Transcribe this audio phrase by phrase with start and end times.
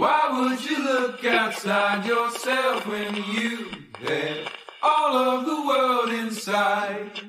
[0.00, 3.66] Why would you look outside yourself when you
[4.02, 4.48] had
[4.82, 7.20] all of the world inside?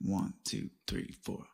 [0.00, 1.44] One, two, three, four.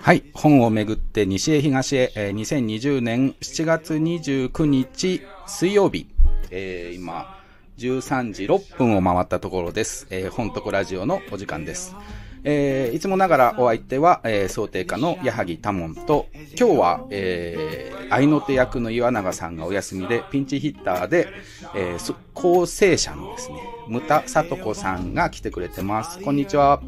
[0.00, 0.24] はい。
[0.32, 6.08] 本をめぐって西へ東へ、えー、2020年7月29日水曜日、
[6.50, 7.38] えー、今、
[7.78, 10.06] 13時6分を回ったところです。
[10.10, 11.94] えー、本とこラジオのお時間です。
[12.42, 16.26] えー、いつもながらお相手は、えー、想定家の矢作多門と、
[16.58, 21.28] 今日は、えー、愛の手役の岩永さんがお休みで、ピンチヒッターで、
[21.74, 26.20] えー、構成者のですね、ムタサトコさんが来てくれてます。
[26.20, 26.80] こんにちは。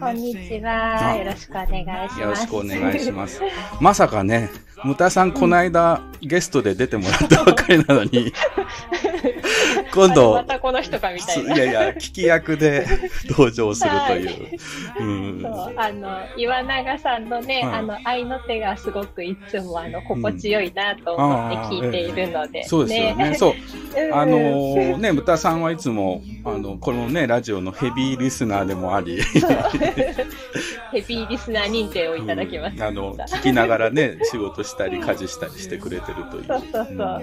[0.00, 1.16] こんにちは。
[1.16, 2.20] よろしくお願いします。
[2.20, 3.40] よろしくお願いします。
[3.80, 4.50] まさかね、
[4.84, 8.32] ムタさんこの間、ゲストで出てもらったばかりなのに、
[9.92, 11.54] 今度、またこの人かみたいな。
[11.54, 12.86] いやいや、聞き役で
[13.28, 14.58] 登場するという。
[15.00, 22.60] うん、そうあの、岩永さんのね、はい、あの、愛の手がすごくいつもあの、心地よいなと思って聞いているので。
[22.60, 23.34] うん、そうですよね。
[23.34, 23.52] そう。
[24.12, 29.20] あのー、ね、ムタさんはいつも、あの、このね、ラジオのヘビーリスナーでもあり。
[30.92, 32.88] ヘビーリスナー認定をいただきました。
[32.88, 36.44] あの、聞きながらね、仕事したり、家事したりしてくれてるという。
[36.44, 37.20] そうそうそう。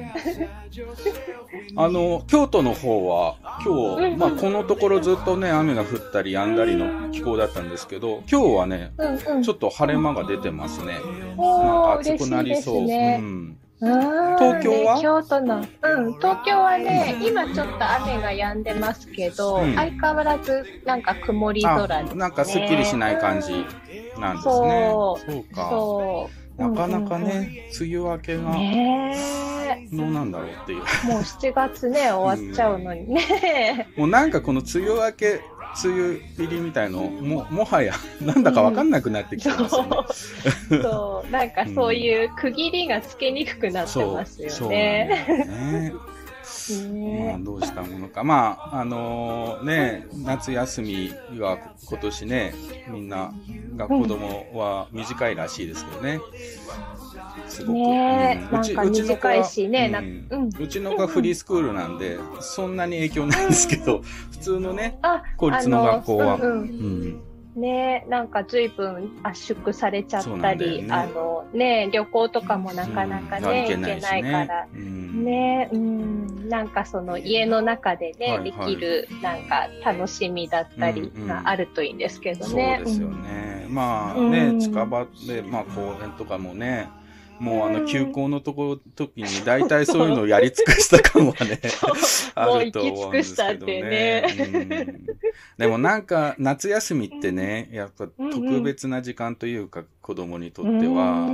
[1.75, 10.93] あの、京都の方は、今日、まあ、このところずっとね、雨が降ったり止んだりの気候だったんですけど、今日はね、うんうん、ちょっと晴れ間が出てますね。
[10.93, 12.81] なんか暑くなりそう。
[12.81, 23.65] ね、うん東京は、ね、京都の、うん、東京はね、今ちょっと雨が止んでますけど、うん、相変わらずなんか曇り空で、ね、なんかすっきりしない感じ
[24.19, 24.89] なんですね。
[24.91, 25.31] そう。
[25.31, 25.69] そうか。
[25.69, 28.43] そうなかなかね、梅雨明けが、
[29.93, 30.79] どうなんだろうっていう。
[31.07, 33.87] もう7月ね、終わっちゃうのにね。
[33.95, 35.41] もうなんかこの梅雨明け、
[35.83, 39.89] 梅雨入りみたいのももはや なんだか分かんなくなってきてますよね、
[40.71, 41.31] うん、そう。
[41.31, 45.25] なんかそういう区切りがつけにくくなってますよね。
[45.37, 45.93] ね
[46.73, 48.23] まあ、どうしたものか。
[48.23, 51.57] まあ、あのー、ね、夏休みは
[51.87, 52.53] 今年ね、
[52.89, 53.33] みんな
[53.75, 56.19] が子供は短いらしいですけどね。
[57.47, 57.77] すごく。
[57.77, 59.33] ねうん、うち、うちの子は、
[59.69, 64.01] ねうん、うちの子はフリースクールなんで、そんなに影響ないんですけど、
[64.31, 64.99] 普通のね、
[65.37, 66.35] 公立の学校は。
[66.35, 67.23] うん
[67.59, 76.49] ねなんか随分圧縮されちゃったり、ね、あのね旅行とかもなかなかね、うん、行けないから、うん、ねうん。
[76.49, 82.77] なんかその家の中でね、はいはい、できるなんか楽しみだったりがあるといいんですけどね。
[82.77, 83.67] そうですよね。
[83.69, 86.89] まあね、近場でまあ公園とかもね。
[87.39, 91.59] もうあの休校のところ時に大体そういうのをやり尽くした感はね
[92.35, 93.81] あると思うんですけどね。
[93.81, 94.95] ね
[95.57, 101.27] でもなんか夏休みってね、やっぱ特別な時間というか、子供にとっては、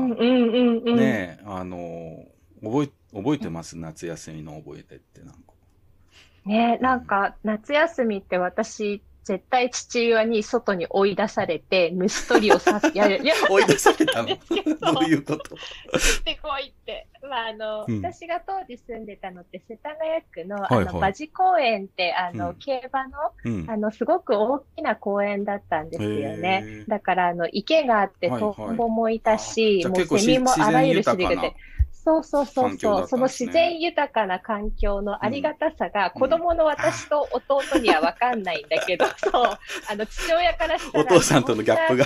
[0.96, 2.26] ね、あの、
[2.64, 3.78] 覚え、覚えてます？
[3.78, 5.40] 夏休みの覚えてってなんか。
[6.46, 14.30] ねなんか夏休みって私絶対父親に外に追い出されて、虫取りをさやい や、追い出されたの？
[14.94, 15.56] どういうこと？
[15.56, 17.08] 行ってこいって。
[17.28, 26.86] まあ、あの、うん、私が当時住んでたのって、世田谷区の、あの、馬事公園って、あの、うん、競馬の、うん、あの、すごく大きな公園だったんですよね。
[26.88, 31.56] だから、あの、池があって、トンボもいたし、はいはい、もうセミもあらゆる種類がて、
[32.06, 39.32] そうそうそうそう、ね、その自然豊かな環境のありがたさが、子供の私と弟には分かんないんだけど、 そう、
[39.90, 42.06] あの、父親からしたら、お父さんとのギャップが。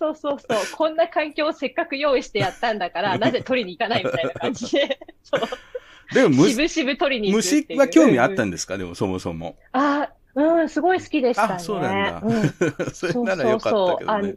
[0.00, 5.40] そうそうそう、こんな環境をせっかく用意してやったんだから、 なぜ取りに行かないみたいな感じで、そう。
[6.12, 9.56] でも虫、しぶしぶ取りに虫は興味あったんですか、でもそもそも。
[9.72, 10.08] あ
[10.38, 11.54] うん、すごい好きでしたね。
[11.54, 12.22] あ、そうなんだ。
[12.24, 12.50] うん、
[12.94, 14.36] それならよかったけどね。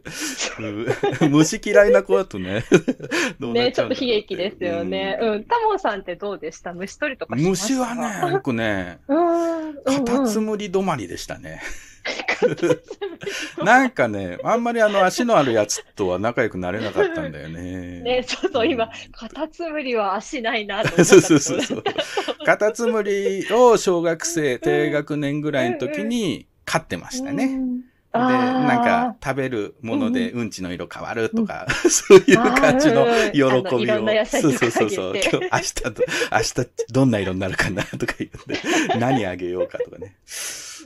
[1.30, 2.64] 虫嫌いな子だとね。
[3.38, 5.18] ね、ちょっと悲劇ですよね。
[5.20, 5.44] うん。
[5.44, 6.72] タモンさんってどうでした？
[6.72, 11.62] 虫取りとかしま虫はね、僕ね、カタツムリ止まりでしたね。
[13.64, 18.00] なんかね、あんまりあの足のあるやつとは仲良くなれなかったんだよね。
[18.02, 21.04] ね、そうそう、今、カタツムリは足ないなと思った。
[21.04, 21.84] そうそうそうそう。
[22.44, 27.60] カタツムリを小学生低学年ぐらいの時に飼ってましたね。
[28.12, 34.26] で、なんか食べるものでうんちの色変わるとか、うん、そういう感じの喜びを。
[34.26, 35.14] そうそうそうそう。
[35.16, 35.90] 今日、明日と、
[36.30, 38.30] 明日どんな色になるかなとか言っ
[38.90, 40.16] て、何あげようかとかね。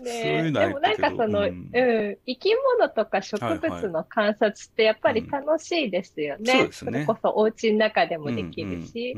[0.02, 6.52] ね、でもなんかその、うん、生き物とか植物の観察ってやっぱり楽しいですよね。
[6.52, 9.14] はいはいうん、それこそお家の中でもできるし。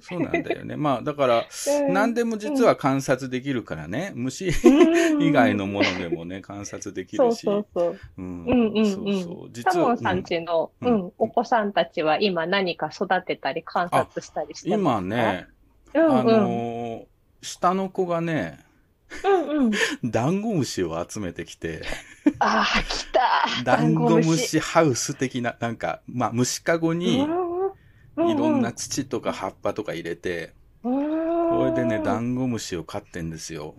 [0.00, 0.76] そうなんだよね。
[0.76, 1.44] まあだから、
[1.90, 4.48] 何でも実は観察できるからね、虫
[5.20, 7.46] 以外のものでもね、観察できるし。
[7.46, 7.98] そうそうそう。
[8.18, 9.22] うん、うん、うん。
[9.22, 9.62] そう。
[9.62, 15.14] サモンさんちの、うん、お子さんたちは今何か育てたり観察したりしてますか？
[15.14, 15.46] 今ね、
[15.94, 17.04] あのー、
[17.42, 18.58] 下の子がね、
[19.24, 19.72] うんうん。
[20.04, 21.82] ダンゴムシを集めてきて。
[22.38, 23.20] ああ、来た。
[23.64, 30.52] ダンゴムシハウス的な、なんか、まあ、虫かごに、いろんな土とか葉っぱとか入れて、
[30.82, 30.88] そ
[31.64, 33.74] れでね、ダンゴムシを飼ってんですよ。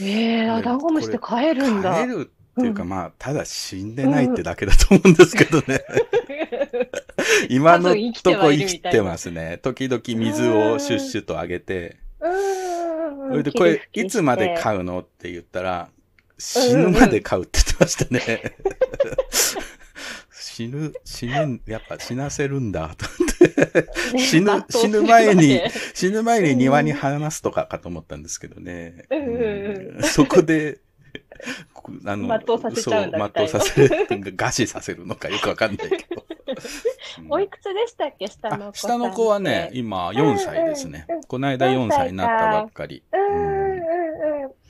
[0.00, 1.90] ええー、ダンゴムシって飼えるんだ。
[1.92, 5.82] 飼えるっていうか、まあ、ただ死んでないってだけだと思うんですけどね。
[7.50, 7.90] 今の
[8.22, 9.58] とこ生きてますね。
[9.62, 11.98] 時々水をシュッシュとあげて。
[13.30, 15.00] それで、これ、いつまで飼うの？
[15.00, 15.88] って言ったら、
[16.38, 18.56] 死ぬまで飼うって言ってましたね。
[20.30, 24.18] 死ぬ、死ぬ、やっぱ死なせるんだ、と思って。
[24.18, 25.60] 死ぬ、死ぬ前に、
[25.94, 29.04] 死ぬ前に庭に放すとかかと思ったんですけどね。
[30.02, 30.78] そこで、
[32.04, 36.24] あの、 全うさせちゃうんだ全うさせる、餓死させるのかよくわかんないけど。
[37.30, 38.26] おいくつでしたっけ？
[38.26, 41.06] 下の子下の子はね、今4歳ですね。
[41.28, 43.02] この間4歳になったばっかり。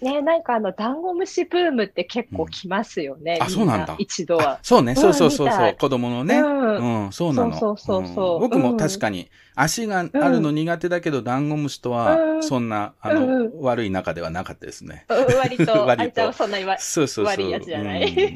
[0.03, 3.38] ねなんかあの、ダンゴムシブームって結構来ますよね。
[3.41, 3.94] あ、そうなんだ。
[3.99, 4.59] 一度は。
[4.62, 6.38] そうね、そうそうそうそう、子供のね。
[6.38, 7.59] うん、そうなの。
[7.59, 8.41] そうそうそう。
[8.41, 15.06] 僕も確かに、足があるの苦手だけど、ダンゴムシとは、そんな、あの、悪い仲ではなかったですね。
[15.09, 18.35] 割と、割と、 そんな悪いやつじゃない。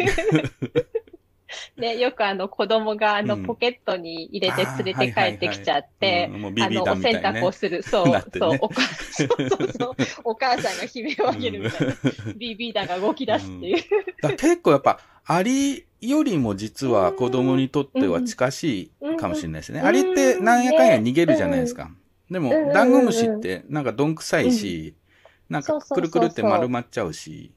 [1.77, 7.83] ね、よくあの子供があのポケットに入れて連れて帰ってきちゃって、あの、お洗濯をする。
[7.83, 8.07] そう、
[8.39, 11.95] そう、お母そうそうそう、お母さんが悲鳴を上げるみたいな。
[11.95, 14.37] BB 弾が動き出すっていう。
[14.37, 19.81] 結構やっぱ、アリよりも実は子供にとっては近しいかもしれないですね。
[19.81, 21.91] アリってなんやかんや逃げるじゃないですか。
[22.31, 24.95] でも、ダンゴムシってなんかどんくさいし、
[25.49, 27.53] なんかくるくるって丸まっちゃうし。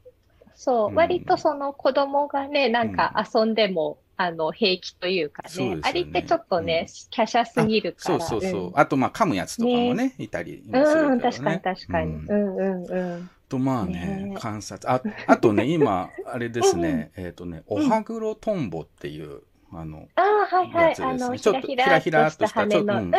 [0.63, 5.80] そう、割とその子供がね、なんか遊んでも、あの、平気というかね。
[5.81, 8.19] ありってちょっとね、華奢すぎるから。
[8.21, 8.71] そうそうそう。
[8.75, 12.13] あと、まあ、噛むやつとかもね、いたりするうん、確かに確かに。
[12.13, 12.56] うん。
[12.56, 13.30] うんうん。
[13.50, 14.89] と、まあね、観察。
[14.89, 19.42] あ、あとね、今、あれですね、えっとね、おはぐろトンボっていう、
[19.74, 23.09] あの、あはいはい、あの、ちょっとひらひらとした、ちょっと、あの、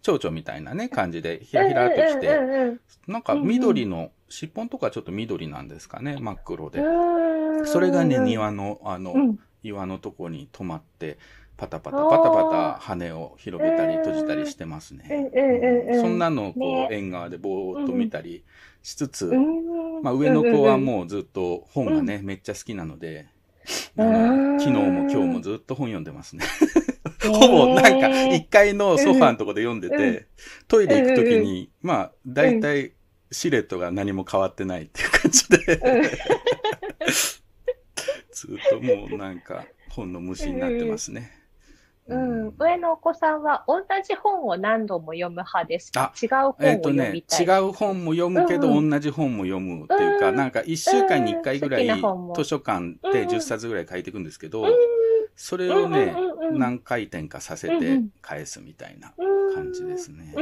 [0.00, 2.40] 蝶々みたいなね、感じで、ひらひらっときて、
[3.06, 6.82] なんか緑の、尻尾とかちょっと緑なんですかね、真っ黒で。
[7.66, 9.14] それがね、庭の、あの、
[9.62, 11.18] 岩のとこに止まって、
[11.56, 15.30] パタパタパタパタ羽を広げたり閉じたりしてますね。
[16.00, 18.44] そんなのをこう縁側でぼーっと見たり
[18.82, 19.32] しつつ、
[20.02, 23.28] まあ上の子はもうずっと本がね、めっちゃ好きなので、
[23.96, 26.44] あの昨日も今日もずっと本読んでますね。
[27.22, 30.26] ほぼなんか1階のソファーのとこで読んでて、
[30.66, 32.94] トイレ行くときに、まあ大体
[33.34, 35.58] シレットが何も変わってないっていう感じで。
[38.32, 41.30] ずっともうなんか本の虫になってますね。
[42.06, 46.12] うん、上のお子さんは同じ本を何度も読む派ですか？
[46.22, 54.66] 違う本を読みたい、えっとね、違う本も読むけど、同じ本も読むっていうか、なんか1週間に1回ぐらい図書館で10冊ぐらい書いていくんですけど、
[55.36, 56.14] それをね、
[56.52, 59.12] 何回転かさせて返すみたいな
[59.54, 60.34] 感じですね。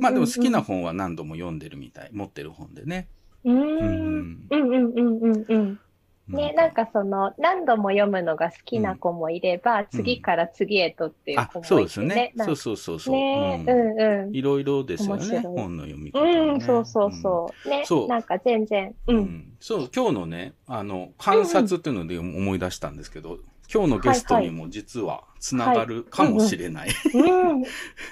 [0.00, 3.08] まあでも好きな本は何度も読んでるみたい、持ってる本でね。
[3.44, 3.58] うん。
[3.58, 5.80] うんうんうんうんうん。
[6.28, 12.32] ね、なんかその、何度も読むのが好きな子もいれば、うん、次から次へとっていう子もいて、ね、そうですね。
[12.36, 13.14] そうそうそうそう。
[13.14, 14.34] ね、うん、うんうん。
[14.34, 17.68] いろいろですよね、本の読み方、ね、うん、そうそうそう。
[17.68, 18.08] ね、そう。
[18.08, 19.52] なんか全然、うん。
[19.60, 23.38] そう、今日のね、あの、観察っていうので思い出したんですけど、
[23.72, 26.90] 今日のゲストにも実はつながるかもしれない、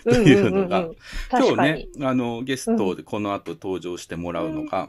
[0.05, 0.89] というのが、
[1.31, 4.89] 今日ね、あの、ゲストでこの後登場してもらうのが、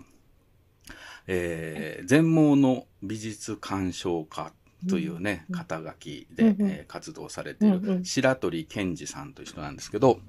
[1.28, 4.54] えー、全盲の美術鑑賞家
[4.88, 10.20] というね、肩書きで、うんえー、活動されている白鳥健二さんという人なんですけど、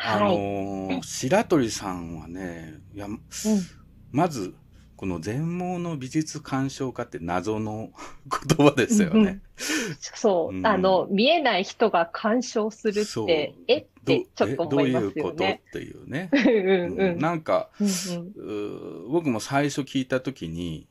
[0.00, 3.20] あのーはい、白鳥さんはね、いや、うん、
[4.12, 4.54] まず、
[4.98, 7.90] この全盲の美術鑑賞家って謎の
[8.56, 9.14] 言葉ですよね。
[9.14, 9.40] うんうん、
[10.00, 13.76] そう、うん、あの、見えない人が鑑賞するって、え？
[13.78, 15.14] ってちょっと思いますよね。
[15.14, 15.44] どういうこと？
[15.44, 16.30] っていうね。
[16.34, 17.88] うんうん、なんか、うん
[18.34, 18.52] う
[19.06, 20.88] ん、僕も最初聞いたときに、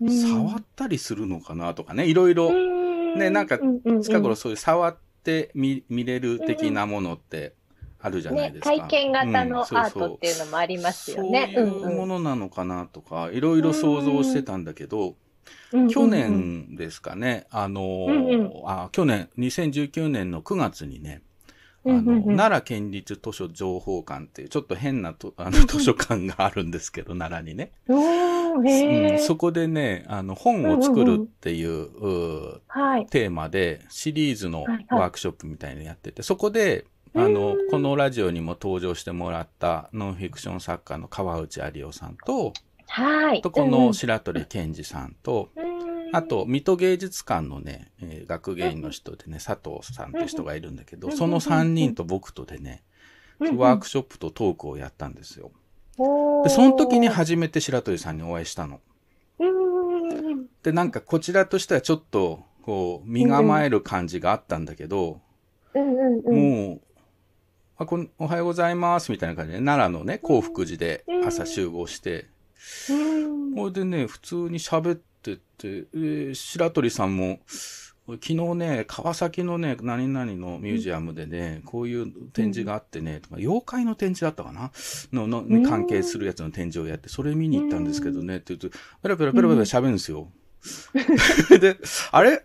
[0.00, 3.60] 触ったりするのかなとかね、いろいろ、ね、なんか、
[4.02, 7.54] 近頃そういう触って見見れる的なものって、
[8.00, 8.70] あるじゃないですか。
[8.70, 11.52] ね、体験型のアートっていうのもありますよね。
[11.54, 15.14] そういうものなのかなとか、いろいろ想像してたんだけど、
[15.90, 21.22] 去年ですかね、あの、うんうん、あ、去年、2019年の9月にね、
[21.84, 27.72] あの、うんうんうん、奈良県立図書情報館っていうちょっと変なとあの図書館があるんですけど、奈良にね。
[27.88, 32.60] うん、そこでね、あの、本を作るっていう,、う
[33.10, 36.84] テーマでシリーズのワークショップみたいなのやってて、そこで、
[37.16, 42.52] あの、このラジオにも登場してもらったノンフィクション作家の川内有夫さんと、
[42.88, 43.40] はい。
[43.40, 45.50] と、この白鳥健二さんと、
[46.12, 52.84] あと、水戸芸術館のね、えー、学芸員の人でね、佐藤さんって人がいるんだけど、その3人と僕とでね、
[53.38, 55.50] ワークショップとトークをやったんですよ。
[56.44, 58.80] で、その時に初めて白鳥さんにお会いしたの。
[60.62, 65.20] で、なんかこちらとしてはちょっと、こう、身構える感じがあったんだけど、
[65.74, 66.80] もう、
[67.78, 72.24] あこんおはようございますみたいな感じで、奈良のね、幸福寺で朝集合して、
[73.54, 77.38] ほ、いでね、普通に喋ってて、えー、白鳥さんも、
[78.06, 84.72] 昨日ね、川崎のね、何々のミュージアムでね、こういう展示があってね、とか妖怪の展示だったかな？
[85.12, 88.70] の、の、に関係するやつの展示をやって、それ見に行ったんですけどね、って言うと、
[89.02, 90.32] ペラペラペラペラ喋るんですよ。
[91.60, 91.76] で、
[92.10, 92.42] あれ？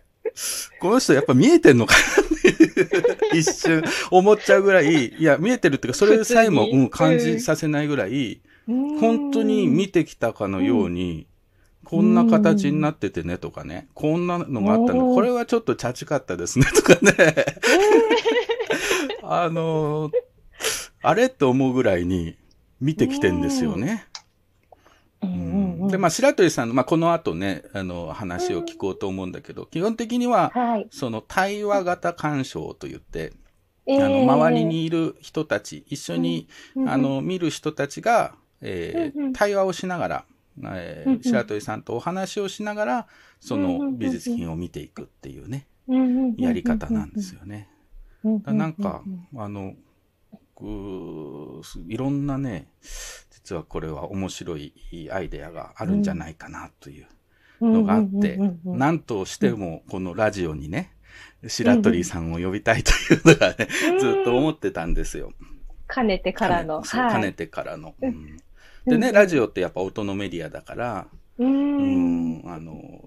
[0.78, 1.94] この人やっぱ見えてんのか
[2.30, 2.31] な？
[3.32, 11.26] 一瞬思っちゃうぐらい、いや、見えてるっていうか、それさえも、うん、感じさせないぐらい、本当に見てきたかのように、
[11.84, 17.44] こんな形になっててねとかね、こんなのがあったの、これはちょっとチャチかったですね とかね。
[19.22, 20.10] あの
[21.00, 22.36] あれって思うぐらいに
[22.80, 24.06] 見てきてんですよね。
[25.22, 33.32] うん、で、まあ、白鳥さんの、まあ、この後ね、あの、話を聞こうと思うんだけど、基本的には、はい、その対話型鑑賞と言って、
[33.88, 36.48] あの、周りにいる人たち、一緒に、
[36.86, 40.24] あの、見る人たちが、えー、対話をしながら、
[40.64, 43.06] えー、白鳥さんとお話をしながら、
[43.40, 45.66] その美術品を見ていくっていうね、
[46.38, 47.68] やり方なんですよね。
[48.44, 49.02] なんか、
[49.36, 49.74] あの、
[51.88, 52.68] いろんなね、
[53.44, 54.72] 実はこれは面白い
[55.10, 57.06] アイデアがあるんじゃないかなという
[57.60, 60.92] のがあって、なんとしてもこのラジオにね、
[61.46, 63.68] 白鳥さんを呼びたいというのがね、
[63.98, 65.32] ずっと思ってたんですよ。
[65.86, 66.82] かねてからの。
[66.82, 67.94] かね,、かねてからの。
[68.00, 68.36] うん、
[68.86, 71.06] でね、ラジオってやっぱ音のメディアだから、
[71.38, 73.04] うん、あの、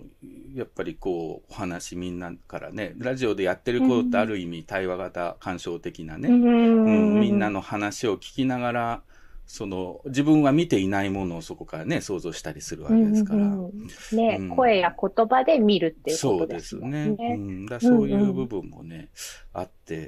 [0.53, 9.01] やっぱりこう、お話みんなからね、ラジオでやってることってある意味対話型鑑賞的なね、うん、みんなの話を聞きながら、
[9.47, 13.39] その自分は見ていないものをそこからね想像したりするわけですから。
[13.39, 16.81] うんうん、ね、うん、声や言葉で見るっていうことですね。
[16.81, 17.35] そうですね。
[17.35, 19.07] うん、だそういう部分もね、うんうん、
[19.53, 20.07] あって、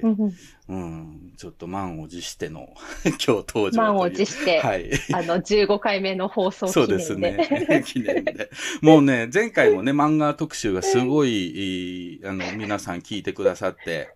[0.67, 2.73] うん、ちょっと満を持しての
[3.05, 6.99] 今日登場満を持して、はい、あの15回目の放送記念で。
[7.03, 7.83] そうですね。
[7.85, 8.49] 記念で。
[8.81, 14.09] もうね、前回もね、漫画特集がすごい、あの、皆さん聞いてくださって、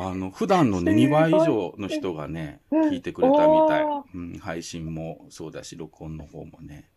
[0.00, 3.84] あの、普段のね、2倍以上の人がね、聞いてくれたみたい。
[4.14, 6.88] うん、配信もそうだし、録音の方もね。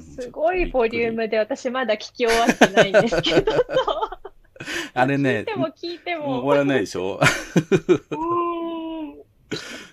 [0.00, 3.52] すごいボリュームで、私まだ聞き終わってないんですけど。
[4.94, 6.40] あれね、聞いても聞いても。
[6.40, 7.20] 終わらないでしょ？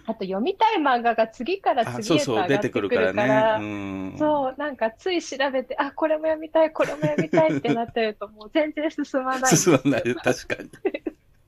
[0.07, 9.51] あと読みたい漫画が次から次へと上がってくるから、そうそうからね、そう、なんかつい調べて、あ、これも読みたい、これも読みたいってなってると、もう全然進まない。
[9.55, 10.69] 進まない、確かに。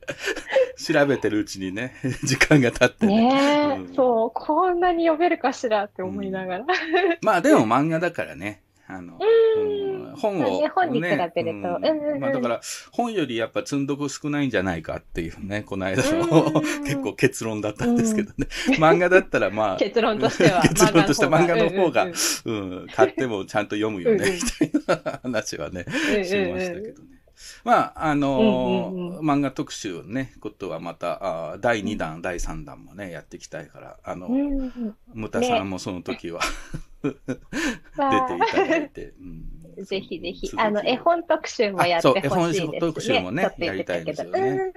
[0.78, 3.30] 調べてるうちにね、 時間が経ってね。
[3.30, 6.60] ねうん、そう、こんなに読めるかしらって思いながら。
[6.60, 6.68] うん、
[7.22, 8.62] まあでも漫画だからね。
[8.88, 11.80] あの、うん、本を、ね、本に比べると。
[11.82, 18.48] うんまあだから、本よりやっぱ積んどく少ないんじゃないかっていうね、この間の 結構結論だったんですけどね。
[18.78, 20.62] 漫画だったらまあ、結論としては。
[20.62, 22.08] 結論として漫画の方が、
[22.46, 24.26] うん、買ってもちゃんと読むよね、
[24.60, 27.21] みたいな話はね、しましたけどね。
[27.64, 36.42] まあ、あのー、漫画特集ね、ことはまた、あ第2弾、うん、第3弾もね、やっていきたいから、あの、うん、ムタさんもその時は、
[37.04, 37.26] ね、 出てい
[38.52, 39.14] ただいて。
[39.78, 42.78] うん、 ぜひぜひ、あの、絵本特集もやってほしいですね。
[42.78, 44.74] 絵本特集もね、やりたいですよね。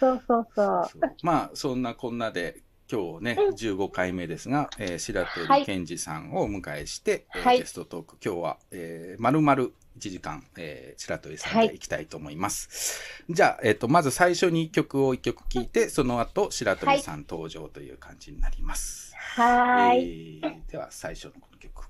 [0.00, 0.88] そうそうそう。
[1.22, 13.02] まあ、そんなこんなで、今日ね、うん、15回目ですが、えー、白鳥健二さんをお迎えして、はい、ゲストトーク、今日は、えー、まるまる1時間、えー、ちらさんでいきたいと思います。
[13.26, 19.12] はい、じゃあ、えっ、ー、と、まず最初に曲を1曲聴いて、その後、白鳥さん登場という感じになります。
[19.16, 20.40] はい。
[20.42, 21.84] えー、では、最初のこの曲。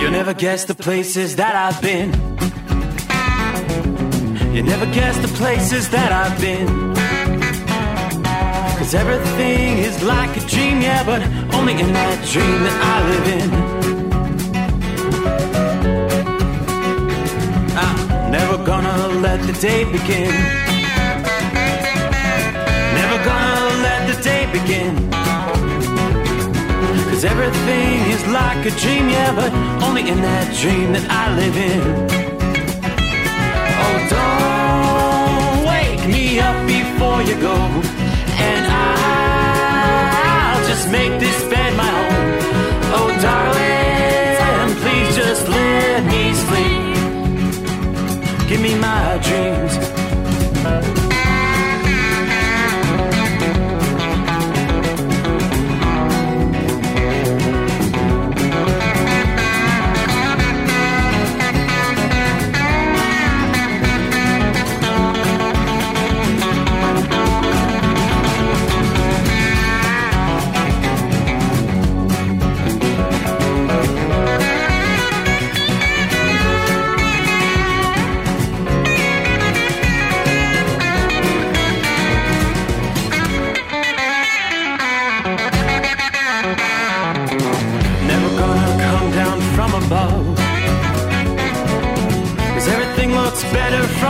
[0.00, 2.34] You never guess the places that I've been.
[4.54, 6.68] You never guess the places that I've been.
[8.78, 11.20] Cause everything is like a dream, yeah, but
[11.52, 13.48] only in that dream that I live in.
[17.84, 20.30] I'm never gonna let the day begin.
[23.00, 24.94] Never gonna let the day begin.
[27.10, 31.56] Cause everything is like a dream, yeah, but only in that dream that I live
[31.56, 31.82] in.
[33.82, 34.43] Oh, don't
[37.42, 42.38] and I'll just make this bed my home.
[42.96, 46.94] Oh, darling, please just let me sleep.
[48.48, 49.93] Give me my dreams.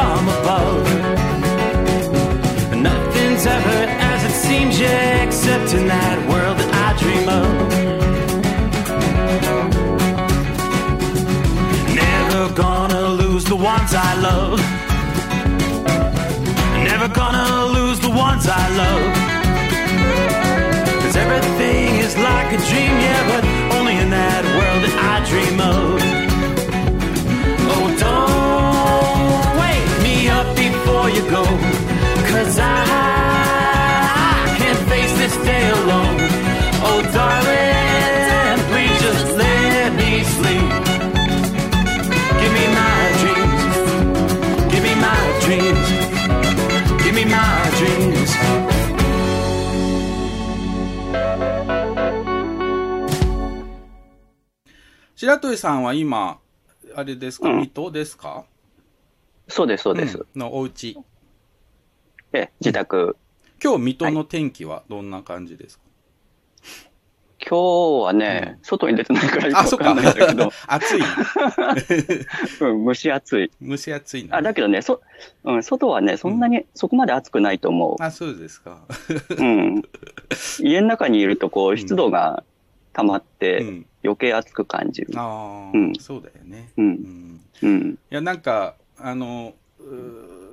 [0.05, 0.85] From above.
[2.91, 3.81] Nothing's ever
[4.13, 7.53] as it seems, yeah, except in that world that I dream of.
[12.05, 14.59] Never gonna lose the ones I love.
[16.91, 19.07] Never gonna lose the ones I love.
[21.03, 23.43] Cause everything is like a dream, yeah, but
[23.77, 26.24] only in that world that I dream of.
[31.15, 31.45] You go,
[32.31, 32.75] cause I
[34.59, 36.19] can't face this day alone.
[36.87, 40.71] Oh, darling, please just let me sleep.
[42.41, 43.63] Give me my dreams,
[44.73, 45.87] give me my dreams,
[47.05, 48.35] give me my dreams.
[55.17, 56.39] 白鳥さんは今、
[56.95, 58.45] あれですか、うん水戸ですか
[59.49, 60.19] そうです、そうです。
[60.19, 60.97] んのお家。
[62.33, 63.17] え、自宅。
[63.63, 65.85] 今日、水戸の天気はどんな感じですか、
[67.47, 70.51] 今日はね、外に出てないからよあ、そっかくわかんないんだけど。
[70.67, 71.01] 暑い。
[72.61, 73.51] うん、蒸し暑い。
[73.63, 74.39] 蒸し暑いな。
[74.39, 75.03] あ、だけどね、そ、
[75.45, 78.81] うん、外はね、そんなに、そこまで暑くないと思あ、そうですか。
[79.31, 79.35] う。
[79.39, 79.83] うん。
[80.61, 82.45] 家の中にいると、こう、湿度が
[82.95, 83.87] 溜まっうて、ん。
[84.03, 85.09] 余計暑く感じる。
[85.17, 86.73] ああ、うんそうだよね。
[86.77, 86.83] う。
[86.83, 87.41] うんん。
[87.63, 87.99] うん。
[88.11, 89.53] いや、なんか、あの、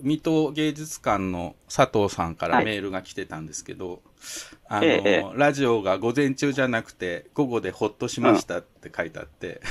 [0.02, 4.02] 水戸芸術館の佐藤さんからはいメールが来てたんですけど、
[4.68, 9.62] あの、ええラジオが午前中じゃなくて午後でほっとしましたって書いてあって、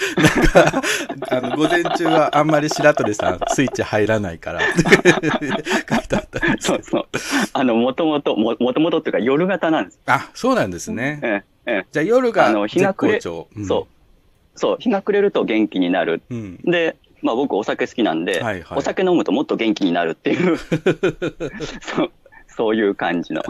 [0.52, 4.82] なんか、あの、午前中はあんまり白鳥さんスイッチ入らないからって
[5.88, 6.66] 書いてあったんです。
[6.66, 7.06] そうそう。
[7.54, 10.00] あの、もともと、ももともとっていうか夜型なんです。
[10.04, 11.20] あ、そうなんですね。
[11.22, 11.86] ええ、ええ。
[11.90, 13.48] じゃあ夜があの日絶が暮れ好調。
[13.58, 14.58] んそう。
[14.58, 16.20] そう、日が暮れると元気になる。
[16.28, 16.58] うん。
[16.64, 20.56] で、まあ僕お酒好きなんで、はいはいお酒飲むともっと元気になるっていう、
[21.80, 22.12] そう、
[22.48, 23.42] そういう感じの。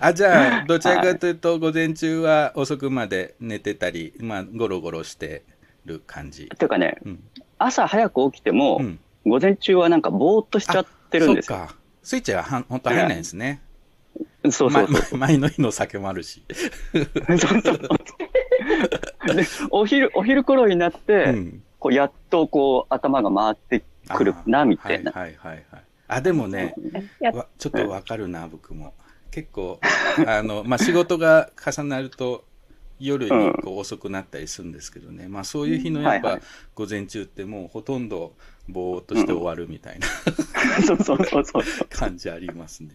[0.00, 5.44] あ、じゃあ、どちらかというと、午前中は遅くまで寝てたり、まあ、ゴロゴロして
[5.84, 6.48] る感じ？
[6.48, 7.22] ていうかね、うん。
[7.58, 8.98] 朝早く起きても、うん。
[9.26, 11.58] 午前中はなんかぼーっとしちゃってるんですよ。
[11.58, 11.76] そっか。
[12.02, 13.62] スイッチがはん本当入らないんですね。
[14.50, 15.18] そうそうそう。
[15.18, 16.42] ま前の日の酒もあるし。
[16.92, 21.62] そうそうお昼、お昼頃になって、うん。
[21.80, 25.10] こうやっとこう頭が回ってくるな、みたいな。
[25.10, 25.82] はいはいはいはい。
[26.08, 26.74] あ、でもね、
[27.58, 28.94] ちょっとわかるな、僕も。
[29.30, 29.80] 結構、
[30.26, 32.44] あの、まあ、仕事が重なると、
[33.00, 36.38] 夜にこう遅くなったりするんですけどね、まあそういう日のやっぱ
[36.74, 38.34] 午前中ってもうほとんど
[38.68, 40.06] ぼーっとして終わるみたいな。
[40.84, 41.62] そうそうそうそう。
[41.88, 42.90] 感じありますね。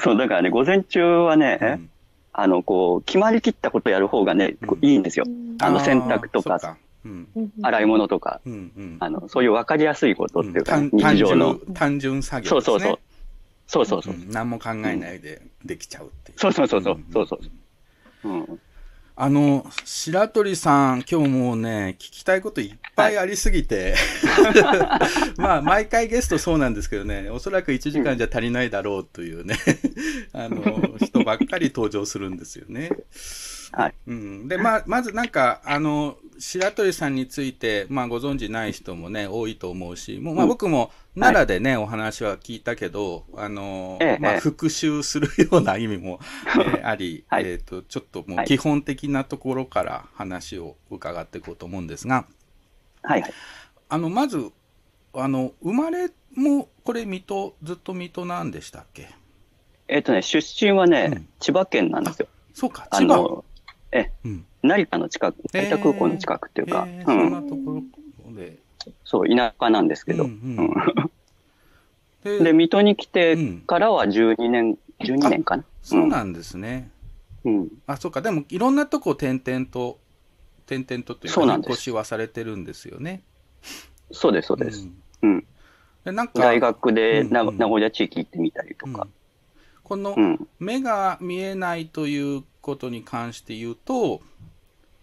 [0.00, 1.90] そう、だからね、午前中はね、うん。
[2.34, 5.24] あの、こう、決まりきったことやる方がね、いいんですよ。
[5.58, 6.76] あの、洗濯とか
[7.62, 8.40] 洗い物とか、
[9.00, 11.54] あの、そういう分かりやすいことっていうか、単日常の。
[11.74, 12.48] 単純作業ね。
[12.48, 12.98] そうそうそう。
[13.66, 14.14] そうそうそう。
[14.14, 16.38] ん何も考えないでできちゃうっていう。
[16.38, 18.60] そうそうそうそうんそうそううん。
[19.18, 23.94] あの、白鳥さん、今日もうね、聞きたいこといっぱいありすぎて、
[25.38, 29.56] まあ、毎回ゲストそうなんですけどね、おそらく1時間じゃ足りないだろうというね、
[30.34, 32.90] あの、人ばっかり登場するんですよね。
[33.76, 33.94] はい。
[34.06, 34.48] うん。
[34.48, 52.26] で、まあ、まずなんか、あの、白鳥さんについて、まあ、ご存知ない人もね、多いと思うし、もうまあ、僕も奈良でね、はい、お話は聞いたけど、あの、ええ、まあ、復習するような意味も、えー、あり、 はい、えっ、ー、と、ちょっともう基本的なところから話を伺っていこうと思うんですが、
[53.02, 53.32] はい、はい。
[53.90, 54.52] あの、まず、
[55.12, 59.10] あの、生まれも、これ、水戸、ずっと水戸なんでしたっけ？
[59.88, 62.28] えっ、ー、とね、出身はね、うん、千葉県なんですよ。
[62.54, 63.44] そうか、千葉？
[63.96, 67.82] え、うん、成田の近く、成田空港の近くっていうか、えー、そんなとこ
[68.26, 68.58] ろで。
[69.04, 70.24] そう、田舎なんですけど。
[70.24, 70.74] うん
[72.24, 75.64] うん、で、水戸に来てからは12年、12年かな。
[75.82, 76.90] そうなんですね。
[77.44, 77.68] うん。
[77.86, 79.98] あ、そうか、でもいろんなとこ転々と、
[80.66, 83.22] 転々とというか、引っ越しはされてるんですよね。
[84.10, 84.88] そうです、そうです。
[85.22, 85.46] うん。
[86.04, 89.08] でなんか大学で名古屋地域行ってみたりとか。
[89.86, 90.16] この
[90.58, 94.20] 目が見えないということに関して言うと、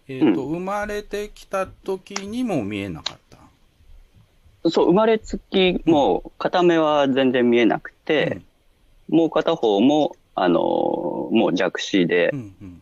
[0.06, 4.70] えっ、ー、と、うん、生まれてきた時にも見えなかった。
[4.70, 8.42] そう、生まれつき、もう片目は全然見えなくて、
[9.10, 12.80] うん、もう片方も、あのもう弱視で、うんうん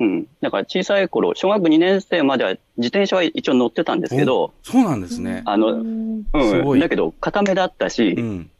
[0.00, 0.26] うん。
[0.40, 5.42] だから小さい頃、小学2年生までは自転車は一応乗ってたんですけど、そうなんですね。
[5.44, 6.80] あの、うん。
[6.80, 8.50] だけど、片目だったし、うん、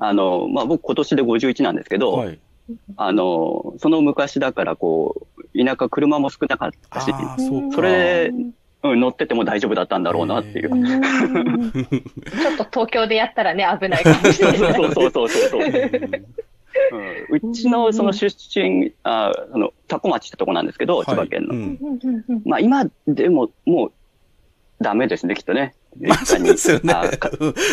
[0.00, 2.38] あの、まあ、僕今年で51なんですけど、はい、
[2.96, 8.34] あの、その昔だからこう、田舎車も少なかったし、そそれで、
[8.82, 10.70] うん、乗ってても大丈夫だったんだろうなっていう。
[10.70, 14.74] ちょっと東京でやったらね、危ないかもしれない。
[14.74, 15.62] そうそうそうそう。
[17.30, 21.54] うん、うちのその出身、ああの、多古町ってとこなんですけど、千葉県の。
[21.54, 23.92] うん、まあ今でももう
[24.80, 25.74] ダメですね、きっとね。
[25.96, 26.94] 一家に、ですよね、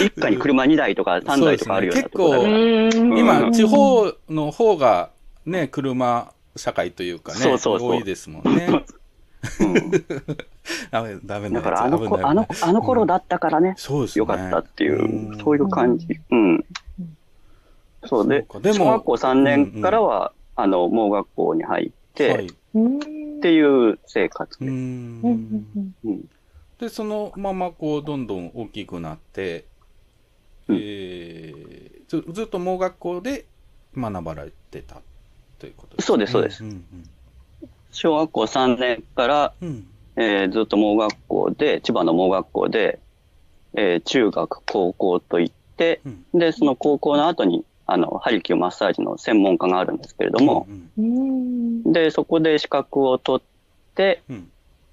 [0.06, 5.10] 一家に車2台とか3台とかあるようなところだ、ね、結構、今、地方の方が
[5.46, 7.92] ね、車社会というかね、そうそうそう。
[7.92, 8.86] 多いですもんね。
[9.60, 9.92] うん、
[10.90, 14.22] ダメ、ダメだからあの子、あの、あの頃だったからね、うん、そうですね。
[14.22, 16.08] よかったっていう、そういう感じ。
[16.32, 16.66] うん。
[18.06, 22.50] そうで、で小学校3年からは、うんうん、あの、盲学校に入って、はい、っ
[23.42, 24.66] ていう生活で。
[24.68, 25.66] うん。
[26.80, 29.66] で、そのままこう、どんどん大きくなって、
[30.68, 33.46] うん、えー、ずずっと盲学校で
[33.96, 35.02] 学ばれてた
[35.60, 36.06] ということですね。
[36.06, 36.64] そうです、そうです。
[36.64, 37.10] うんうん、
[37.92, 43.00] 小学校3年から、うん、えー、ずっと盲学校で、千葉の盲学校で、
[43.74, 51.84] えー、中学、高校と行って、うん、で、その高校の後に、あの、ハリキューマッサージの専門家があるんですけれども、うん。
[51.86, 54.22] うん、で、そこで資格を取って、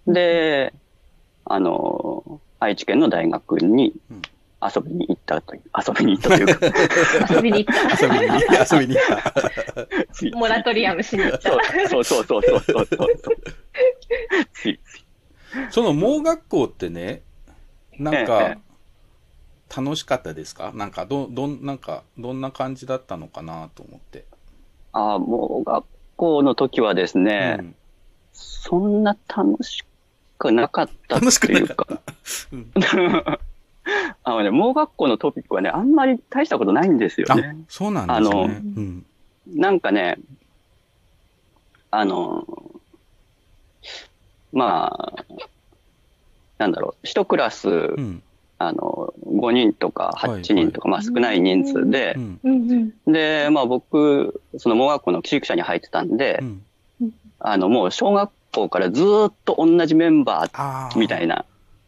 [0.06, 0.74] で、
[1.54, 3.92] あの、愛知県の大学に
[4.62, 6.66] 遊びに行ったという、遊びに行ったというか
[7.36, 8.06] 遊びに行った。
[8.06, 8.74] 遊びに行った。
[8.74, 10.32] 遊びに行った。
[10.38, 11.50] モラトリアムしに行った。
[11.90, 13.08] そうそうそうそうそうそう。
[14.54, 15.02] ついつい。
[15.70, 17.20] その盲学校ってね、
[17.98, 18.56] なんか、
[19.76, 20.72] 楽しかったですか？
[20.74, 24.24] なんか、ど、どん、なんか、どんな感じだったのかなと思って。
[24.92, 25.84] ああ、盲学
[26.16, 27.74] 校の時はですね、うん、
[28.32, 29.84] そんな楽し
[30.42, 31.86] くなかったっていうか。
[34.24, 37.56] あのね、盲学校のトピックはね、あんまり大したことないんですよね。
[37.68, 38.28] そうなんですね。
[38.28, 39.04] あの、うん、
[39.46, 40.18] なんかね、
[41.90, 42.46] あの、
[44.52, 45.24] まあ、
[46.58, 48.22] なんだろう、一クラス、うん、
[48.58, 56.42] あの、5人とか8人とか、はいはい、まあ少ない人数で、うん、で、まあ僕、その盲学校の寄宿舎に入ってたんで、
[57.40, 61.44] あの、もう小学校からずっと同じメンバーみたいな。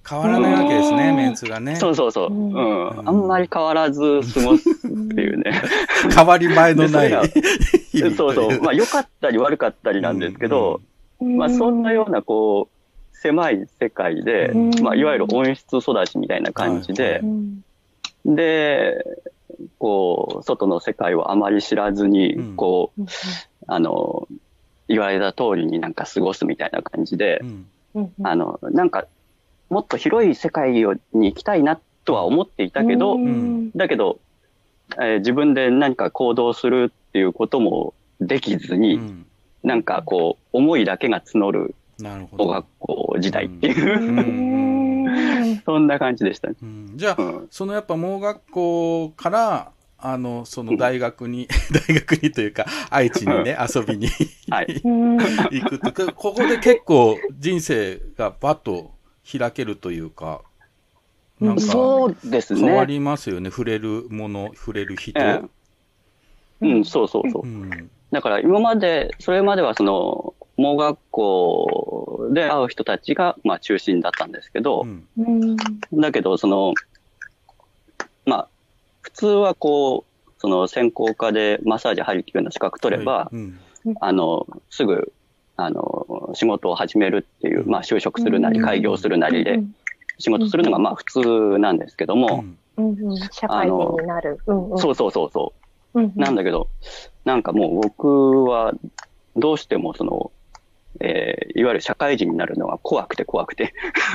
[0.07, 1.77] 変わらないわけですね、メンツがね。
[1.77, 2.31] そうそうそう。
[2.31, 3.09] うん。
[3.09, 4.89] あんまり変わらず過ごすって
[5.23, 5.63] いうね。
[6.15, 7.11] 変わり前のない。
[8.15, 8.61] そうそう。
[8.61, 10.83] まあ良かったり悪かったりなんですけど、
[11.21, 17.23] まあそんなようなこう、狭い世界で、まあいわゆる温室育ちみたいな感じで、
[18.27, 19.03] で、
[19.79, 23.03] こう、外の世界をあまり知らずに、こう、
[23.67, 24.29] あの、
[24.89, 27.41] 言われた通りになんか過ごすみたいな感じで、
[27.95, 29.07] うん、あの、なんか、
[29.71, 34.19] もっと広い世界に行きたいなとは思っていたけど、うん、だけど、
[34.97, 39.27] えー、自分で何か行動するっていうこともできずに、うん、
[39.63, 41.75] なんかこう、思いだけが募る、
[42.37, 46.57] 小学校時代っていう、 そんな感じでしたね。
[46.95, 49.71] じゃあ、そのやっぱ盲学校から、
[50.07, 51.49] あの、その大学に、
[51.89, 54.09] 大学にというか、愛知にね、遊びに
[54.47, 58.91] 行くと、ここで結構人生がバッと
[59.39, 60.43] 開けるというか、
[61.41, 62.61] なんか、そうですね。
[62.61, 65.19] 変わりますよね、触れるもの、触れる人。
[66.61, 67.43] うん、そうそうそう。
[67.43, 74.87] うん、だから今まで、それまではその、盲学校で会う人たちが、まあ、中心だったんですけど、
[75.17, 75.57] うん、
[75.95, 76.75] だけど、その、
[78.27, 78.54] まあ、普
[79.15, 83.37] 通はこう、その専攻科でマッサージ入るような資格取れば、はい。
[83.37, 83.59] うん、
[84.01, 85.13] あの、すぐ、
[85.57, 89.61] あの、仕事を始めるっていう、まあ、就職するなり、開業するなりで、
[90.19, 92.45] 仕事するのが、まあ、普通なんですけども、
[92.77, 92.99] うん。
[93.07, 94.39] うん、社会人になる。
[94.47, 95.53] うんうん、そうそうそうそ
[95.95, 96.01] う。
[96.01, 96.69] うんうん、なんだけど、
[97.25, 98.73] なんかもう僕は、
[99.37, 100.33] どうしてもその、
[101.01, 103.75] えー、いわゆる社会人になるのが怖くて怖くて。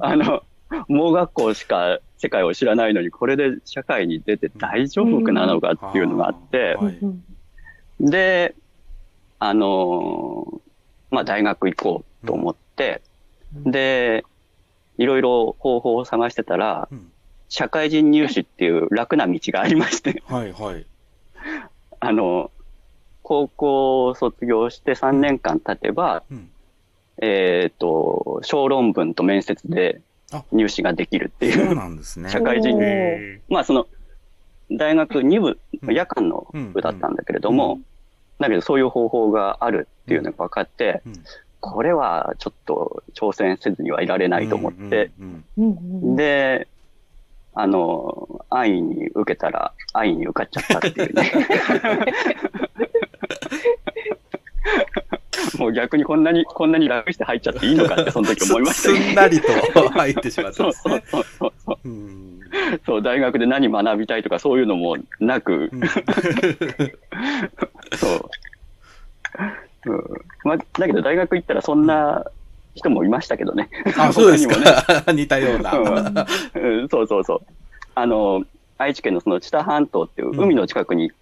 [0.00, 0.42] あの、
[0.88, 6.76] 盲学校しか世界を知らないのに、これで社会に出て大丈夫なのかっていうのがあって、
[8.00, 8.54] で、
[9.38, 10.60] あのー、
[11.10, 13.02] まあ、大学行こうと思って、
[13.52, 14.24] で、
[14.98, 16.88] いろいろ方法を探してたら、
[17.48, 20.22] 社会人入試っていう楽な道がありまして。
[20.26, 20.86] はいはい。
[22.00, 22.50] あの、
[23.22, 26.50] 高校を卒業して3年間経てば、うん、
[27.20, 30.00] えっ、ー、と、小論文と面接で
[30.52, 31.66] 入試ができるっていう。
[31.66, 32.30] そうなんですね。
[32.30, 32.78] 社会人。
[33.48, 33.86] まあその、
[34.70, 35.58] 大学2部、
[35.92, 37.80] 夜間の部だったんだけれども、
[38.38, 41.02] だけどそういう方法があるっていうのが分かって、
[41.60, 45.10] これはちょっと挑戦せずにはいられないと思って、
[46.16, 46.66] で、
[47.54, 51.30] あの、安易に受けたら、安易に受かっちゃったっていうね。
[55.58, 61.78] もう逆にこんなに、こんなに楽して入っちゃっていいのかって、 その時思いました、ね、すんなりと入ってしまった、ね、そうそうそうそう。
[62.86, 65.80] そう、大学で何学びたいとかそういうのもなく、うん、
[67.96, 68.30] そう。
[69.84, 70.04] うん
[70.44, 72.24] まあ、だけど大学行ったらそんな
[72.74, 73.68] 人もいましたけどね。
[73.98, 74.56] あ、そうですか。
[74.56, 74.64] ね、
[75.12, 76.88] 似たような、うん。
[76.88, 77.40] そうそうそう。
[77.94, 78.44] あの、
[78.78, 81.12] 愛知県のその知多半島っていう海の近くに、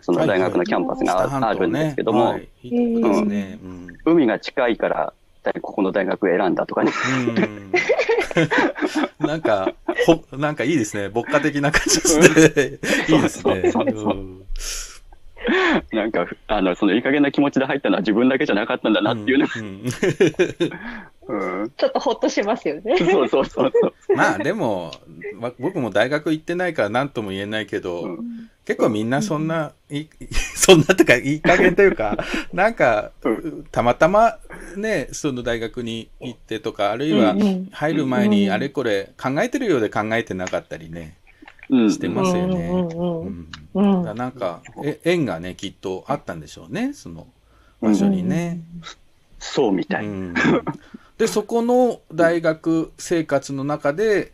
[0.00, 2.38] その大学のキャンパスがあるんですけども、
[4.04, 5.12] 海が近いから、
[5.62, 6.92] ここの大学選んだとかね。
[9.18, 9.72] なんか、
[10.06, 11.08] ほ、なんかいいですね。
[11.08, 12.24] 牧歌的な感じですね。
[13.16, 13.72] いいですね。
[15.92, 19.46] なんか、あの、そのいい加減な気持ちで入ったのは自分だけじゃなかったんだなっていうね。
[19.56, 19.84] うん、
[21.76, 22.96] ちょっとほっとしますよね。
[22.98, 24.16] そうそうそうそう。
[24.16, 24.92] まあでも、
[25.34, 30.06] ま、僕も大学行ってないから何とも言えないけど、うん、結構みんなそんな、い
[30.54, 32.16] そんなとかいい加減というか、
[32.52, 33.12] なんか、
[33.72, 34.38] たまたま
[34.76, 37.34] ね、その大学に行ってとか、あるいは
[37.72, 41.16] 入る前にあれこれ考えてるようで考えてなかったりね。
[41.70, 42.68] してますよね。
[43.74, 47.26] うん、なんかえ、縁がね、きっとあったんでしょうね、その
[47.80, 48.60] 場所にね。
[49.38, 50.06] そうみたい。
[51.20, 54.32] で、そこの大学生活の中で、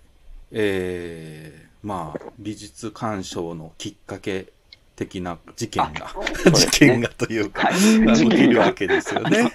[0.52, 4.52] えー、まあ、美術鑑賞のきっかけ
[4.94, 5.90] 的な事件が、
[6.46, 7.74] ね、事件がというか、はい、
[8.16, 9.52] 起きるわけですよね。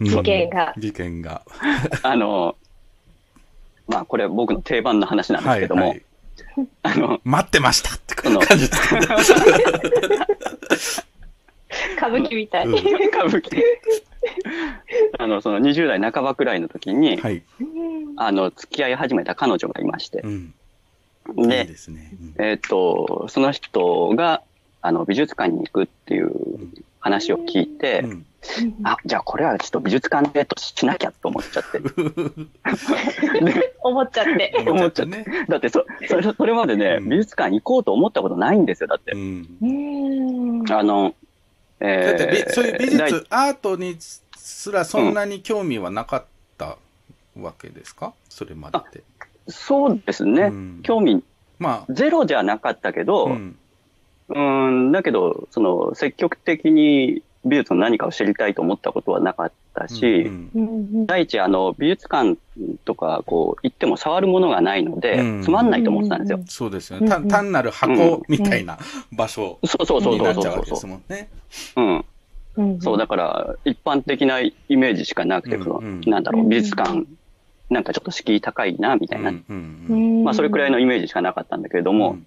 [0.00, 0.74] 事件が。
[0.76, 1.42] 事件が。
[2.02, 2.56] あの、
[3.86, 6.02] まあ、これ僕の定番の話なんですけども、はいはい
[6.82, 8.98] あの、待ってましたって感じですか、
[11.96, 12.66] 歌舞伎みたい。
[12.66, 12.82] うん、歌
[13.26, 13.62] 舞伎。
[15.18, 17.42] あの、その20代半ばくらいの時に、はい、
[18.16, 20.20] あの、付き合い始めた彼女がいまして。
[20.20, 20.54] うん、
[21.36, 21.76] で、いいね。
[22.38, 24.42] うん、えっ、ー、と、その人が、
[24.82, 26.32] あの、美術館に行くっていう
[27.00, 28.26] 話を聞いて、うん。
[28.84, 31.78] あ、じゃあこれはちょっと美術館デートしなきゃと 思っちゃって。
[33.82, 34.64] 思っちゃって。
[34.66, 35.24] 思っちゃって。
[35.48, 39.12] だってそ、それそれまでね、うん、美術館行こうと思ったことないんですよ、だって。
[39.12, 41.14] うん、あの、
[41.80, 43.96] えー、だってそういう美術、アートに
[44.36, 46.24] すらそんなに興味はなかっ
[46.58, 46.76] た
[47.38, 49.02] わけですか、それまでって。
[49.48, 50.52] そうですね。
[50.82, 51.22] 興味、
[51.58, 53.36] まあ、ゼロじゃなかったけど、
[54.28, 62.36] うん、だけど、その、積極的に美術の何かを知りたいと思ったことはなかったし、うんうん、第一、あの、美術館
[62.84, 66.40] とか、こう、行っても触るものがないので、うん、つまんないと思ってたんですよ。
[66.46, 67.08] そうですよね。
[67.08, 68.78] 単単なる箱みたいな
[69.12, 71.30] 場所になっちゃうわけですもんね。
[71.76, 72.80] うん。
[72.80, 77.04] そう、だから、一般的なイメージしかなくて、うんうん、なんだろう、美術館、
[77.70, 79.32] なんかちょっと敷居高いな、みたいな。
[80.24, 82.18] まあ、それくらいのイメージしかなかったんだけれども、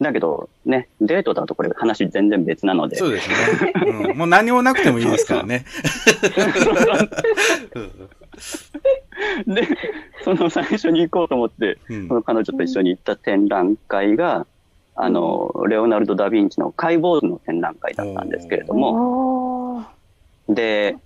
[0.00, 2.96] だけど、ね、デートだとこれ話全然別なので。
[2.96, 3.34] そうですね。
[3.86, 5.64] うん、もう何もなくてもいいですからね。
[9.46, 9.66] で、
[10.24, 14.46] その最初に行こうと思って、うん、その彼女と一緒に行った展覧会が、
[14.94, 19.86] あの、レオナルド・ダ・ヴィンチの解剖図の展覧会だったんですけれども、
[20.48, 20.96] で、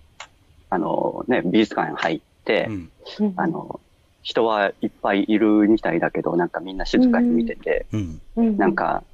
[0.71, 2.91] あのね、美術館に入って、うん、
[3.37, 3.81] あの、
[4.25, 9.05] 人はいっぱいいるみたいだけど、なんかみんな静かに見てて、うん、なんか、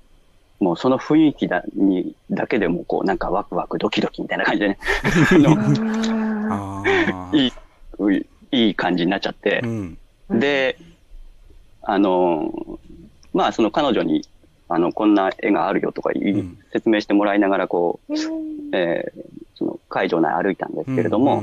[0.61, 4.79] もうその雰囲気だにだけでもこうなんかワクワクドキドキみたいな感じでね。
[7.33, 7.53] いい
[8.53, 9.99] いい感じになっちゃって、うん、
[10.31, 10.77] で
[11.83, 12.79] あの
[13.33, 14.23] まあその彼女に
[14.68, 18.14] あのこんな絵があるよとか、うん、説明してもらいながらこう、
[18.73, 19.23] えー、
[19.55, 21.42] その会場内歩いたんですけれども、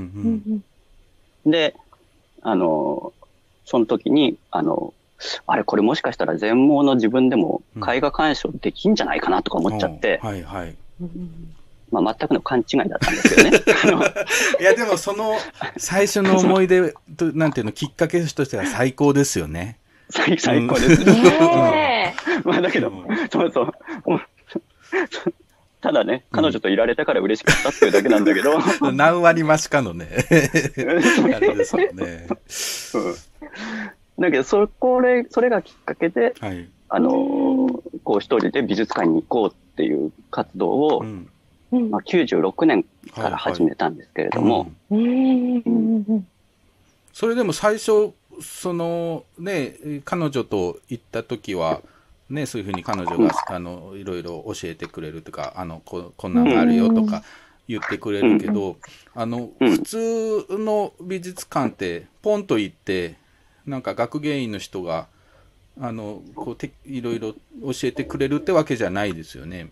[1.46, 1.76] で
[2.42, 3.14] あの
[3.68, 4.94] その時にあの
[5.46, 10.76] あれ、これもしかしたら全盲の自分でも絵画鑑賞できんじゃないかなとか思っちゃって、はいはい。
[11.92, 13.44] まあ、全くの勘違いだったんですけ
[13.92, 14.06] どね。
[14.62, 15.38] いや、でもその
[15.78, 19.80] 最初の思い出と、なんていうの、きっかけとしては最高ですよね。
[20.10, 21.04] 最最高です。
[21.04, 22.92] ねまあ、だけど、
[23.32, 23.72] そうそう。
[25.82, 28.60] ただね、彼女といられたから嬉しかったっていうだけなんだけど。
[28.92, 30.08] 何割増しかのね。
[30.28, 32.28] あれですよね。
[34.20, 37.12] だけど、そこれ、それがきっかけで、はい、あの、
[38.04, 41.28] こう一人で美術館に行こうっていう活動を、うん。
[41.70, 44.72] まあ、96年から始めたんですけれども。
[47.14, 51.82] それでも最初、そのね、彼女と行った時は、
[52.30, 57.24] ね、そういうふうに彼女が、あのいろいろ教えてくれるとかあのここんなんがあるよとか
[57.68, 58.78] 言ってくれるけど、
[59.16, 63.16] あの普通の美術館ってポンと行って
[63.68, 65.08] なんか学芸員の人が
[65.80, 69.70] あのこうていろいろ教えてくれるってわけじゃないですよね。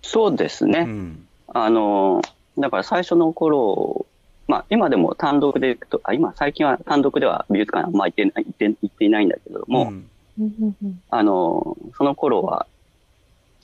[0.00, 0.80] そうですね。
[0.80, 2.22] うん、あの
[2.58, 4.06] だから最初の頃
[4.48, 9.92] まあ、今でも単独で行くとあ今最近は単独では美術館あんま行ってない行って行っていないんだけども、
[10.38, 12.66] うん、あのその頃は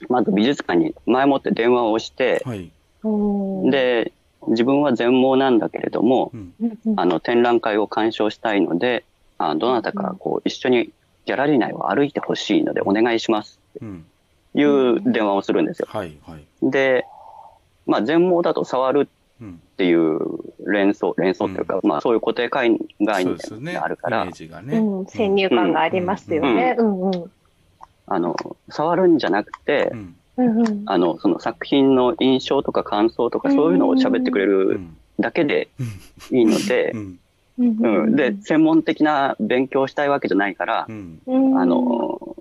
[0.07, 2.71] まず美術館に前もって電話をして、はい、
[3.69, 4.13] で
[4.47, 9.03] 自分は全盲なんだけれども、うん、あの展覧会を鑑賞したいので
[9.39, 10.91] あどなたかこう一緒に
[11.25, 13.59] ギャラリー内を歩いてほしいのでお願いします。
[13.75, 15.87] っていう電話をするんですよ。
[15.89, 17.05] はいはい、で、
[17.85, 19.09] まあ、全盲だと触る
[19.43, 19.45] っ
[19.77, 20.19] ていう
[20.65, 26.75] 連想、連想というか、うん、まあそういう固定概念があるから、うん、先入観がありますよね。
[28.07, 28.35] あの、
[28.69, 29.93] 触るんじゃなくて、
[30.85, 34.81] あの、その作品の印象とか感想とかそういうのを喋ってくれる
[35.19, 35.69] だけで
[36.31, 36.95] いいので、
[37.59, 40.87] うん、で、専門的な勉強をしたいわけじゃないから、あ
[41.65, 42.35] の、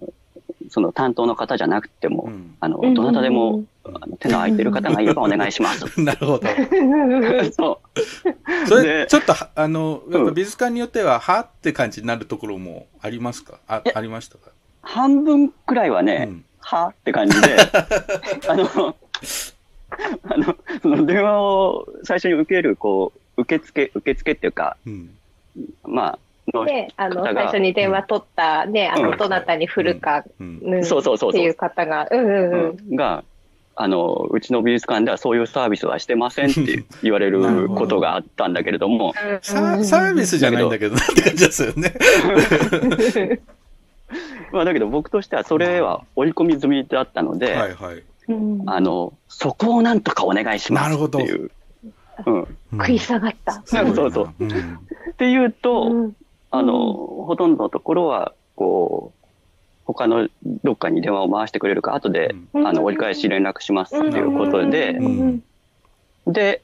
[0.71, 6.01] その担当の方じゃなくても、あの、どなたでも、あの手の空いてる方がいればお願いします。
[6.01, 6.47] なるほど。
[7.53, 8.69] そう。
[8.69, 13.59] それ、ちょっと、あの、やっぱ美術館によっては、はって感じになるところもありますか？
[13.67, 14.51] あ、ありましたか？
[14.83, 17.57] 半分くらいはね、はって感じで、
[18.49, 18.95] あの、
[20.29, 25.11] あの、その電話を最初に受ける、こう、受付、受付っていうか、うん、
[25.85, 26.19] まあ、
[26.67, 30.25] で、あの、最初に電話取ったね、あの、どなたに振るか、
[30.83, 31.31] そうそうそう。
[31.31, 32.97] っていう方が、うんうんうん。
[32.97, 33.25] が、
[33.77, 39.15] あの、うちの美術館ではそういうサービスはしてませんって言われることがあったんだけれども。
[39.43, 41.95] ササービスじゃないんだけど、なんて感じですよね。
[44.51, 48.03] まあだけど僕としてはそれは追い込み済みだったので、はいはい、
[48.67, 51.51] あの、そこをなんとかお願いしますっていう。
[52.27, 53.63] うん、食い下がった。
[53.65, 54.11] そうそう。
[54.13, 54.29] そう。
[55.11, 56.13] っていうと、
[56.51, 56.75] あの、
[57.27, 59.27] ほとんどのところは、こう、
[59.85, 60.29] 他の
[60.65, 64.99] どっかに電話を回してくれるか、後で、あの、折り返し連絡しますっていうことで、
[66.27, 66.63] で、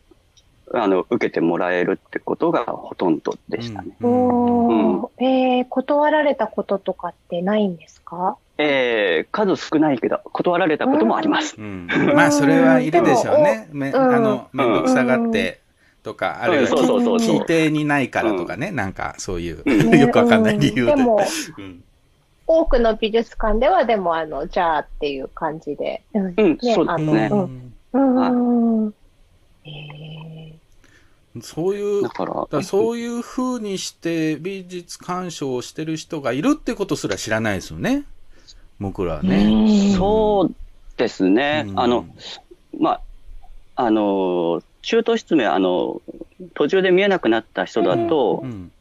[0.73, 3.97] あの、受けてもらえるってことがほとんどでしたね。
[4.01, 8.37] うん、えー、断られたこととかってないんですか？
[8.57, 11.57] えー、数少ないけど、断られたこともあります。
[11.59, 13.69] うん、まあ、それはいるでしょうね。
[13.73, 14.73] め、あの、めん。
[14.73, 15.61] どくさがって、
[16.05, 19.62] とか、あるいは聞いてにないからとかね、なんかそういう、
[19.99, 20.95] よくわかんない理由で。
[20.95, 21.21] でも、
[22.47, 26.03] 多くの美術館ではでも、あの、じゃあっていう感じで。
[26.12, 27.31] うん、ね、そうですね。
[27.95, 28.95] うん。
[31.40, 38.05] そういう、だからそういうふうにして美術鑑賞をしてる人がいるってことすら知らないですよね。
[38.81, 39.93] 僕らはね。
[39.97, 40.55] そう
[40.97, 41.67] ですね。
[41.77, 42.07] あの、
[42.79, 43.01] まあ、
[43.77, 46.03] あの、中途失明、あの、
[46.55, 48.72] 途中で見えなくなった人だと、うん、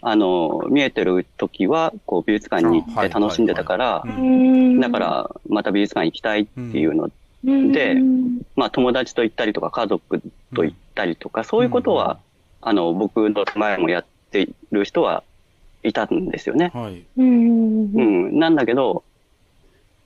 [0.00, 4.04] あの、見えてる時は、こう、美術館に行って楽しんでたから、
[4.80, 7.10] だから、また美術館行きたいっていうの
[7.44, 7.96] で、
[8.56, 10.20] まあ、友達と行ったりとか、家族
[10.54, 12.18] と行ったりとか、そういうことは、
[12.60, 15.22] あの、僕の前もやってる人は
[15.82, 16.72] いたんですよね。
[16.74, 18.38] はい、うん。
[18.38, 19.04] なんだけど、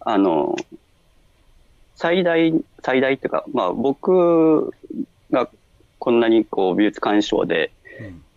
[0.08, 0.56] あの、
[1.94, 4.72] 最大、最大っていうか、まあ僕
[5.30, 5.50] が
[5.98, 7.70] こんなにこう美術鑑賞で、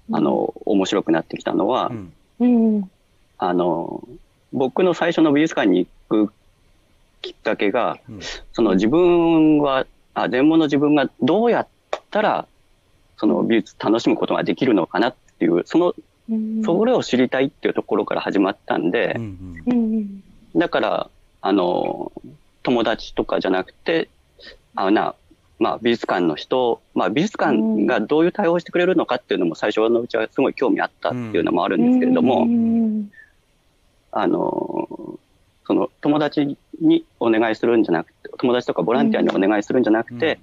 [0.10, 1.90] うん、あの、面白くなってきたのは、
[2.42, 2.92] うん、
[3.38, 4.06] あの、
[4.52, 6.34] 僕の最初の美術館に行く
[7.22, 8.20] きっかけが、うん、
[8.52, 11.68] その自分は、あ、全盲の自分がどうやっ
[12.10, 12.48] たら、
[13.16, 15.96] その美術楽しむことができるのかなっていう、その、
[16.66, 20.24] それを知りたいっていうところから始まったんで、うんうん、
[20.58, 21.10] だから、
[21.42, 22.12] あの、
[22.64, 24.10] 友達とかじゃなくて、
[24.76, 25.16] あな、
[25.60, 32.48] まあ、美術館の人、まあ、美術館がどういう対応してくれるのかっていうのも最初のうちはすごい興味あったっていうのもあるんですけれども、
[34.12, 35.20] あの、
[35.66, 40.40] その友達にお願いするんじゃなくて、友達とかボランティアにお願いするんじゃなくて、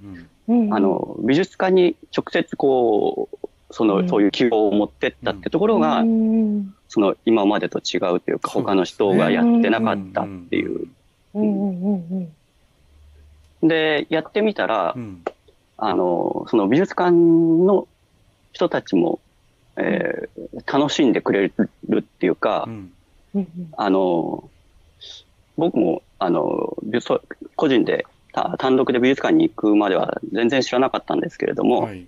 [0.48, 3.37] あの、美術館に直接こう、
[3.70, 6.02] その、そういう希望を持ってったってところが、
[6.88, 10.88] その今までと違うというか、他の人がやってなかったっていう。
[13.62, 14.96] で、やってみたら、
[15.76, 17.86] あの、その美術館の
[18.52, 19.20] 人たちも、
[19.76, 21.52] えー、楽しんでくれ
[21.88, 22.68] るっていうか、
[23.76, 24.48] あの、
[25.56, 26.76] 僕も、あの、
[27.56, 28.06] 個人で
[28.58, 32.06] 単独で美術館に行くまでは全然知らなかったんですけれども、はい、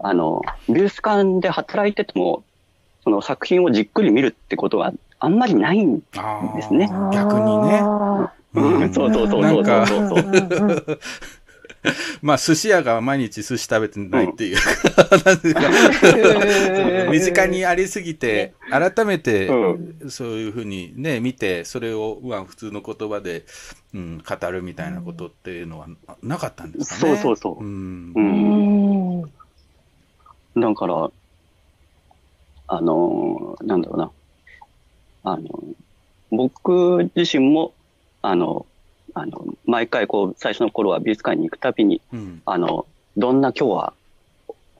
[0.00, 2.44] あの、美術館で働いてても、
[3.04, 6.04] その作品をじっくり見るってことはあんまりないんで
[6.62, 6.88] すね。
[7.12, 7.82] 逆にね。
[8.54, 10.14] うん、そうそうそうそうそうそ
[10.92, 11.00] う。
[12.20, 14.70] まあ、寿司屋が毎日寿司食べてないっていうか、
[17.06, 19.48] うん、身近にありすぎて、改めて、
[20.08, 23.44] そういうふうにね、見て、それを、まあ、普通の言葉で、
[23.94, 25.88] うん、語るみたいなことっていうのは
[26.22, 27.16] なかったんですかね。
[27.16, 27.64] そうそうそう。
[27.64, 28.12] うん。
[28.14, 28.81] うん
[30.56, 31.10] だから、
[32.68, 34.10] あの、なんだろうな。
[35.24, 35.48] あの、
[36.30, 37.72] 僕自身も、
[38.22, 38.66] あの、
[39.14, 42.86] あの、毎回こう、最初の頃は美術館に行くたびに、うん、あの、
[43.16, 43.92] どんな今日は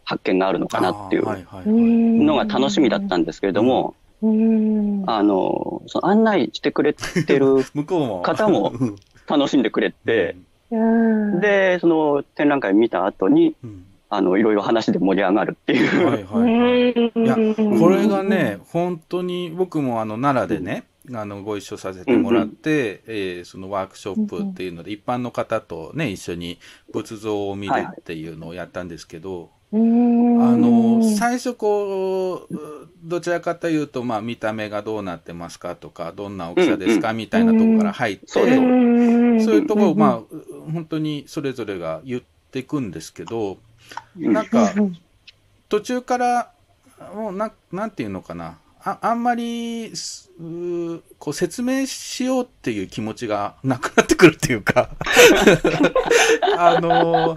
[0.05, 7.65] 発見があるのかなっていうのが楽しみだったんですけれども、あの、その案内してくれてる
[8.23, 8.73] 方も
[9.27, 10.37] 楽しんでくれて、
[10.71, 13.55] で、その展覧会見た後に、
[14.15, 16.07] あの、いろいろ話で盛り上がるっていう。
[16.07, 16.93] はいはいはい。
[16.93, 20.85] いや、これがね、本当に僕もあの、奈良でね、
[21.15, 22.71] あのご一緒させてもらって、
[23.07, 26.59] うんうん、えー、そのワークショップっていうので、一般の方とね一緒に
[26.93, 29.85] 仏像を見るっていうのをやったんですけど、はい、あ
[30.57, 32.59] の最初こう
[33.03, 43.59] どちらかというと、まあ、見た目がどうなってますかとかどんな大きさですか、みたいなところから入って、そういうところを、まあ、本当にそれぞれが言っていくんですけど
[44.17, 44.73] なんか
[45.69, 46.53] 途中から
[47.15, 48.59] もうななんていうのかな。
[48.85, 49.93] ああんまり、
[51.19, 54.91] こう説明しようっていう気持ちがなくなってくるっていうか。
[56.59, 57.37] あのー、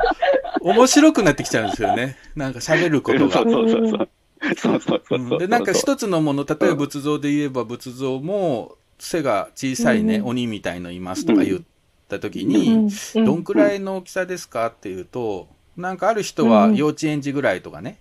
[0.61, 2.17] 面白くなってきちゃうんですよね。
[2.35, 3.35] なんか喋ることが。
[3.35, 4.09] そうそうそうそう。
[4.57, 4.81] そう。
[4.81, 11.61] そうそうで、なんか一つのもの、例えば仏像で言えば仏像も背が小さいね、うん、鬼みたいのいますとか言っ
[12.09, 15.47] た時に、うん、どんくらいの大きさですかっていうと、
[15.77, 17.99] なんかある人は幼稚園児ぐらいとかね、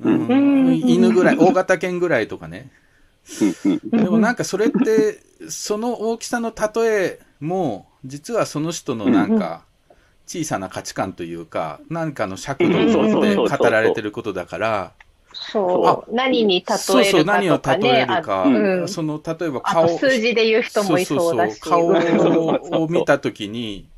[0.00, 2.70] うん、犬ぐらい、大型犬ぐらいとかね。
[3.84, 9.64] でもなんかそれって、その大きさの例えも、実はその人のなんか、
[10.26, 14.92] 小さな価値観というか、何かの尺度で語られてることだから、
[15.34, 16.14] そう。
[16.14, 18.44] 何に例えるか、ね、そうそう、何を例えるか。
[18.44, 19.98] うん、その、例えば顔。
[19.98, 21.58] 数字で言う人もいそうだし。
[21.58, 23.88] そうそうそう顔を見たときに、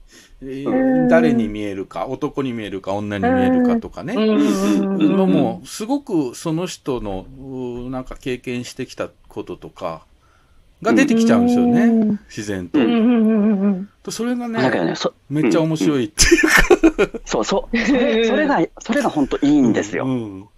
[1.09, 7.27] 誰に見えるか、男に見えるか、女に見えるかとかね、のも、すごくその人の、
[7.91, 10.05] なんか経験してきたこととか、
[10.83, 12.79] が出てきちゃうんですよね、自然と。
[14.03, 14.95] とそれがね、ね
[15.31, 17.77] めっちゃ面白いっていうか、そうそう。
[17.79, 20.05] それそれが、それが本当いいんですよ。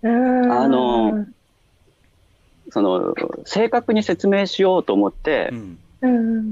[0.03, 0.07] あ
[0.69, 1.27] の、
[2.71, 3.15] その、
[3.45, 5.79] 正確に説明しようと思って、うん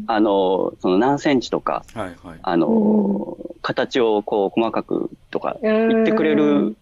[0.06, 6.76] あの、その何センチとか、はいはい、あの、形をこう細かくとか言ってくれる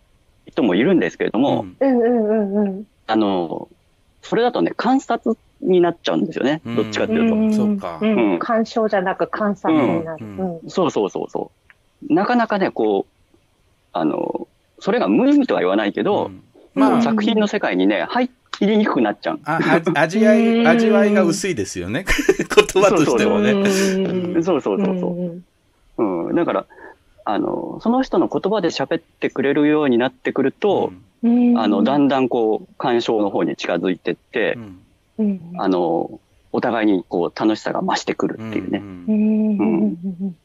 [0.47, 1.67] 人もいるんですけれども、
[3.07, 3.69] あの、
[4.23, 6.61] それだとね、観察になっちゃうんですよね。
[6.65, 7.57] どっちかっていうと。
[7.57, 8.01] そうか。
[8.39, 10.61] 鑑賞じゃなく観察になる。
[10.69, 11.51] そうそうそうそ
[12.09, 12.15] う。
[12.15, 13.13] なかなかね、こう、
[13.93, 14.49] あの、
[14.79, 16.31] それが無意味とは言わないけど、
[16.75, 18.31] まあ、作品の世界にね、入っ
[18.63, 19.41] 入りにくくなっちゃう。
[19.45, 19.59] あ
[19.95, 22.05] 味わい、味わいが薄いですよね。
[22.39, 23.53] 言葉としてもね。
[24.43, 25.09] そうそうそうそ
[25.99, 26.03] う。
[26.03, 26.35] うん。
[26.37, 26.67] だから、
[27.25, 30.93] あの、その人の言葉で喋ってくれるようになってくると、
[31.25, 34.57] うん、あの、だんだんこう、鑑賞の方に近づいてって、
[35.19, 36.21] うん、あの、
[36.53, 38.79] お互いにこう、楽しさが増してくるっていうね。
[38.79, 40.37] うん。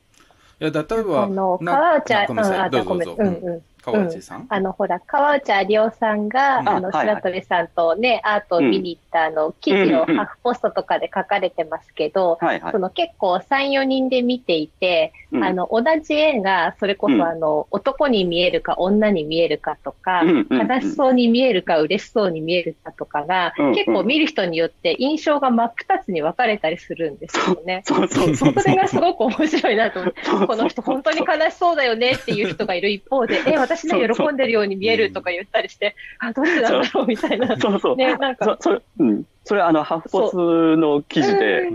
[0.59, 2.70] いや、例えば、あの、川内、あ、ごめんなさい。
[2.72, 3.61] どうぞどうぞ。
[3.91, 12.38] 川内さん、うん、あの、ほら、川内有夫さんが、うん、あの、白鳥さんとね、アートを見に行った、あの、記事をハーフポストとかで書かれてますけど、
[12.71, 27.83] その結構3、4人で見ていて、あの、同じ絵が、それこそあの、男に見えるか女に見えるかとか、悲しそうに見えるか嬉しそうに見えるかとかが、結構見る人によって印象が真っ二つに分かれたりするんですよね。
[27.85, 28.53] そうそうそう。
[28.53, 37.59] それがすごく面白いなと思って、この人本当に悲しそうだよねっていう人がいる一方で、え、私ね、喜んでるように見えるとか言ったりして、あ、どうしてなんだろうみたいな。
[37.59, 37.95] そうそう。
[37.95, 38.57] ね、なんか。
[38.59, 39.23] それ、うん。
[39.43, 40.36] それ、あの、ハフポス
[40.78, 41.69] の記事で、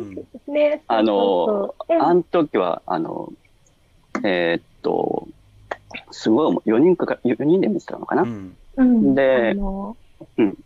[0.48, 3.32] ね、あの、あの時は、あの、
[4.24, 5.28] えー、っと、
[6.10, 8.22] すごい、4人か、4人で見てたのかな？
[8.22, 9.54] うん、で、
[10.38, 10.58] うん。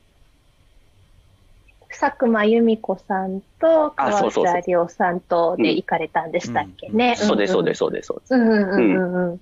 [1.98, 7.16] 佐久間由美子さんと川内亮さんとで行かれたんでしたっけね。
[7.16, 8.12] そうです、そうです、そうです。
[8.34, 9.40] うんうんうんうん。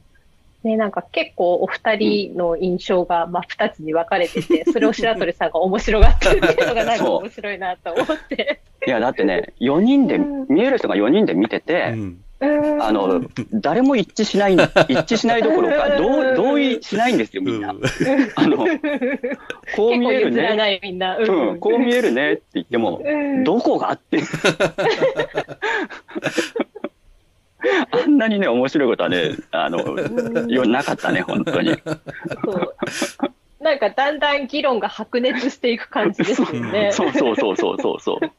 [0.64, 8.60] ね、なんか結構お二人の印象が真っ二つに分かれてて、それを白鳥さんが面白がってるっていうのがなんか面白いなと思って。
[8.86, 12.20] いや、だってね、4人で、見える人が4人で見てて、うん。
[12.80, 17.70] あの、誰も一致しない、一致しないどころか、同同意しないんですよ、みんな。
[17.70, 17.74] あ
[18.46, 18.66] の、
[19.76, 20.80] こう見えるね。
[21.20, 23.02] うん、こう見えるねって言っても、
[23.44, 24.20] どこがって。
[27.90, 29.78] あんなにね、面白いことはね、 あの、
[30.48, 31.74] よなかったね、本当に。
[32.44, 32.74] そう
[33.60, 36.90] なんかだんだん議論が白熱していく感じですよね。
[36.92, 38.30] そうそうそうそうそうそう。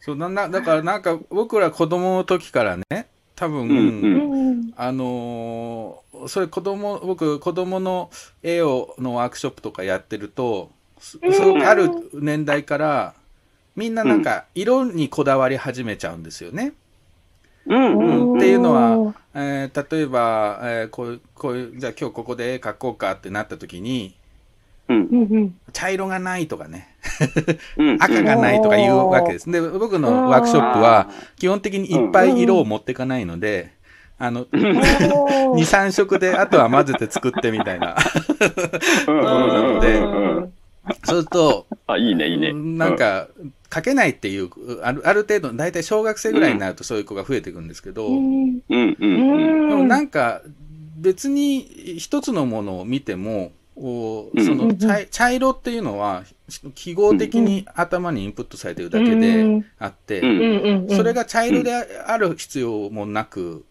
[0.00, 8.08] そうななだからなんか僕ら子供の時からね多分、うんうん、あのー、それ子供僕子供の
[8.42, 10.70] 絵をのワークショップとかやってると
[11.00, 13.14] すごくある年代から
[13.76, 16.72] みんななんか色にこだわり始めちゃうんですよね。
[17.68, 24.14] うん、っていうのは、えー、例えば、えー、こうこういうじゃあ今日ここで絵描こうかってなった時に
[24.88, 26.88] うん、茶色がないとかね。
[28.00, 29.50] 赤がないとか言うわけです。
[29.50, 33.72] で、僕のワークショップは基本的にいっぱい色を持っていかないので、
[34.18, 37.96] あの、2、 3色で、あとは混ぜて作ってみたいな。
[39.06, 40.00] もの なので、
[41.04, 42.52] そうすると、あ、いいね、いいね。
[42.52, 43.28] なんか、
[43.72, 44.50] 書けないっていう、
[44.82, 48.96] あるある程度、大体小学生ぐらいになるとそういう子が増えていくんですけど、うんうん
[49.68, 50.42] でもなんか、
[50.96, 56.24] 別に一つのものを見ても、その茶茶色っていうのは
[56.74, 60.20] 記号的に頭にインプットされてるだけであって、
[60.90, 63.64] それが茶色である必要もなく、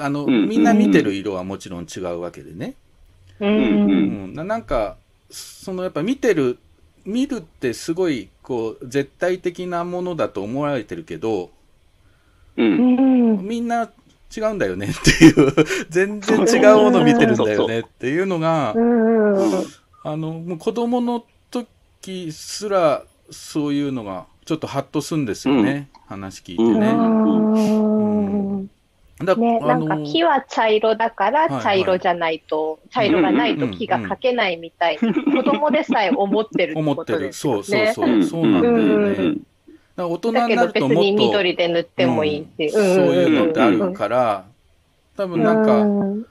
[0.00, 2.74] あの、みんな見てる色はもちろん違うわけでね。
[3.40, 4.96] うん、なんか、
[5.30, 6.58] そのやっぱ見てる、
[7.04, 11.50] 見るってすごい、こう、絶対的なものだと思われてるけど、
[12.56, 13.90] うん、みんな
[14.36, 15.54] 違うんだよねっていう、
[15.88, 27.99] 全然違うもの見てるんだよねっていうのが、あの、もう子供の時すらそういうのがちょっとハッとするんですよね、うん、話聞いてね。
[29.20, 37.58] うんだね、なんか木は茶色だから茶色じゃないと、はいはい、茶色がないと木が描けないみたいに、子供でさえ思ってるってことですよね。
[37.58, 37.82] 思ってる。
[37.82, 38.22] そうそうそう。
[38.24, 39.36] そうなんだよね。
[39.96, 44.44] 大人になるともっと緑で塗ってもいいっていう、うん、そういうのってあるから、
[45.16, 46.26] 多分なんか、うん、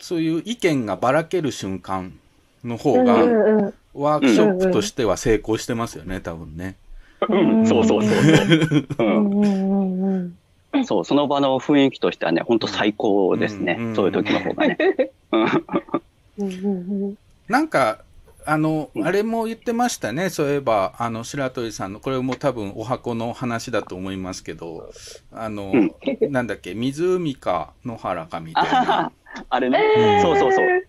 [0.00, 2.18] そういう意見がばらける瞬間
[2.64, 3.16] の方が、
[3.92, 6.76] ワークショップとしては成功してますよね、多分ね。
[7.28, 8.12] うん、そうそうそう
[8.96, 10.32] そう。
[10.84, 13.78] そう、その場の雰囲気としてはね、本当最高ですね。
[13.94, 14.78] そういう時の方がね。
[17.48, 18.00] なんか、
[18.48, 20.30] あの、あれも言ってましたね。
[20.30, 24.90] そういえば、あの、白鳥さんの、これも多分お箱の話だと思いますけど、
[25.32, 29.12] あの、うん、なんだっけ、湖か野原かみたいな。
[29.50, 30.86] あれね、うん、そうそうそう。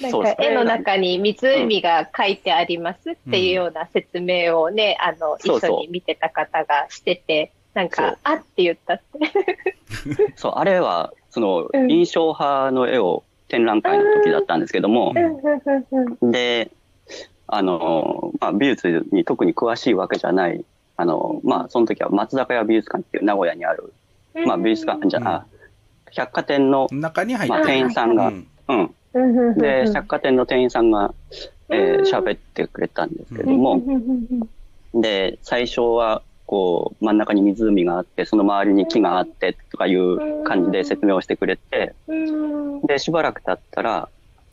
[0.00, 10.32] なんか絵の中に湖が書いてありますっていうような説明をね、あの、一緒に見てた方がしてて、なんか、あって言ったって。
[10.34, 15.14] そう、あれは、その、印象派の絵を展覧会の時だったんですけども、
[16.20, 16.72] で、
[17.46, 20.64] あの、まあ、美術に特に詳しいわけじゃない、
[20.96, 23.92] あの、まあ、その時は松坂屋美術館っていう名古屋にある、
[24.44, 25.46] まあ、美術館じゃ、あ、
[26.10, 28.32] 百貨店の、中に入まあ、店員さんが、
[28.66, 29.56] うん。
[29.56, 31.14] で、百貨店の店員さんが、
[31.68, 33.80] えー、喋ってくれたんですけども、
[34.94, 41.94] で、最初は、こう、真ん中に湖があって、その周りに木があってとかいう感じで説明をしてくれて、
[42.86, 44.08] で、しばらく経ったら、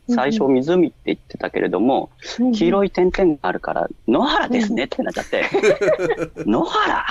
[0.08, 2.10] 最初湖って言ってたけれども、
[2.52, 5.44] 黄色い点々があるから、野原ですねってなっちゃって、
[6.46, 7.04] 野原？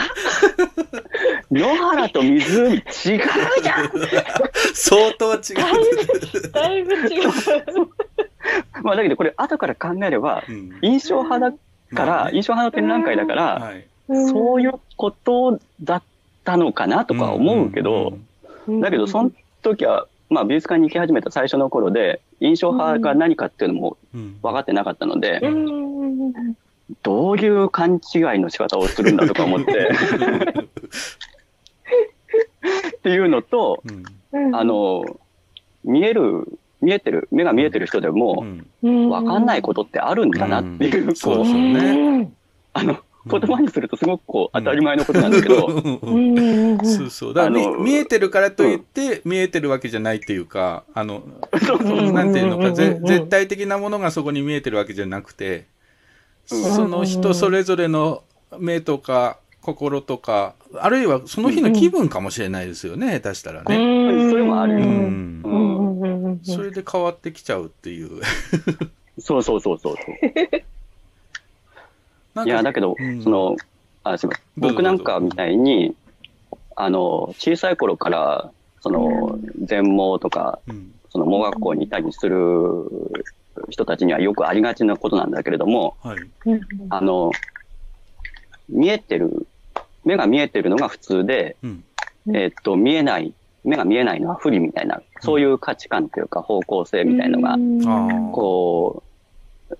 [1.51, 2.29] 野原と湖
[2.75, 3.91] 違うじゃん！
[4.73, 6.51] 相当違う。
[6.51, 7.29] だいぶ違う。
[8.83, 10.43] まあだけどこれ後から考えれば、
[10.81, 11.57] 印象派だ
[11.97, 13.73] から、印象派の展覧会だから、
[14.07, 16.03] そういうことだっ
[16.43, 18.17] たのかなとか思うけど、
[18.81, 19.31] だけどその
[19.61, 25.41] 時は、まあ美術館に行き始めた最初の頃で、印象派が何かっていうのも分かってなかったので、
[27.01, 29.89] どういう勘違いの仕方をするんだとか思って
[32.97, 33.81] っていうのと、
[34.53, 35.03] あの、
[35.83, 38.45] 見える見えてる、目が見えてる人でも、
[39.09, 42.31] わかんないことってあるんだなっていう、こう、ね、
[42.73, 45.69] あの、言葉にするとすごくこう当たり前のことなんだけど。
[46.83, 47.33] そうそう。
[47.33, 51.23] だから見えてるからといって、見えてるわけじゃないっていうか、あの、
[52.13, 55.65] なんていうのか、絶対的なものがそこに見えてるわけじゃなくて、
[56.45, 58.23] その人それぞれの
[58.59, 64.29] 目とか心とか、あるいはその日の気分かもしれないですよね、下手したらね。
[64.29, 66.37] それもあるよ。
[66.43, 68.21] それで変わってきちゃうっていう。
[69.17, 69.95] そうそうそうそう。
[72.43, 73.55] いや、だけど、うん、その、
[74.03, 74.45] あ、すみません。
[74.57, 75.95] 僕なんかみたいに、
[76.75, 82.37] あの、小さい頃から、その、全盲とか、うん、その盲学校にいたりする
[83.69, 86.17] 人たちにはよくありがちなことなんだけれども、はい、
[86.89, 87.31] あの、
[88.67, 89.47] 見えてる、
[90.03, 91.83] 目が見えてるのが普通で、うん、
[92.27, 93.33] えー、っと、見えない、
[93.63, 97.55] 目が見えないのは不利みたいな、そういう価値観というか方向性みたいのが、
[98.33, 99.04] こう、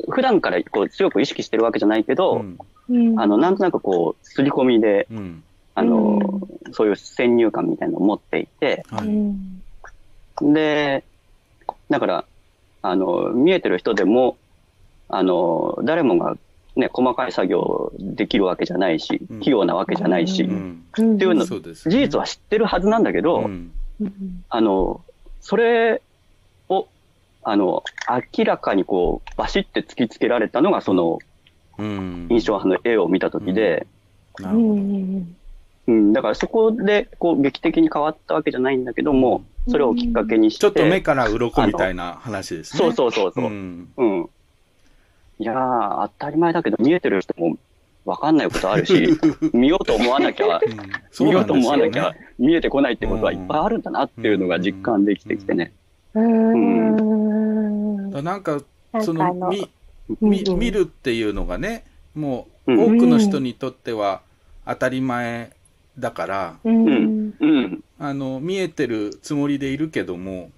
[0.10, 2.44] 普段からこう強く意識してるわけじゃないけど、
[2.90, 5.44] うん、あの、なんとなくこう、刷り込みで、うん、
[5.76, 6.20] あの、
[6.66, 11.04] うん、そういう先入観みたいなのを持っていて、はい、で、
[11.90, 12.26] だから、
[12.82, 14.38] あの、見えてる人でも、
[15.08, 16.38] あの、誰もが
[16.76, 23.50] ね、細かい作業できるわけじゃないし、器用なわけじゃないし、っていうの、事実は知ってるはずなんだけど、
[24.50, 25.02] あの、
[25.42, 26.00] それを
[27.48, 27.84] あの、
[28.36, 31.20] 明らかにこう、バシって突きつけられたのが、その、
[31.78, 33.86] 印象派の絵を見たときで、
[34.40, 34.82] なるほど。
[35.88, 40.62] うん、だからそこで、こう、劇的に変わったわけじゃないんだけども、それをきっかけにして。
[40.62, 42.80] ちょっと目から鱗みたいな話ですね。
[42.80, 43.46] そうそうそうそう。
[43.46, 43.90] うん。
[43.96, 44.30] うん、
[45.38, 47.60] いやー、当たり前だけど、見えてる人も
[48.06, 49.20] わかんないことあるし、
[49.54, 50.60] 見ようと思わなきゃ、
[51.22, 55.72] うん、見ようと思わなきゃ、見えてこないってことはいっぱいあるんだなっていうのが実感できてきてね。
[56.16, 57.25] うん。
[58.22, 58.62] なんか、
[59.02, 59.70] その、み、
[60.22, 64.22] み、見るっていうのがね、もう、多くの人にとっては
[64.66, 65.52] 当たり前
[65.98, 70.52] だから、うん、あの、見えてるつもりでいるけども、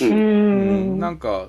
[0.00, 1.48] うん、なんか、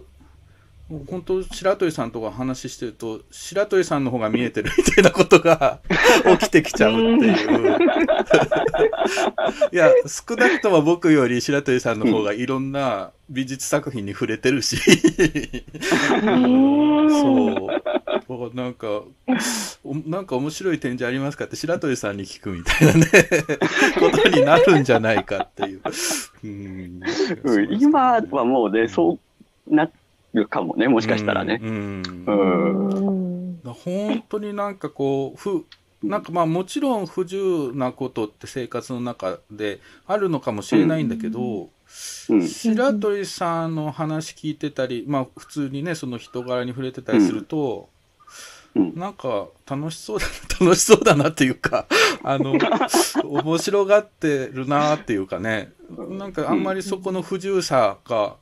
[1.09, 5.79] 本当白鳥さんとか話してると白鳥さんの方が見えてるみたいなことが
[6.39, 8.07] 起きてきちゃうっていう
[9.71, 14.77] いや少なくとも僕より白鳥さんの方がいろんな美術作品に触れてるし。
[17.17, 18.51] そう。
[18.53, 19.01] なんか
[20.07, 23.05] なんか面白い展示ありますかって白鳥さんに聞くみたいなね
[23.99, 25.82] ことになるんじゃないかっていう、
[26.43, 27.01] うん、
[27.82, 29.19] 今はもうねそ
[29.67, 29.89] うな
[30.34, 31.59] るかもね、もしかしたらね。
[31.61, 32.03] うん。
[32.25, 33.73] うん。
[33.73, 35.65] 本当になんかこう、ふ、
[36.04, 41.70] なんかまあもちろん不自由なことって生活の中であるのかもしれないんだけど、
[42.30, 47.89] うん、白鳥さんの話聞いてたり、まあ普通にね、その人柄に触れてたりすると、
[48.76, 50.26] うん、なんか楽しそうだ、
[50.60, 51.88] 楽しそうだなっていうか、
[52.24, 52.56] あの、
[53.24, 55.72] 面白がってるなっていうかね、
[56.10, 58.38] なんかあんまりそこの不自由さが、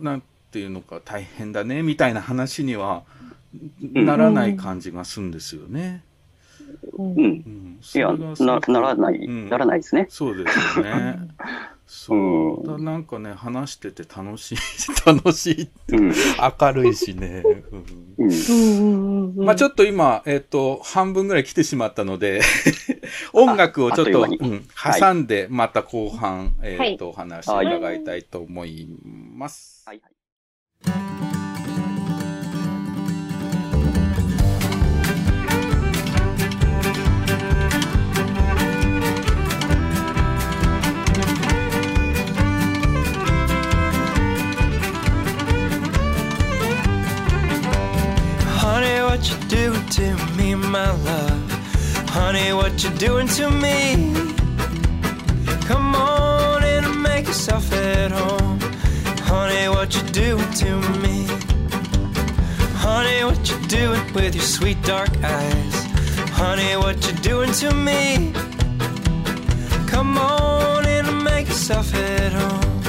[0.00, 3.04] なんっていうのか大変だねみたいな話には
[3.80, 6.02] ならない感じがするんですよね。
[6.96, 7.14] うん。
[7.16, 10.06] うん、いやな、ならない、うん、ならないですね。
[10.08, 11.18] そうですよね。
[11.92, 14.58] そう、うん、なんかね、話してて楽しい、
[15.04, 16.12] 楽しい、うん、
[16.60, 17.42] 明るいしね。
[18.16, 22.42] うん、まあちょっと今、えっ、ー、と、半分ぐらい来てしまったので
[23.34, 24.64] 音楽をちょっと、うん、
[24.98, 28.88] 挟んで、また後半、はい、えっ、ー、と、お話伺いたいと思い
[29.34, 29.82] ます。
[29.84, 30.08] はい、は
[31.36, 31.39] い
[49.20, 51.50] what you doing to me, my love?
[52.08, 54.14] Honey, what you doing to me?
[55.66, 58.58] Come on and make yourself at home.
[59.28, 61.26] Honey, what you doing to me?
[62.76, 65.74] Honey, what you doing with your sweet dark eyes?
[66.32, 68.32] Honey, what you doing to me?
[69.86, 72.82] Come on and make yourself at home.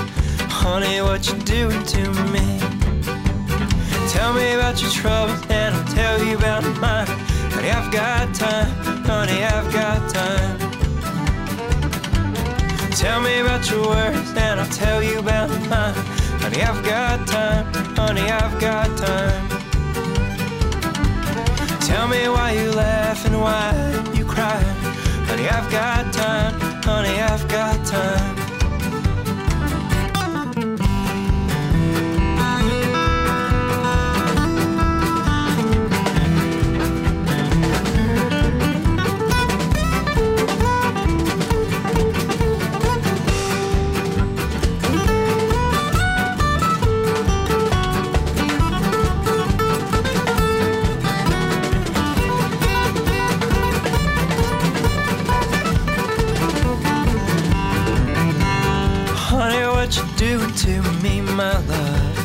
[0.50, 2.91] Honey, what you doing to me?
[4.12, 7.08] Tell me about your troubles and I'll tell you about mine.
[7.54, 8.70] Honey, I've got time.
[9.06, 10.60] Honey, I've got time.
[12.92, 15.96] Tell me about your worries and I'll tell you about mine.
[16.44, 17.66] Honey, I've got time.
[17.96, 19.50] Honey, I've got time.
[21.80, 23.72] Tell me why you laugh and why
[24.14, 24.62] you cry.
[25.30, 26.60] Honey, I've got time.
[26.84, 28.41] Honey, I've got time.
[61.42, 62.18] My love?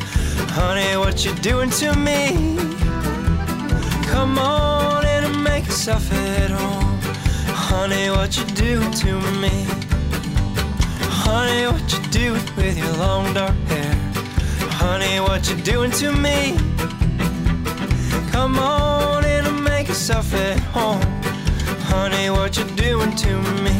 [0.58, 2.22] Honey, what you doing to me?
[4.12, 6.98] Come on in and make yourself at home.
[7.68, 9.12] Honey, what you doing to
[9.42, 9.54] me?
[11.24, 13.94] Honey, what you doing with your long dark hair?
[14.82, 16.38] Honey, what you doing to me?
[18.32, 21.06] Come on in and make yourself at home.
[21.92, 23.32] Honey, what you doing to
[23.64, 23.76] me?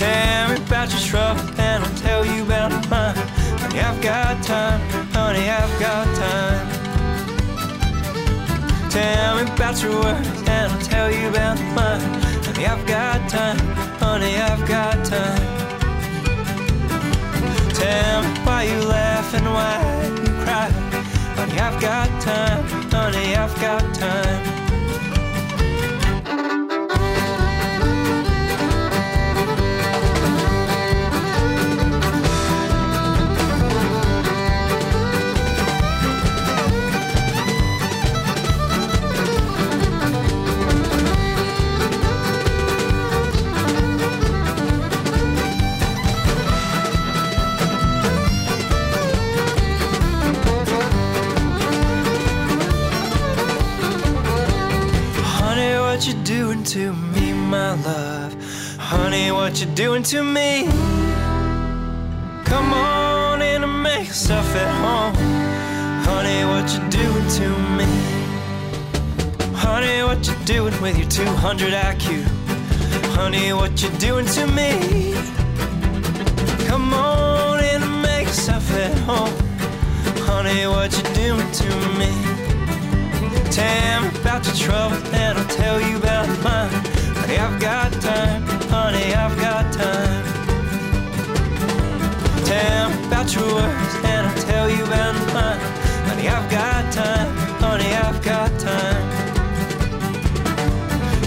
[0.00, 3.43] Tell me about your trouble and I'll tell you about mine.
[3.74, 4.80] Honey, I've got time.
[5.12, 6.68] Honey, I've got time.
[8.88, 12.00] Tell me about your worries and I'll tell you about mine.
[12.44, 13.58] Honey, I've got time.
[13.98, 15.42] Honey, I've got time.
[17.74, 19.80] Tell me why you laugh and why
[20.22, 20.70] you cry.
[21.34, 22.64] Honey, I've got time.
[22.92, 24.53] Honey, I've got time.
[59.54, 60.64] What you doing to me?
[62.44, 65.14] Come on in and make yourself at home.
[66.04, 67.48] Honey, what you doing to
[67.78, 67.86] me?
[69.54, 72.24] Honey, what you doing with your 200 IQ?
[73.14, 75.14] Honey, what you doing to me?
[76.66, 79.30] Come on in and make yourself at home.
[80.26, 82.10] Honey, what you doing to me?
[83.52, 86.72] Tell me about your trouble and I'll tell you about mine.
[87.18, 88.53] Honey, I've got time.
[88.74, 90.24] Honey, I've got time.
[92.44, 95.60] Tell me about your worries and I'll tell you about mine.
[96.08, 97.28] Honey, I've got time.
[97.62, 99.04] Honey, I've got time.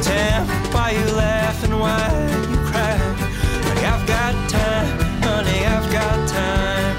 [0.02, 2.06] Tell me why you laugh and why
[2.52, 2.98] you cry.
[3.66, 5.00] Honey, I've got time.
[5.24, 6.97] Honey, I've got time.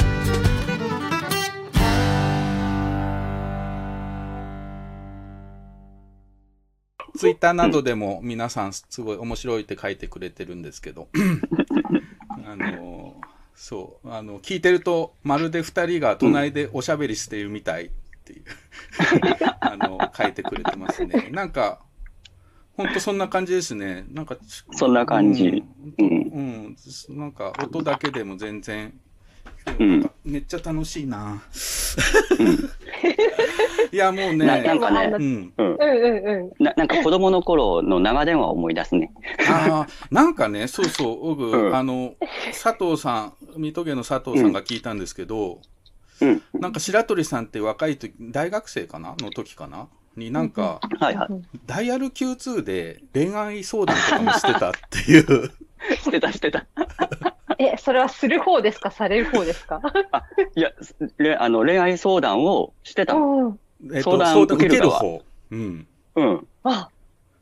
[7.28, 11.08] ツイッターなどでも皆さんすごい面白いって書いてくれてるんですけど、
[12.46, 13.20] あの、
[13.54, 17.90] そう、あの、聞いてるとまるで二人が隣でおしゃべりしているみたいっ
[18.24, 18.44] ていう、
[19.60, 21.28] あの、書いてくれてますね。
[21.30, 21.80] なんか、
[22.78, 24.06] ほんとそんな感じですね。
[24.08, 24.38] なんか、
[24.70, 25.62] そんな感じ。
[25.98, 26.76] ううんん。
[27.08, 28.98] うん、なんか音だけでも全然、
[29.78, 31.42] うんめっちゃ楽しいな。
[33.90, 35.52] いや、もうね、ななんかねうん。
[35.56, 35.74] うん。
[35.74, 36.64] うんうんうん。
[36.64, 39.10] ななんか子供の頃の長電話を思い出すね。
[39.48, 42.14] ああ、なんかね、そうそう、僕、うんあの、
[42.52, 45.60] 佐藤さん、水戸家の佐藤さんが聞いたんですけど、
[46.20, 46.42] うん。
[46.54, 49.88] なんか白鳥さんって若い時、大学生かなの時かな？
[50.16, 51.28] になんか、はいはい。
[51.64, 55.52] ダイヤル Q2 で恋愛相談とかもしてたっていう。
[56.02, 56.66] してたしてた。
[57.58, 58.90] え、それはする方ですか？
[58.90, 59.80] される方ですか？
[60.54, 60.70] いや、
[61.18, 63.26] れあの恋愛相談をしてたの。
[63.26, 63.58] うん。
[63.94, 65.22] えっと、相談相談受受ける側ける方。
[65.50, 65.86] うん。
[66.16, 66.46] うん。
[66.64, 66.88] あ、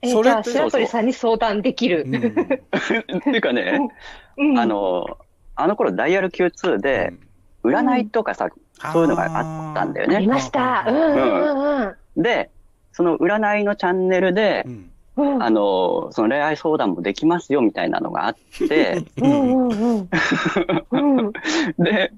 [0.02, 2.04] えそれじゃあ、白鳥さんに相談できる。
[2.06, 2.14] うん
[3.18, 3.78] っていうかね、
[4.38, 5.18] うんあ、の、
[5.54, 7.12] あの頃ダイヤル Q2 で
[7.64, 8.48] 占いとかさ、
[8.92, 10.16] そういうのがあったんだよね。
[10.16, 10.84] ありました。
[10.88, 12.50] うんうんうんで、
[12.92, 14.90] その占いのチャンネルでう、ん。
[15.16, 15.42] うん。
[15.42, 18.36] あの、その恋愛相談もできますよみたいなのがあっ
[18.68, 19.02] て。
[21.78, 22.12] で、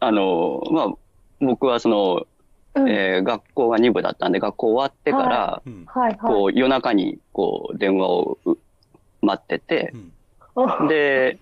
[0.00, 0.92] あの、まあ、
[1.40, 2.26] 僕はその、
[2.74, 8.38] うん、えー、学校が2部だったんで、学校終わってから、はい、こう、夜中に、こう、電話を
[9.22, 9.94] 待ってて、
[10.54, 11.38] うん、で、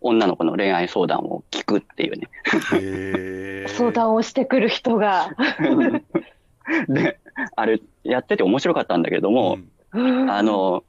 [0.00, 2.28] 女の子の恋愛相談を聞くっていうね。
[3.68, 5.30] 相談をしてくる人が。
[6.88, 7.18] で、
[7.54, 9.68] あれ、やってて面白かったんだけども、うん、
[10.30, 10.84] あの、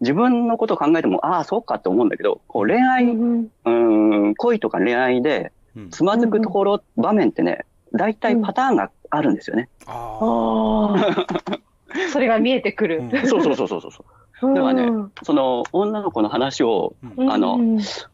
[0.00, 5.52] 自分のことを考えても、ああ、そうかって思うんだけど、こう恋愛、うん、恋とか恋愛で、
[5.90, 9.68] つまずくところ、場面ってね、大体パターンがあるんですよね。
[9.86, 11.60] ああ。
[12.12, 13.02] それが見えてくる。
[13.26, 14.54] そうそうそうそうそう。
[14.54, 14.90] だからね、
[15.22, 16.94] その女の子の話を、
[17.28, 17.58] あの、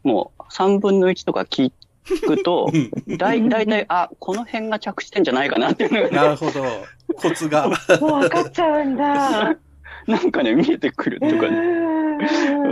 [0.03, 1.71] もう3分の1とか聞
[2.25, 2.71] くと、
[3.17, 6.63] だいたい、あ、この辺が着地点じゃないかなっていうのが、なるほど。
[7.13, 7.67] コツが。
[7.67, 7.75] もう
[8.21, 9.55] 分かっちゃうんだ。
[10.07, 12.17] なんかね、見えてくるとかね、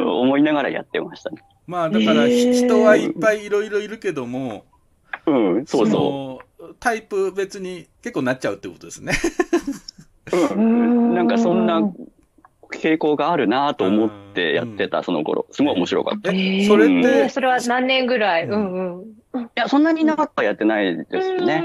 [0.04, 1.42] 思いながらやってましたね。
[1.68, 4.66] まあ、だから、人はいっぱいいろいろいるけども、
[5.28, 6.76] うん、そうそう。
[6.80, 9.14] タイプ別に結構なっちゃうってことですね。
[10.56, 11.14] うん。
[11.14, 11.82] なんかそんな
[12.74, 15.46] 傾向があるなと思ってやってた、その頃。
[15.52, 16.32] すごい面白かった。
[16.34, 18.46] え、それって、それは何年ぐらい？
[18.46, 19.02] うん
[19.34, 19.42] うん。
[19.44, 21.64] いや、そんなに長くはやってないですね。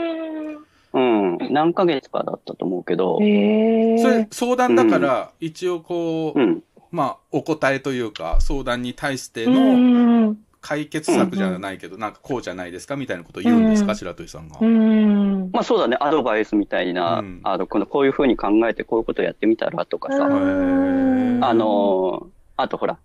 [0.94, 1.38] うん。
[1.52, 3.18] 何ヶ月かだったと思うけど。
[3.18, 14.60] それ、相談だから、一応こう、うん、まあ、お答えというか、相談に対しての解決策じゃないけど、なんかこうじゃないですかみたいなことを言うんですか、白鳥さんが。
[15.52, 20.26] まあそうだね、アドバイスみたいな、あの、このこういうふうに考えてこういうことやってみたらとかさ。
[20.26, 20.28] あ
[21.52, 22.98] の、あとほら、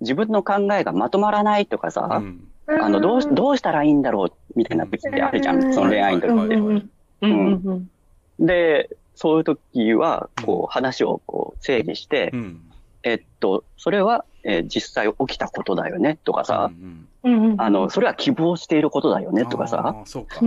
[0.00, 2.22] 自分の考えがまとまらないとかさ、
[2.66, 6.86] あの、どう、どうしたらいいんだろうみたいな時ってあるじゃん、その恋愛の時って。
[7.24, 7.90] うん。
[8.38, 12.60] で、そういう時は、こう、話をこう、整理して、うん、
[13.02, 20.40] えっと、それは、えー、実際起きたことだよね、とかさ、うんうん、あの、それは希望していることだよね、とかさ、そうか。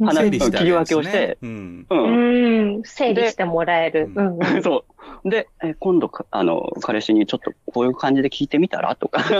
[0.00, 1.86] 話、ね、切り分けをして、うん。
[1.90, 1.96] う
[2.78, 2.82] ん。
[2.84, 4.10] 整理してもらえる。
[4.14, 4.84] うん、 そ
[5.24, 5.28] う。
[5.28, 8.96] で、え今度あの、彼氏にちょっとこういう感じで聞いてみたら？
[8.96, 9.22] とか。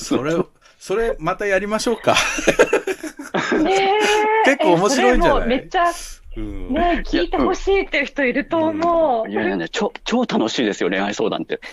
[0.00, 0.34] それ、
[0.78, 2.14] それまたやりましょうか。
[4.44, 5.48] 結構面白いんじゃない？
[5.48, 5.84] めっちゃ、
[6.36, 9.30] うん、ね聞いてほしいっていう人いると思う。
[9.30, 11.60] いやいやね、超、超楽しいですよ、恋愛相談って。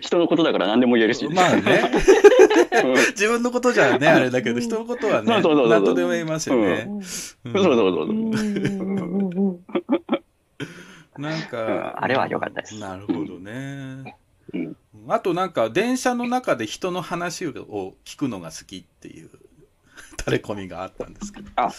[0.00, 1.26] 人のことだから何でも言えるし。
[1.28, 1.90] まあね。
[3.10, 6.88] 自分のことじゃね、あれだけど、人のことはね、何とでも言いますよね。
[7.02, 8.06] そうそうそう。
[11.20, 12.78] なんか、あれは良かったです。
[12.78, 14.16] なるほどね。
[15.08, 19.30] あとなんか電車の中で人の話を聞くのが好きっていう
[20.16, 21.50] タレコミがあったんですけど。
[21.56, 21.70] あ、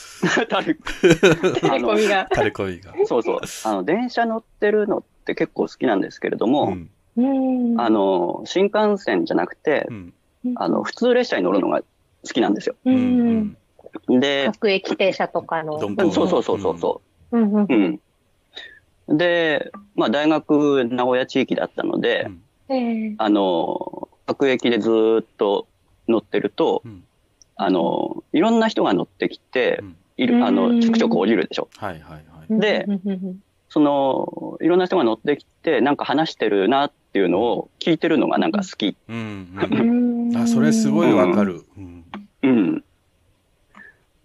[0.48, 2.28] タレ、コミが。
[2.32, 2.94] タレコミが。
[3.06, 3.40] そうそう。
[3.66, 6.78] あの、電車乗ってるのって結構好きなんですけれども、
[7.18, 10.14] うん、あの、新幹線じゃなくて、うん、
[10.56, 11.86] あの、普通列車に乗るのが好
[12.34, 12.76] きなんですよ。
[12.86, 13.58] うん、
[14.08, 15.80] で、各駅停車とかの。
[15.80, 17.02] そうそうそうそうそ
[17.32, 17.38] う。
[17.38, 18.00] うん
[19.10, 22.30] で、まあ大学名古屋地域だったので、
[23.18, 24.90] あの、各駅でず
[25.22, 25.68] っと
[26.08, 27.04] 乗ってると、うん、
[27.56, 29.84] あの、いろんな人が乗ってきて、
[30.18, 31.70] いる、あの、ちょくちょく降りるでしょ。
[31.78, 32.60] はいはいはい。
[32.60, 32.86] で、
[33.70, 38.98] その、いろんな人が乗ってきて、なんか話してるなっていうのを聞いてるのがなんか好き。
[39.08, 41.64] うん、うん、あ、それすごいわかる。
[41.78, 42.06] うん。
[42.42, 42.84] うん。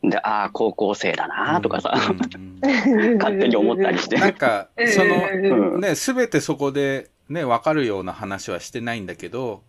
[0.02, 1.94] で、ああ、高校生だなとかさ、
[3.18, 4.16] 勝手に思ったりして。
[4.16, 9.62] なんか、その、ね、すべてそこでね、わかるような話はしてないんだけど、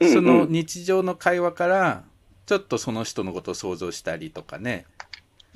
[0.00, 2.04] その日常の会話から、
[2.46, 4.86] ちょっとその人のことを想像したりとかね。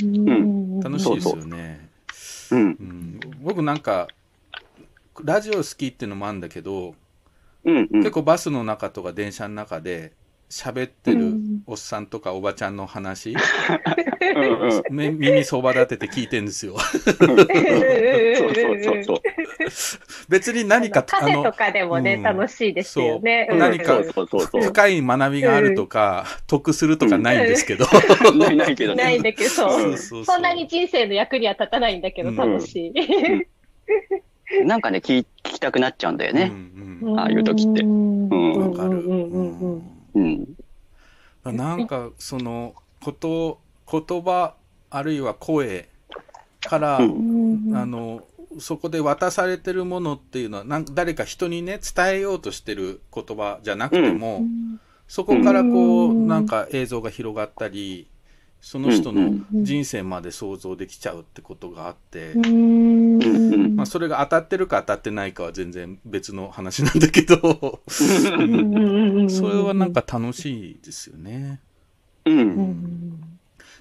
[0.03, 1.89] うん、楽しいですよね。
[2.53, 4.09] うん、うん、僕なんか、
[5.25, 6.95] ラジオ好きっていうのもあるんだけど、
[7.65, 10.13] うんうん、結構バスの中とか電車の中で、
[10.51, 11.35] 喋ってる
[11.67, 13.37] おっさんとかおばちゃんの話、
[14.91, 16.77] 耳そば立てて聞いてんですよ。
[20.29, 23.49] 別に何か、カフェとかでもね、うん、楽しいですよね。
[23.53, 27.87] 何か深い学びがあるとか、得するとかないんですけど。
[28.35, 29.05] ないけどね。
[29.05, 29.23] ないん。
[29.23, 34.65] だけど、そんなに人生の役には立たないんだけど、楽しい。
[34.65, 36.53] なんかね聞、きたくなっちゃうんだよね。
[37.17, 37.83] ああいう時って。
[37.83, 39.03] わかる。
[40.15, 40.47] うん、
[41.45, 43.61] なんかそのこと
[43.91, 44.55] 言葉
[44.91, 45.89] あるいは声
[46.61, 48.23] から、うん、あの
[48.59, 58.09] そこで渡されてるものっていうのはなん誰か人にね伝えようとしてる言葉じゃなくても、うん、そこからこう、なんか映像が広がったり
[58.61, 71.61] その人の人生まで想像できちゃうってことがあって、うん、まあ、それが当たってるか当たってないかは全然別の話なんだけどそれはなんか楽しいですよね。
[72.25, 73.21] うん。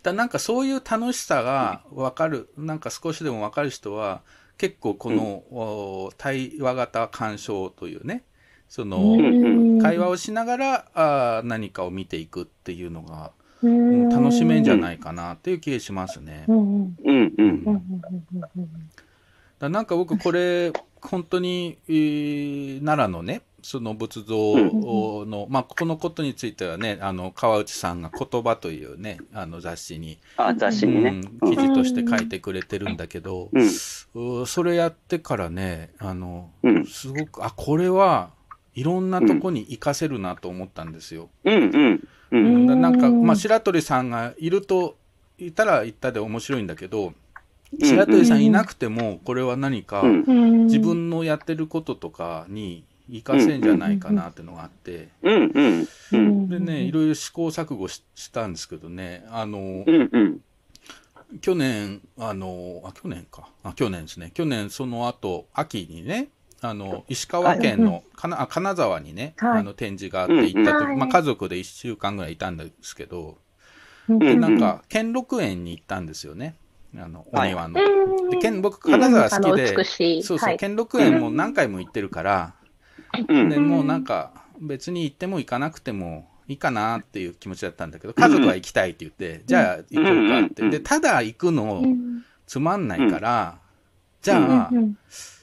[0.03, 4.21] だなんかそういう楽しさがわかる、なんか少しでもわかる人は、
[4.57, 8.23] 結構この、対話型鑑賞というね、
[8.67, 9.17] その、
[9.81, 13.31] 会話をしながらあ何かを見ていくっていうのが、
[13.61, 16.45] 楽しめんじゃないかなっていう気がしますね。
[16.47, 16.95] うん。
[17.03, 17.27] うん
[19.59, 38.29] だなんか僕これ本当に、えー、奈良のねその仏像の、まあ、このことについてはねあの川内さんが「言葉」というねあの雑誌にあ雑誌にね、うん、記事として書いてくれてるんだけど、うん、それやってからねあの、うん、すごくあこれは
[38.73, 41.29] いろんなとこに活かせるなと思ったんですよ。
[41.43, 41.57] うんう
[41.89, 44.95] んうん、なんか、まあ、白鳥さんがいると
[45.37, 47.13] いたらいったで面白いんだけど
[47.83, 59.25] 白鳥さんいなくてもこれは何か自分のやってることとかに活かせんじゃないかなっていうのがあって、でねいろいろ試行錯誤したんですけどね。
[59.31, 59.85] あの、
[61.41, 63.49] 去年あのあ去年か。
[63.63, 64.31] あ去年ですね。
[64.33, 66.29] 去年その後秋にね
[66.61, 73.37] あの石川県の金金沢にね、はい、あの展示があって行った時、まあ、家族で1週間ぐらいいたんですけど、
[74.09, 76.55] でなんか兼六園に行ったんですよね。
[76.97, 77.79] あのお庭の。
[77.79, 82.55] はい、で県僕金沢好きで、そうそう、兼六園も何回も行ってるから、
[83.25, 90.69] でもうなんか別に行っても行かなくてもいいかなっていう気持ちだったんだけど家族は行きたいって言って、じゃあ行こうかって。
[90.69, 91.83] でただ行くの
[92.45, 93.59] つまんないから、
[94.21, 94.69] じゃあ、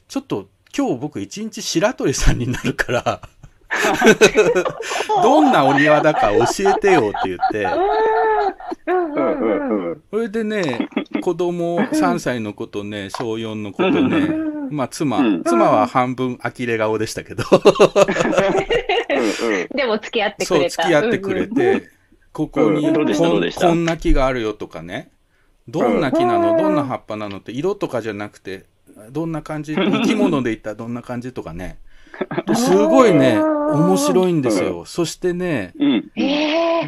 [0.08, 3.20] ちょっと今日僕一日白鳥さんになるから
[5.22, 7.68] どんなお庭だか教えてよって言って、
[10.10, 10.88] それでね、
[11.24, 14.28] 子供3歳の子とね、小4の子とね、
[14.70, 17.44] まあ妻、妻は半分呆れ顔でしたけど。
[19.74, 20.70] でも付き合ってくれた。
[20.70, 21.88] そう、付き合ってくれて、
[22.34, 22.92] ここに
[23.54, 25.12] こんな木があるよとかね、
[25.66, 26.58] どんな木なの？
[26.58, 27.38] どんな葉っぱなの？
[27.38, 28.66] って色とかじゃなくて、
[29.10, 31.78] どんな感じ、生き物で言ったらどんな感じとかね。
[32.54, 34.84] すごいね、面白いんですよ。
[34.84, 35.72] そしてね、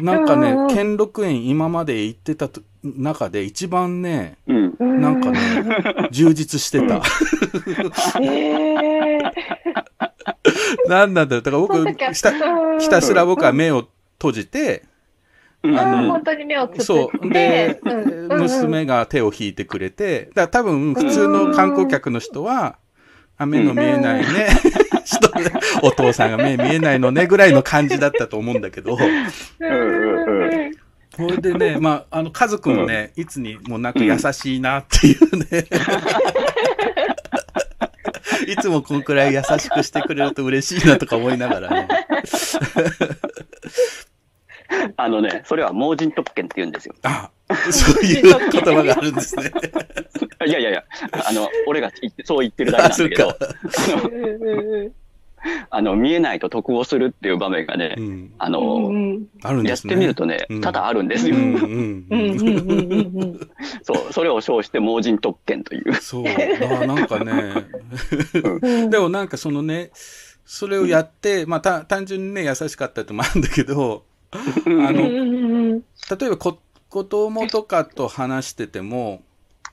[0.01, 2.49] なんかね、兼六園今まで行ってた
[2.95, 4.37] 中で一番ね、
[4.79, 5.39] なんかね、
[6.11, 7.01] 充実してた。
[10.87, 11.41] なんなんだろう。
[11.41, 14.83] だから僕、ひたひたすら僕は目を閉じて、
[15.63, 16.69] あの、本当に目を。
[16.79, 17.29] そう。
[17.29, 17.79] で、
[18.29, 22.77] 娘が手を引いてくれて、だから多分普通の観光客の人は、
[23.39, 24.47] 目の見えないね、
[25.05, 25.51] 人ね、
[25.83, 28.97] お父さんが目見えないのね、ぐらいの感じだったと思うんだけど、
[31.17, 35.65] これでね、 まあ、あの、家族もね、いつにもなく優しいなっていうね。
[38.47, 41.87] いつもこんくらい優しくしてくれると嬉しいなとか思いながらね。
[44.95, 46.93] あのね、それは盲人特権って言うんですよ。
[47.03, 47.31] あ、
[47.71, 49.51] そういう言葉があるんですね。
[50.45, 51.91] いやいやいや、あの、俺が
[52.23, 53.37] そう言ってるだけなんだけど、
[55.69, 58.91] あの、見えないと得をするっていう場面がね、うん、あの、
[59.43, 61.35] あるんですね、やってみるとね、ただあるんですよ。
[63.83, 65.93] そう、それを称して盲人特権という。
[65.95, 66.25] そう、
[66.81, 67.53] あなんかね、
[68.89, 69.91] でもなんかそのね、
[70.45, 76.59] それをやって、まあ、た単純にね、優しかったってもあるんだけど、あの、例えばこ
[76.89, 79.21] 子供とかと話してても、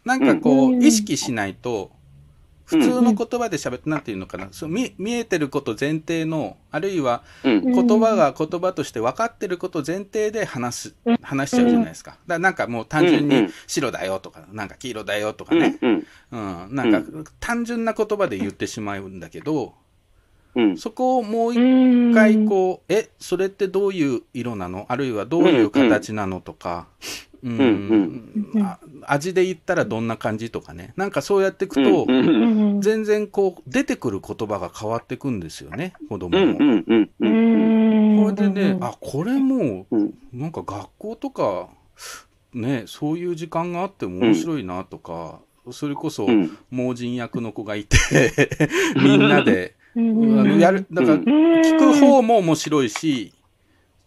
[0.05, 1.93] なんかこう、意識しないと、
[2.65, 7.63] 普通の言葉で喋って、なんていうのかな、そう見見えてること前提の、あるいは言
[8.01, 12.13] 葉が言葉として分かってること前提で話す、話しちゃうじゃないですか。
[12.13, 15.79] だからなんかもう単純に白だよとか、なんか黄色だよとかね。
[15.83, 16.05] うん、
[16.71, 19.75] なんか単純な言葉で言ってしまうんだけど、
[20.77, 24.87] そこをもう一回こう、え、それってどういう色なの？
[24.89, 26.41] あるいはどういう形なの？
[26.41, 26.87] とか、
[27.45, 28.43] うん、
[29.03, 30.95] 味で言ったらどんな感じとかね。
[30.97, 32.07] なんかそうやっていくと、
[32.81, 36.55] 全然こう、出てくる言葉が変わってくんですよね、子供も。
[36.57, 41.69] これでね、あ、これもう、なんか学校とか、
[42.55, 45.41] ね、そういう時間があっても面白いなとか、
[45.71, 46.27] それこそ
[46.71, 47.97] 盲人役の子がいて
[48.97, 53.33] みんなであのやる、だから、聞く方も面白いし、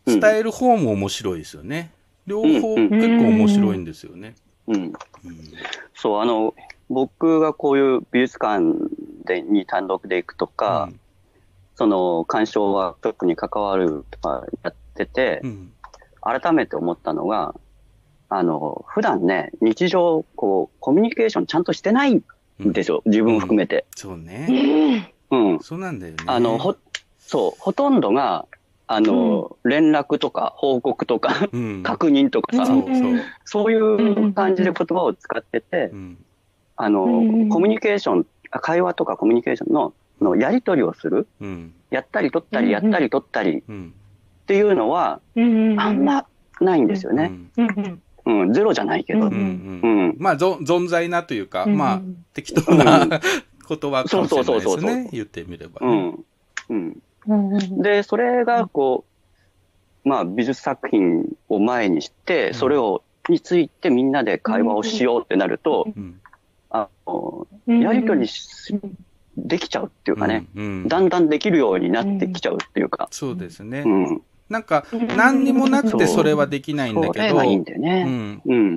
[0.06, 1.92] 伝える方も面白いですよね。
[2.28, 4.36] 両方結構面白いんですよね。
[4.68, 4.94] うん。
[5.96, 6.54] そう、あの、
[6.90, 8.64] 僕がこういう美術館
[9.26, 11.00] でに単独で行くとか、うん、
[11.76, 15.72] その鑑賞ワークショップに関わるとかやってて、うん、
[16.22, 17.56] 改めて思ったのが、
[18.30, 22.22] あの、普段ね、日常、こう、コミュニケーションちゃんとしてない
[22.60, 23.86] でしょ、自分含めて。
[23.96, 25.14] そうね。
[25.32, 25.60] うん。
[25.62, 26.24] そうなんだよね。
[26.26, 26.76] あの、ほ、
[27.20, 28.46] そう、ほとんどが、
[28.88, 31.50] あの、連絡とか報告とか、
[31.84, 32.86] 確認とかさ、そう
[33.44, 33.72] そう。
[33.72, 35.92] いう感じで言葉を使ってて、
[36.78, 37.06] あの、
[37.50, 41.28] コミュニケーション、会話とかコミュニケーションののやり取りをする、
[41.90, 43.64] やったり取ったり、やったり取ったりっ
[44.46, 46.26] ていうのは、あんま
[46.62, 47.32] ないんですよね。
[48.26, 49.22] うん、ゼロじゃないけど。
[49.22, 50.16] うん。
[50.18, 52.02] まあ、存在なというか、まあ、
[52.34, 53.08] 適当な
[53.68, 55.10] 言葉かもしれないですね。
[55.12, 56.98] 言ってみれば、うん。
[57.28, 59.06] で、それが、こ
[60.06, 65.88] う、まあ、美術作品を前にして、それを、についてみんなで会話をしようってなると、
[66.70, 68.30] あの、やりとり
[69.36, 70.46] できちゃうっていうかね、
[70.88, 73.10] だんだんできるようになってきちゃうっていうか。
[73.12, 73.82] そうですね。
[73.86, 74.86] うんなんか、
[75.16, 77.36] 何にもなくてそれはできないんだけど、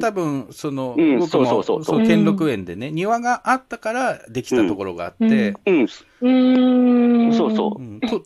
[0.01, 7.81] 多分、その、僕も、そう、兼六園でね、庭があったからできたところがあって、うん、そうそう。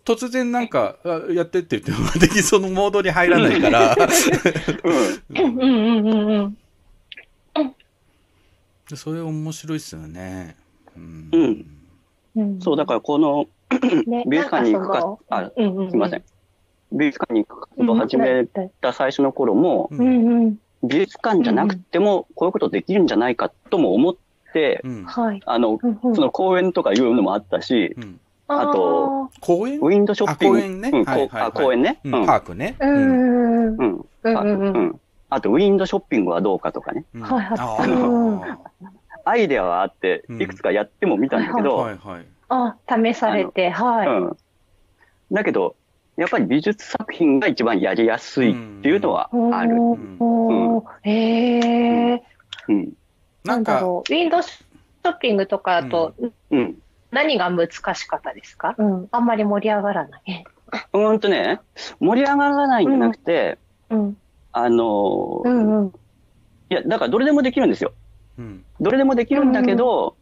[0.04, 0.96] 突然なんか、
[1.30, 3.96] やってって言っても、できそのモードに入らないから、
[8.94, 10.56] それ面白いっすよね。
[10.96, 11.66] うん。
[12.60, 13.46] そう、だからこの、
[14.26, 16.22] 美術館に行くか、あ、すみません。
[16.94, 18.46] 美術館に行くことを始め
[18.80, 19.90] た最初の頃も、
[20.82, 24.16] 美術館じゃなくてもこういうことできるんじゃないかとも思っ
[24.52, 24.82] て、
[25.44, 25.78] あの、
[26.14, 27.96] その公園とかいうのもあったし、
[28.46, 29.80] あと、公園？
[29.80, 30.58] ウィンドショッピング。
[30.58, 30.90] 公園ね。
[31.54, 31.98] 公園ね。
[32.02, 32.76] パークね。
[32.78, 33.76] うん。
[33.76, 33.98] うん。
[34.22, 34.48] パーク。
[34.48, 35.00] うん。
[35.30, 37.06] あと、ウィンドショッピングはどうかとかね。
[37.18, 38.58] はいはい。
[39.24, 41.88] アイデアはあって、いくつかやっても見たんだけど、
[42.50, 44.08] あ、試されて、はい。
[44.08, 44.36] うん。
[45.32, 45.74] だけど、
[46.16, 49.74] やっぱり美術作品が一番やりやすいっていうのはある。
[49.74, 49.94] う
[50.78, 52.22] んへえ。
[52.68, 52.92] うん。
[53.44, 56.14] なんか、ウィンドウショッピングとかだと、
[56.50, 56.78] うん。
[57.10, 58.74] 何が難しかったですか？
[58.78, 59.08] うん。
[59.10, 60.44] あんまり盛り上がらない。
[60.92, 61.60] うんとね、
[62.00, 63.58] 盛り上がらないんじゃなくて、
[63.90, 64.16] うん。
[64.52, 65.88] あのうんうん。
[65.88, 65.92] い
[66.74, 67.92] や、だからどれでもできるんですよ。
[68.38, 68.64] うん。
[68.80, 70.16] どれでもできるんだけど、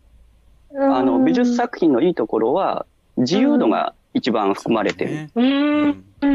[0.75, 2.87] あの、美術作品のいいところは、
[3.17, 5.31] 自由度が一番含まれてる。
[5.35, 6.05] うん。
[6.23, 6.27] う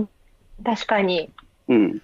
[0.00, 0.08] ん。
[0.64, 1.30] 確かに。
[1.68, 1.98] うん。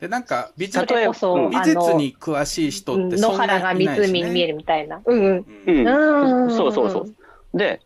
[0.00, 5.02] で、なんか、美術、美術に詳しい人って野原が湖に見えるみたいな。
[5.04, 5.46] うん。
[5.66, 6.50] うん。
[6.50, 7.00] そうそうそ
[7.52, 7.58] う。
[7.58, 7.80] で、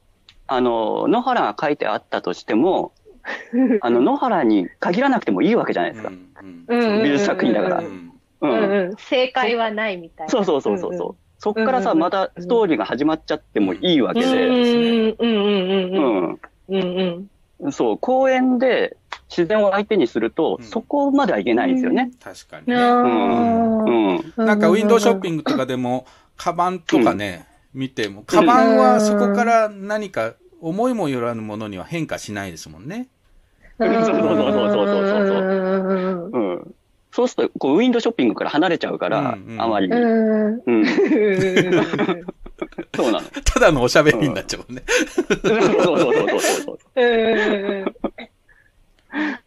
[0.47, 2.93] あの、野原が書いてあったとしても、
[3.81, 6.13] あの、野原に限らなくてもいいわけじゃないですか。
[7.03, 7.83] 美術作品だから。
[8.41, 8.97] うん。
[8.99, 10.31] 正解はないみたいな。
[10.31, 11.17] そうそうそうそう。
[11.39, 14.27] そっからさ、またストーリーが始まっちゃってもいいわけで。
[14.27, 14.55] うん。
[14.55, 15.17] うん。
[15.19, 15.97] うん。
[15.97, 16.41] うんうん、
[17.71, 18.97] そう、公園で
[19.29, 22.11] 自然を相手にすると、うん、そこまではいけないんですよね。
[22.23, 22.75] 確かにね。
[22.75, 23.85] うん。
[23.85, 24.33] うん。
[24.37, 26.07] なんかウィンドウショッピングとかでも、
[26.37, 33.09] カバンとかね、見ても、カバンはそこから何か思いもよらぬものには変化しないですもんね。
[33.79, 36.31] そうそうそうそうそうそうそう。
[36.33, 36.75] うん。
[37.11, 39.89] そうすると、こう、ウィンドウショッピングから離れちゃうから、うんうん、あまり。
[39.89, 40.63] うん。
[42.97, 43.27] そうなの。
[43.45, 44.83] ただのおしゃべりになっちゃうね。
[44.87, 46.79] そうそうそうそうそう。
[46.97, 47.95] うん。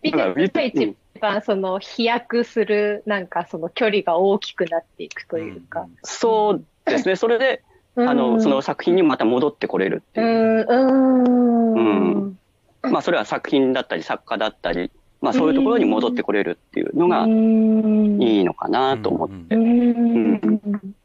[0.04, 3.28] 一番その飛躍するなん。
[3.28, 5.88] かその距離が大きくなっていくというか。
[6.04, 7.16] そうですね。
[7.16, 7.64] それで、
[7.96, 10.66] あの、その作品にまた戻ってこれるっていう。
[10.68, 11.74] うん。
[11.74, 12.40] うん。
[12.84, 14.92] まあそれは作品だったり作家だったり、
[15.22, 19.56] まあそういうところに戻ってこれるっていうのがいいのかなと思って。
[19.56, 20.96] うん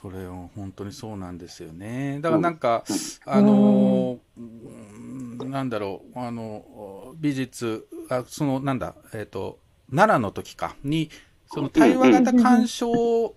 [0.00, 2.20] それは本当にそうなんですよね。
[2.20, 9.58] だからなんか、うん、あの、うん、なんだろう、あの、美術、あその、なんだ、えっ、ー、と、
[9.90, 11.10] 奈良の時か、に、
[11.46, 13.34] その対話型鑑賞を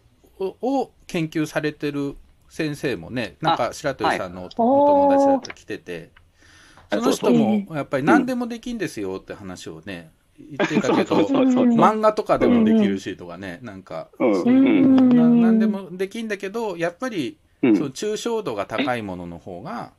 [1.07, 2.15] 研究されてる
[2.47, 6.11] 先生もね、なんか白鳥さんのお友達だと来てて、
[6.91, 11.15] その人もやっぱり何でもできんですよって話をね、言ってたけど、
[11.75, 19.91] 漫画とかでもできるしとかね、なんか、何でもできんだけど、やっぱり、その抽象度が高いものの方が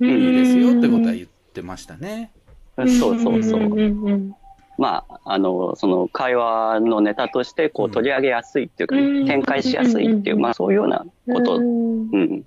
[0.00, 2.30] いいですよってことは言ってましたね。
[2.76, 4.34] そうそうそう。
[4.76, 12.44] まあ、あの、その会話のネタとしてこう取り上げやすいっていうか、展開しやすいっていう、まあそういうようなこと、うん。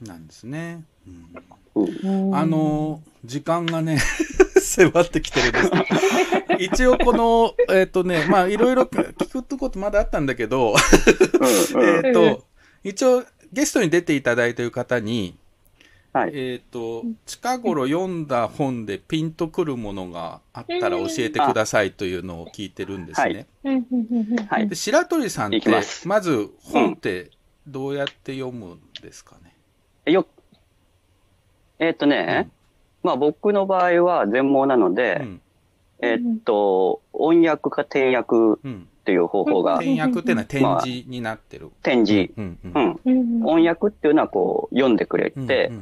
[0.00, 0.84] なんですね。
[1.74, 3.98] うん、あの、時間がね
[4.62, 5.70] 迫ってきてるんです。
[6.58, 10.74] 一応この、えっ、ー、とね、まあいろいろ聞くことまだあったんだけど
[12.04, 12.44] えっと、
[12.82, 15.36] 一応ゲストに出ていただいている方に、
[16.12, 23.46] はい、えっ、ー、と、近頃読んだ本でピンとくるものがあったら教えてくださいというのを聞いてるんですね。
[24.48, 25.70] はい、で白鳥さんって、
[26.06, 27.30] まず本って
[27.66, 30.12] どうやって読むんですかね？
[30.12, 30.26] よ、
[31.78, 32.57] えー、っとね、うん、
[33.08, 35.40] まあ僕の場合は全盲なので、うん、
[36.00, 38.74] えー、っと、音訳か転訳っ
[39.04, 39.76] ていう方法が。
[39.76, 41.66] 転訳っていうのは展示になってる。
[41.66, 42.58] まあ、展示、うん、
[43.06, 43.46] うん。
[43.46, 45.72] 音訳っていうのはこう読んでくれて、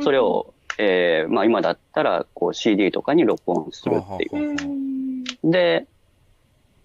[0.00, 5.50] それを、えー、まあ今だったらこう CD とかに録音するっていう。
[5.50, 5.86] で、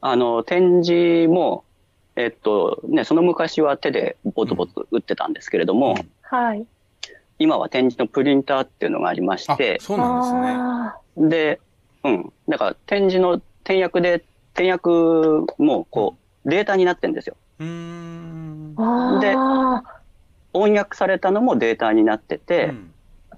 [0.01, 1.65] あの、展示も、
[2.15, 6.65] えっとね、その昔は手でボツボツ打ってたんですけれども、はい。
[7.41, 11.29] 今は展示のプリンターっていうのがありまして、そうなんですね。
[11.29, 11.59] で、
[12.03, 12.33] うん。
[12.47, 14.23] だから展示の転訳で、
[14.53, 14.89] 転訳
[15.57, 16.15] もこ
[16.45, 17.35] う、データになってんですよ。
[17.59, 18.75] うん。
[19.21, 19.35] で、
[20.53, 22.73] 翻訳されたのもデータになってて、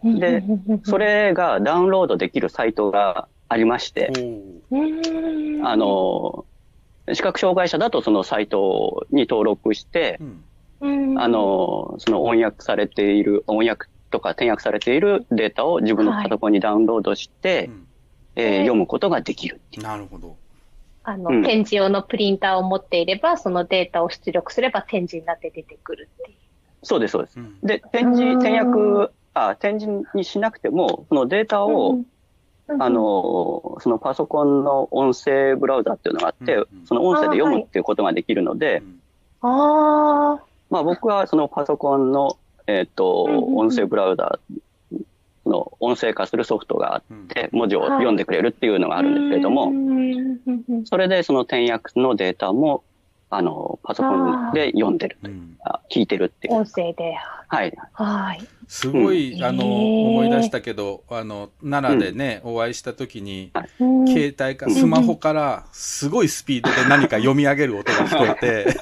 [0.03, 0.43] うん、で、
[0.83, 4.11] それがダウンロードできるサイトがありまして、
[5.63, 6.45] あの、
[7.11, 10.19] 視覚障害者だとそのサイトに登録して、
[10.79, 17.69] うん、あの、その翻訳されている、翻訳とか転訳されているデータを自分のパソコンにダウンロードして、はい、
[18.35, 20.37] えー、読むことができるなるほど。
[21.03, 26.37] あの、うん、展示用のプリンターを持っていれば、そのデータを出力すれば展示になって出てくるっていう。
[26.83, 27.39] そうです、そうです。
[27.39, 31.97] うん、で、展示、転訳、あ、展示にしなくても、そのデータを、
[32.67, 38.83] うん、あの、そのパソコンの音声ブラウザっていうのがあって、その音声で読むっていうことができるので、
[39.41, 40.43] ああ。
[40.69, 42.37] まあ僕はそのパソコンの、
[42.67, 44.39] えっ、ー、と、音声ブラウザ
[45.45, 49.71] の音声化するソフトがあって、文字を読んでくれるっていうのがあるんですけれども、
[50.85, 52.83] それでその転訳のデータも、
[53.35, 54.09] あの、パソコ
[54.49, 55.17] ンで読んでる、
[55.91, 56.53] 聞いてるっていう。
[56.55, 57.15] 音声で。
[57.47, 57.73] はい。
[57.93, 58.41] はい。
[58.67, 63.51] すごい、あの、思い出したけど、あの、奈良でね、お会いした時に、
[64.07, 68.75] 携帯かスマホからすごいスピードで何か読み上げる音が聞こえて、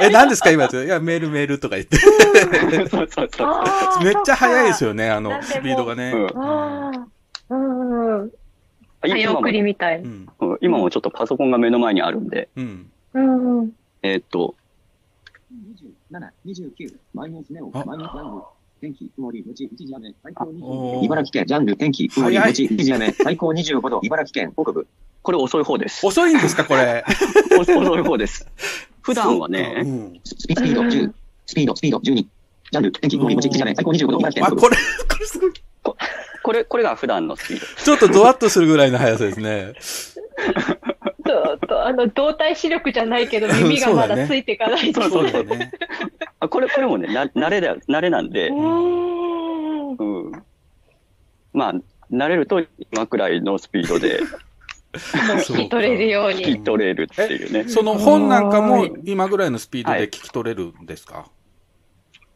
[0.00, 0.50] え、何ですか？
[0.50, 0.84] 今って。
[0.84, 1.96] いや、メールメールとか言って。
[2.88, 4.04] そうそうそう。
[4.04, 6.12] めっちゃ速いですよね、あの、スピードがね。
[7.50, 8.20] うん。
[8.20, 8.30] うん。
[9.02, 10.02] 早送りみたい、
[10.60, 12.48] 今もちょっとパソコンが目の前にあるんで。
[12.56, 12.90] うん。
[13.14, 13.20] う
[13.62, 13.72] ん。
[14.02, 14.54] えっと。
[16.12, 18.42] 27、29、マイナスネオ、マイナス何
[18.80, 21.00] 天気、曇り、1時雨、最高25度。
[21.04, 22.52] 茨城県、ジャンル、天気、曇り、1
[22.84, 24.86] 時雨、最高25度、茨城県、北部。
[25.22, 26.06] これ遅い方です。
[26.06, 27.04] 遅いんですか、これ？
[27.58, 28.46] 遅い方です。
[29.02, 29.82] 普段はね、
[30.24, 31.12] スピード10、
[31.46, 34.60] スピード、スピード12、ジャンル、天気、曇り、1時雨、最高25度、茨城県、北部。
[34.60, 34.76] これ、
[35.08, 35.52] これすごい。
[36.44, 37.66] これ、これが普段のスピード。
[37.84, 39.74] ちょっとドワッとするぐらいの速さですね。
[41.60, 45.02] と、と、あの、動体視力じゃないけど、耳がまだついていかないと。
[45.08, 45.70] そうそうそうね。
[46.40, 50.32] あこれ、これもね、な、慣れだ、慣れなんで、うん。
[51.52, 51.74] まあ、
[52.10, 52.62] 慣れると
[52.92, 54.20] 今くらいのスピードで、
[54.92, 56.44] 聞き取れるように。
[56.44, 57.68] 聞き取れるっていうね。
[57.68, 61.26] その本なんかも今ぐらいのスピードで聞き取れるんですか、はい、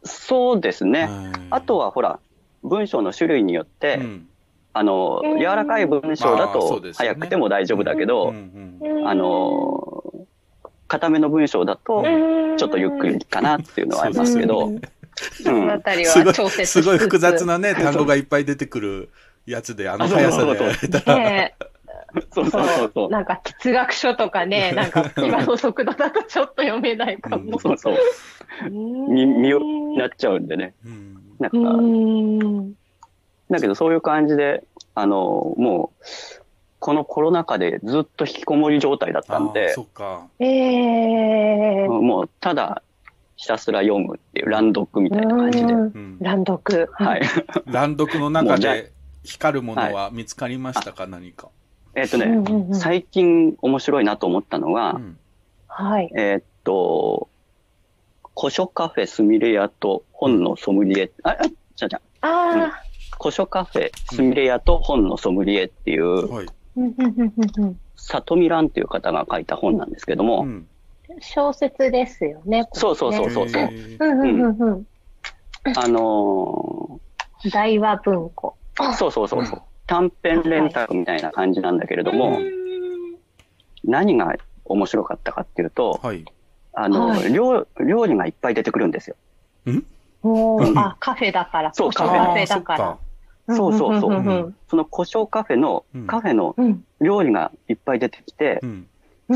[0.04, 1.08] そうですね。
[1.50, 2.18] あとはほら、
[2.62, 4.28] 文章の種類によって、うん、
[4.74, 8.34] あの、柔らかい文章だと早くても大丈夫だけど、
[9.04, 10.04] あの、
[10.88, 12.04] 固めの文章だと
[12.56, 14.72] ちょっとゆっくりかなっていうのはありますけど、
[15.42, 19.10] そのあたりは調節すごい複雑なね、単語がいっぱい出てくる
[19.46, 21.50] やつで、あの速さでやれたら。
[22.30, 23.10] そうそうそうそう。
[23.10, 27.58] なんか哲学書とかね、なんか今の速度だとちょっと読めないかも。
[27.58, 27.96] そうそう。
[28.70, 29.60] み、みを
[29.96, 30.74] なっちゃうんでね。
[31.38, 31.58] なんか、
[33.52, 34.64] だけどそういう感じで、
[34.94, 36.04] あの、もう、
[36.82, 40.26] このコロナ禍でずっと引きこもり状態だったんで、そっか。
[40.40, 42.82] ええー、もうただ
[43.36, 45.72] ひたすら読むっていう乱読みたいな感じで。
[46.20, 46.90] 乱読。
[46.92, 47.22] はい。
[47.66, 48.90] 乱読の中で
[49.22, 51.50] 光るものは見つかりましたか、はい、何か。
[51.94, 55.18] えっ、ー、とね、うんうんうん、最近面白いなと思ったのは、うん、
[55.68, 56.10] はい。
[56.16, 57.28] えっと、
[58.36, 61.36] 古書カフェスミレ屋と本のソムリエ、あ、あ、
[61.76, 62.72] じゃじゃああ、うん
[63.20, 66.46] 古書カフェ、スミレ屋と本のソムリエっていう、はい、
[67.96, 70.66] 里見蘭っていう方が書いた本なんですけども、うん、
[71.20, 72.62] 小説ですよね。
[72.62, 73.46] ねそうそうそうそう。
[75.76, 78.56] あのー、大和文庫。
[78.96, 79.62] そうそうそうそう。
[79.86, 82.44] 短編連作みたいな感じなんだけれども、はい、
[83.84, 84.34] 何が
[84.64, 86.24] 面白かったかっていうと、はい、
[86.72, 89.16] あの、はい、料、料理がいっぱい出てくるんですよ。
[89.70, 89.76] ん？
[89.76, 89.82] お
[90.76, 91.74] あ、カフェだから。
[91.74, 92.46] そう、カフェ。
[92.46, 92.98] だから。
[93.56, 94.54] そうそうそう。
[94.68, 96.54] その故障カフェの、カフェの
[97.00, 98.60] 料理がいっぱい出てきて、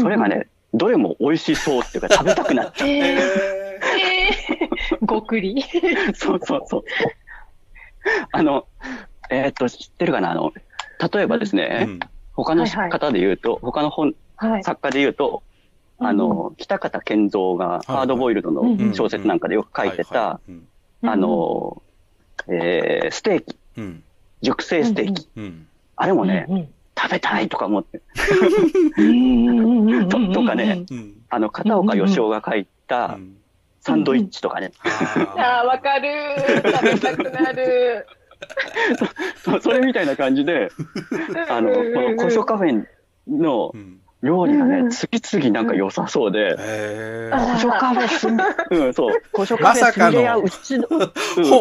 [0.00, 2.88] それがね、どれも美味しそうっていうか食べたくなっちゃう。
[2.90, 5.62] えー、ごくり。
[6.14, 6.84] そうそうそう。
[8.32, 8.66] あの、
[9.30, 10.30] えっと、知ってるかな？
[10.30, 10.52] あの、
[11.12, 11.88] 例えばですね、
[12.34, 14.14] 他の方で言うと、他の本、
[14.62, 15.42] 作家で言うと、
[15.98, 18.62] あの、北方健三がハードボイルドの
[18.94, 20.40] 小説なんかでよく書いてた、
[21.06, 21.82] あの、
[22.48, 23.56] えー、ステーキ、
[24.42, 25.28] 熟成ステーキ。
[25.96, 28.00] あれもね、食べたいとか思って。
[30.08, 30.84] ととかね、
[31.28, 33.18] あの、片岡義雄が書いた、
[33.80, 34.72] サンドイッチとかね。
[35.36, 36.10] ああ、わかる。
[36.64, 38.06] 食べたくなる。
[39.44, 40.70] そそれみたいな感じで、
[41.48, 42.84] あの、この古書カフェ
[43.28, 43.72] の
[44.26, 50.86] 料理がね、次々なんか良さそうで、古書カフェす、うん、そう、古書カフェすげやうちの、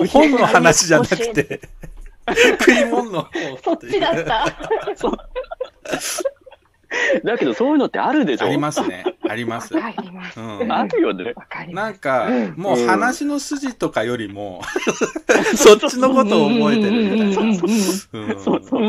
[0.08, 1.62] 本の話じゃなくて、
[2.60, 3.30] 食い物の方。
[3.64, 4.48] そっちだった。
[4.96, 5.12] そう。
[7.24, 8.46] だけどそういうのってあるでしょ？
[8.46, 9.04] ありますね。
[9.28, 9.78] あります。
[9.78, 10.40] あります。
[10.40, 11.34] うん、あるよね。
[11.72, 14.62] なんか、もう話の筋とかよりも、
[15.56, 17.34] そっちのことを覚えてるみたいな。
[17.34, 18.80] そうそうそうそ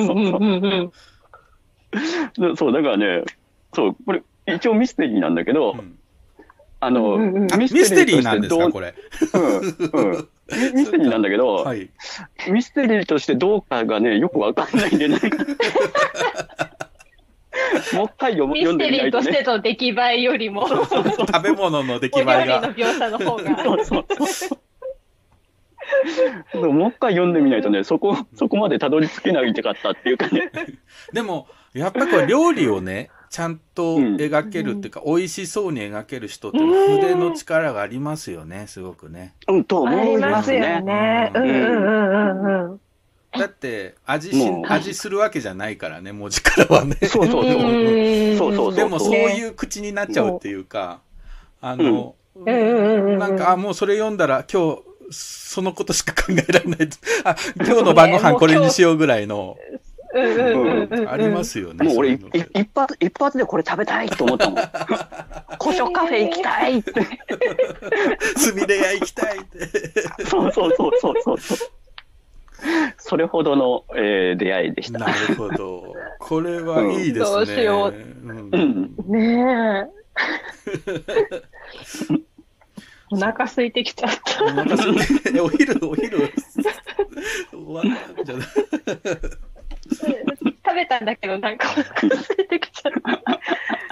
[2.52, 2.56] う。
[2.56, 3.24] そう、だからね、
[3.76, 5.76] そう、これ、一応ミステリーなんだけど、
[6.80, 8.94] あの、ミステリーなんですか、これ。
[9.34, 10.28] うん、うん。
[10.74, 11.90] ミステリーなんだけど、はい、
[12.50, 15.20] ミステリーとしてどうかがね、よくわかんないんでね。
[17.92, 20.66] もう一回読読んでみないと、ね、ミステリーとしての出来栄えよりも。
[20.68, 22.32] 食べ物の出来栄えが。
[22.32, 23.62] お料理の描写の方が。
[23.62, 24.56] そうそうそ
[26.60, 26.72] う。
[26.72, 30.50] もう一回読んでみないとね、そこ、そこまでたどり着けないってかったっていうかね。
[31.12, 39.34] でも、やっぱりこれ料理をね、ちゃんと描けるっていうか、うん、美味しそうに描ける人って筆の力がありますよね、すごくね。
[39.48, 41.32] うん、と思いますね。
[41.34, 41.42] うん。
[41.42, 42.80] うんうんうん。
[43.38, 46.96] だって味し味するわけじゃないからね文字からはね。
[47.02, 48.54] そうそうそう。
[48.54, 51.00] そうでもそういう口になっちゃうっていうか
[51.60, 56.88] あの、なんかあもうそれ読んだら今日そのことしか考えられない。
[57.24, 59.56] あ今日の晩ご飯これにしようぐらいの
[61.08, 61.84] ありますよね。
[61.84, 64.62] もう俺、一発、一発でこれ食べたいと思ったもん。
[65.62, 66.92] 古書カフェ行きたいって。
[68.36, 69.66] すみれ屋行きたいって。
[70.26, 71.58] そうそうそうそうそうそう。
[72.98, 74.98] それほどの、えー、出会いでした。
[75.00, 75.94] なるほど。
[76.18, 77.36] これはいいですね。
[77.36, 77.94] どうしよう。
[77.94, 79.96] うん、ねえ。
[83.10, 84.44] お腹空いてきちゃった。
[84.44, 84.96] お腹空い
[85.32, 86.32] て、お昼、お昼、
[87.52, 88.46] 終わったんじゃない？
[89.88, 92.92] 食べたんだけど、なんかお腹空いてきちゃっ
[93.24, 93.40] た。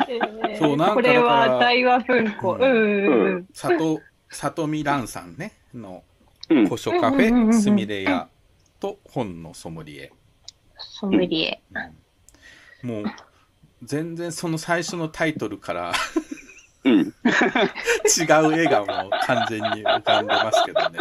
[0.08, 2.54] えー、そう、なんかこれは大和文庫。
[2.60, 2.66] うん。
[2.66, 3.46] うん。
[3.52, 4.00] 里、
[4.30, 6.02] 里見蘭さんね、の、
[6.48, 8.28] 古書カフェ、すみれ屋
[8.80, 10.12] と本のソムリエ。
[10.76, 11.62] ソムリエ。
[12.82, 13.04] うん、もう、
[13.82, 15.92] 全然その最初のタイトルから
[16.84, 20.98] うん、 違う絵がもう完全に浮かんでますけどね。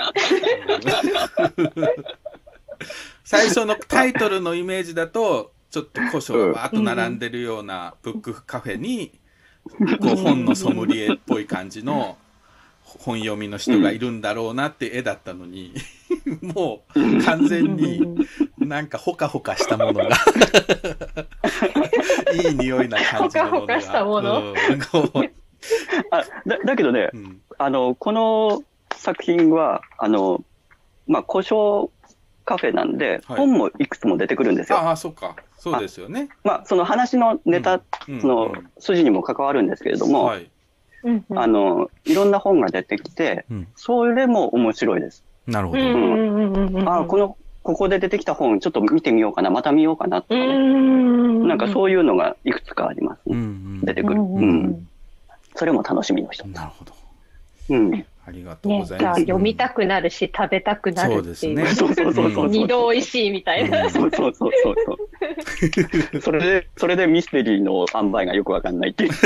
[3.23, 9.11] 最初のタイトルのイメージだと、ちょっと古書がわーっと並んでるようなブックカフェに、
[9.99, 12.17] こう本のソムリエっぽい感じの
[12.81, 15.73] 本読みの人がいるんだろうなって絵だったのに、
[16.41, 18.27] もう完全に
[18.59, 20.09] なんかほかほかしたものが
[22.33, 23.67] いい匂いな感じのものが。
[23.67, 24.55] ほかほかしたもの、うん、
[26.11, 28.63] あだだけどね、うん、あの、この
[28.95, 30.43] 作品は、あの、
[31.07, 31.91] まあ、古書
[32.45, 34.77] カフェなんで、はい、本もいくつも出てくるんですよ。
[34.79, 35.35] ああ、そっか。
[35.57, 36.29] そうですよね。
[36.43, 40.51] まあ、その話のネタ、うん、その筋にも関わるんですけれども、はい、
[41.35, 45.23] あの、いろんな本が出てきて、うん、それも面白いです。
[45.47, 45.81] なるほど。
[45.81, 50.57] うん、あこの、ここで出てきた本、ちょっと見てみようかな、また見ようかなとかね。
[51.47, 53.37] なんかそういうのがいくつかありますね。
[53.83, 54.21] 出てくる。
[54.21, 54.87] うん。
[55.55, 56.47] それも楽しみの一つ。
[56.47, 56.93] なるほど。
[57.69, 58.05] うん。
[58.25, 59.19] ありがとうございます。
[59.19, 61.23] ね、読みたくなるし、食べたくなるっていう。
[61.23, 61.67] そうですね。
[61.75, 63.89] そうそうそう二度美味しいみたいな。
[63.89, 64.75] そうそうそうそう。
[66.21, 69.11] それで、それでミステリーの塩梅がよくわかんないっていう。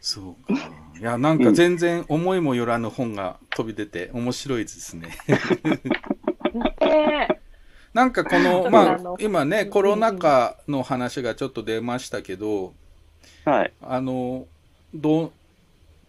[0.00, 0.60] そうか。
[1.00, 5.16] いや、なんか全然思いもよらぬ本が飛び出て面白いですね。
[7.94, 12.74] なんかこの、 まあ、今ね、コロナ禍の話がちょっと出ましたけど、
[13.44, 13.72] はい。
[13.80, 14.46] あの、
[14.94, 15.32] どう、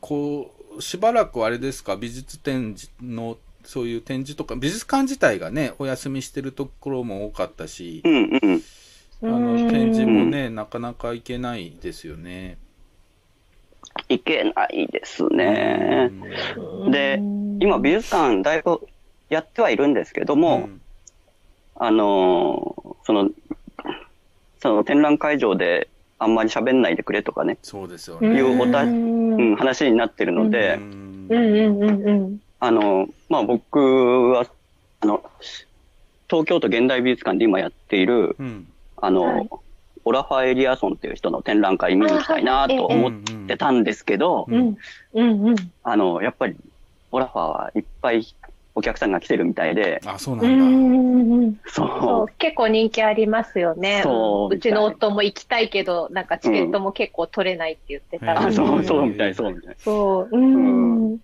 [0.01, 8.61] こう、しばらくあれですか、美術展示の、そういう展示とか、美術館自体がね、お休みしてるところも多かったし、うんうん。
[9.23, 12.57] あの展示もね、なかなか行けないですよね。
[14.09, 16.11] 行けないですね。
[16.91, 17.19] で、
[17.59, 18.81] 今美術館だいぶ
[19.29, 20.81] やってはいるんですけども、うん、
[21.75, 23.29] あの、その、
[24.59, 27.57] その展覧会場であんまり喋んないでくれとかね。
[27.61, 28.27] そうですよね。
[28.29, 30.79] いうおた、うん、話になってるので、
[32.59, 34.45] あの、まあ僕は、
[35.01, 35.23] あの、
[36.29, 38.67] 東京都現代美術館で今やっている、うん。
[38.97, 39.49] あの、はい、
[40.05, 43.13] オラファー・エリアソンっていう人の展覧会見に行きたいなと思っ
[43.47, 44.47] てたんですけど、
[45.83, 46.55] あの、やっぱり、
[47.11, 48.25] オラファーはいっぱい
[48.75, 50.01] お客さんが来てるみたいで。
[50.05, 51.61] あ、そうなんだ。
[51.67, 54.01] そう結構人気ありますよね。
[54.03, 54.55] そう。
[54.55, 59.75] うちの夫も行きたいけど、なんかチケットも結構取れないって言ってた、うん、そう、そうみたい、そうみたい。
[59.79, 60.37] そう。
[60.37, 61.17] うん。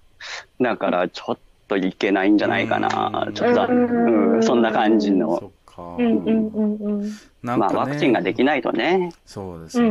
[0.61, 1.37] だから、ちょっ
[1.67, 3.29] といけないんじゃないかな。
[3.33, 5.51] ちょっと、うん、そんな感じの。
[5.77, 7.11] うんうんうんうん。
[7.41, 9.11] まあ、ワクチンができないとね。
[9.25, 9.89] そうですね。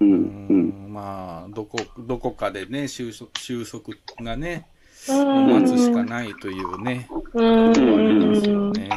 [0.00, 0.92] うんうん。
[0.92, 4.66] まあ、どこ、どこかでね、収束、収束がね、
[5.12, 8.88] 待つしかないというね、りますよね。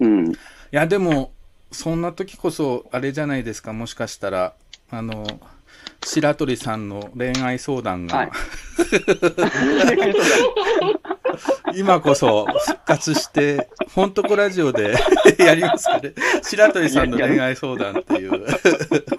[0.00, 0.32] うん。
[0.32, 0.36] い
[0.70, 1.32] や、でも、
[1.72, 4.54] そんな時こそ、あれじゃないですか、もしかしたら、
[4.90, 5.26] あの、
[6.04, 8.30] 白鳥さんの恋愛相談が、はい、
[11.78, 14.94] 今こそ復活して、フォントコラジオで
[15.38, 16.14] やりますかね。
[16.42, 18.46] 白鳥さんの恋愛相談っていう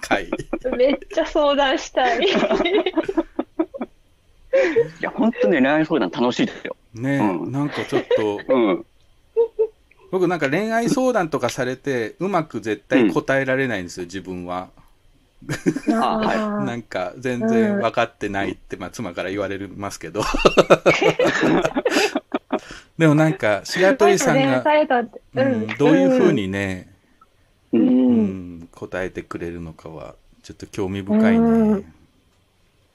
[0.02, 0.30] 回。
[0.76, 2.28] めっちゃ相談したい。
[5.00, 6.76] いや、本当ね、恋愛相談楽しいですよ。
[6.94, 8.86] ね、うん、なんかちょっと、 うん、
[10.12, 14.70] 僕なんか恋愛相談とかされて、うまく絶対答えられないんですよ、うん、自分は。
[15.48, 20.22] なんか全然分かってないって、まあ、妻から言われますけど。
[22.98, 24.64] でもなんか、白鳥さんが、
[25.34, 26.94] うん、どういうふうにね、
[27.74, 30.14] うん、答えてくれるのかは、
[30.44, 31.84] ちょっと興味深いね。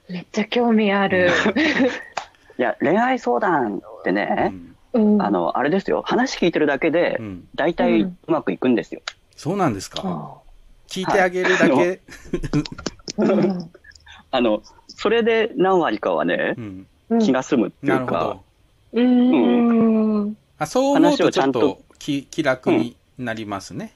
[0.09, 1.31] めっちゃ興味ある。
[2.59, 4.55] いや、恋愛相談ってね、
[4.93, 7.21] うん、あの、あれですよ、話聞いてるだけで、
[7.55, 9.03] 大体うまくいくんですよ。
[9.37, 10.41] そうなんですか、
[10.89, 12.01] 聞いてあげるだけ、
[14.31, 16.57] あの、それで何割かはね、
[17.21, 18.39] 気が済むっていうか、
[18.93, 20.37] うん。
[20.59, 23.93] あそう思うとちょっと気気楽になりますね。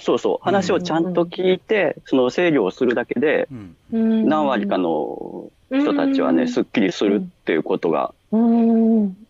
[0.00, 3.48] そうそう、話をちゃんと聞いて、その整理をするだけで、
[3.90, 8.12] 何割かの人たちはね、すっきりするっていうことが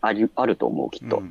[0.01, 1.23] ありあると思う、きっと。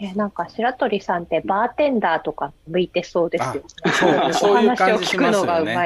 [0.00, 3.62] え、なんか白鳥さんってバーテンダーとか向いてそうですよね。
[3.92, 5.76] そう、そういう感じしますよね。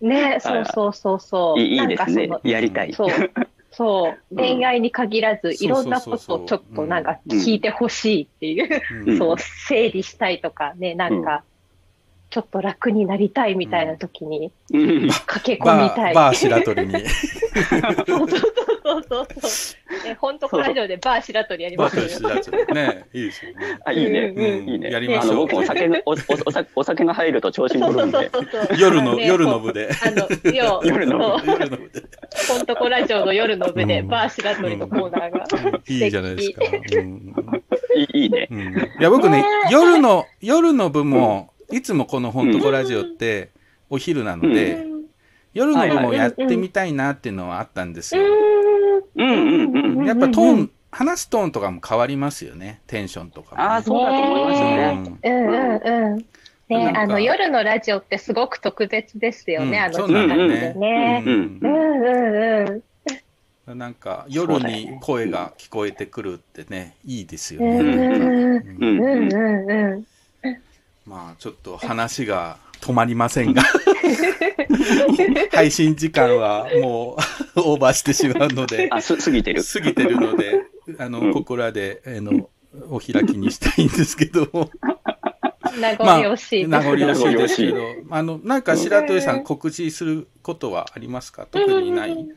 [0.00, 1.60] ね、そうそうそうそう。
[1.60, 2.30] いいですね。
[2.44, 2.92] やりたい。
[2.92, 3.08] そう。
[3.78, 8.82] そう、恋愛に限らず、いろんなことをちょっとなんか聞いてほしいっていう、
[9.16, 11.44] そう、整理したいとかね、なんか、
[12.28, 14.50] ちょっと楽になりたいみたいな時に、
[15.26, 16.14] 駆け込みたい。
[16.14, 16.94] バー白鳥に。
[18.04, 19.26] そうそうそうそうそう。
[20.06, 22.02] え、本当こラジオでバー白鳥やりますよ。
[22.22, 22.74] バー白鳥。
[22.74, 23.78] ねいいですよね。
[23.84, 24.32] あ、いいね。
[24.66, 24.90] いいね。
[24.90, 25.48] やりましょう。
[25.52, 26.16] お酒お
[26.76, 28.30] お酒が入ると調子に乗るんで。
[28.78, 29.90] 夜の、夜の部で。
[30.02, 30.28] あの、
[30.82, 31.46] 夜の部。
[31.46, 32.02] 夜の部で。
[32.48, 35.80] 本当こラジオの夜の部で、バー白鳥のコーナーが。
[35.86, 36.64] いいじゃないですか。
[38.12, 38.48] いいね。
[38.98, 43.50] いや、僕ね、夜の、夜の部も、いつもこの本当こラジオって
[43.90, 44.86] お昼なので、
[45.54, 48.22] 夜の部もやってみたいなっていうのはあったんですよ。
[50.06, 53.62] やっぱトーン、話すトーンとかも変わりますよね、テンションとか、ね。
[53.62, 55.18] ああ、そうだと思いますよね。
[55.24, 56.24] うんうんうん。
[56.68, 61.22] ね、あの夜のラジオってすごく特別ですよね、あの時間でね。
[61.26, 62.82] うんうん
[63.66, 63.78] うん。
[63.78, 67.80] なんか夜に声が聞こえてくるってね、いいですよね。
[67.80, 70.06] うんうんうん。
[71.06, 73.62] まあちょっと話が止まりませんが
[75.52, 77.16] 配信時間はも
[77.56, 78.88] うオーバーしてしまうので。
[78.90, 80.64] あ、す、過ぎてる過ぎてるので、
[80.98, 82.48] あの、うん、ここらで、あの、
[82.90, 84.70] お開きにしたいんですけども。
[85.80, 86.82] 名残惜しい、まあ。
[86.82, 87.76] 名残惜しいですけど、
[88.10, 91.46] あの、なんか白鳥さん告知することはありますか？
[91.50, 92.28] 特にない、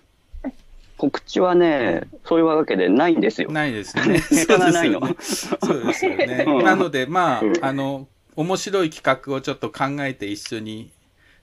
[0.97, 3.51] 告知はね、そういうわけでないんですよ。
[3.51, 4.19] ないですね。
[4.19, 5.15] そうですよね。
[5.19, 6.45] そうですよね。
[6.63, 8.07] なので、まあ、あの、
[8.41, 10.91] 面白い企画をちょっと考えて一緒に、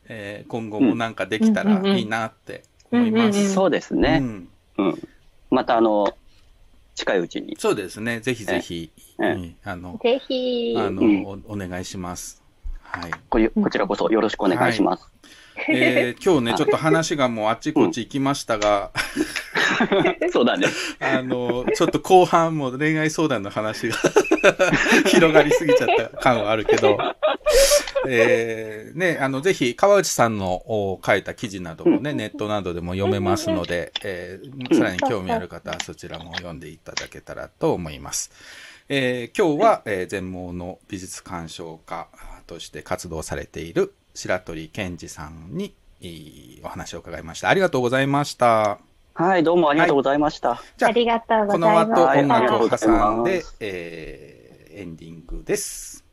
[0.09, 3.55] えー、今後もなんかできたらいいなって思います。
[3.55, 4.19] そうですね。
[4.21, 4.49] うん。
[4.79, 5.03] うん、
[5.51, 6.13] またあの、
[6.95, 7.57] 近いうちに。
[7.59, 8.21] そうですね。
[8.21, 8.91] ぜひぜひ、
[9.23, 12.43] えあの、ぜひ、あの、うん、お、お願いします。
[12.83, 13.11] はい。
[13.29, 15.11] ここちらこそよろしくお願いします。
[15.59, 18.93] はい、えー、 今日ね、ちょっと話がもうあっちこっち行きましたが、
[20.33, 20.69] そうだね。
[21.01, 23.97] あの、ちょっと後半も恋愛相談の話が
[25.07, 26.99] 広がりすぎちゃった感はあるけど、
[28.09, 38.31] えー、ね、あの、ぜひ、川内さんの書いた記事などもね、ネットなどでも読めますので、えー、さらに興味ある方はそちらも読んでいただけたらと思います。
[38.89, 42.09] えー、今日は、えー、全盲の美術鑑賞家
[42.47, 45.75] として活動されている白鳥健二さんに
[46.63, 47.49] お話を伺いました。
[47.49, 48.79] ありがとうございました。
[49.15, 50.51] はい、どうもありがとうございました。
[50.51, 56.05] はい、じゃあ、この後音楽を挟んで、えー、エンディングです。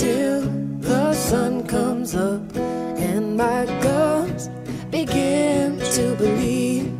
[0.00, 0.40] till
[0.80, 4.48] the sun comes up and my gums
[4.90, 6.90] begin to believe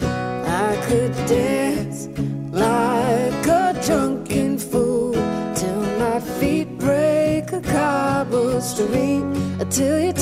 [0.00, 2.06] I could dance
[2.52, 5.14] like a drunken fool
[5.56, 9.24] till my feet break a cobble street
[9.70, 10.12] till you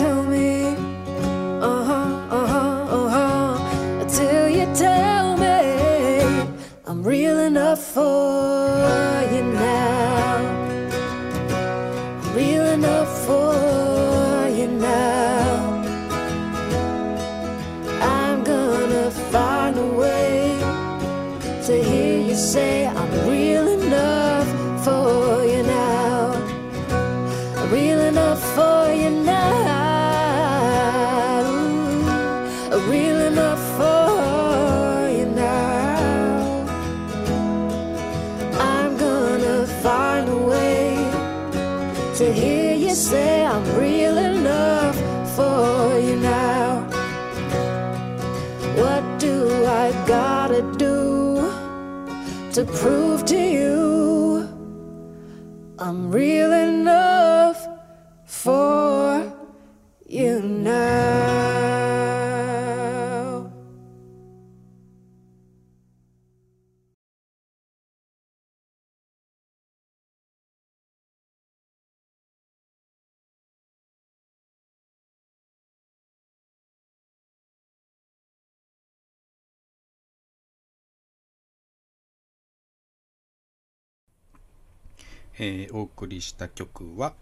[85.39, 87.15] えー、お送りした曲は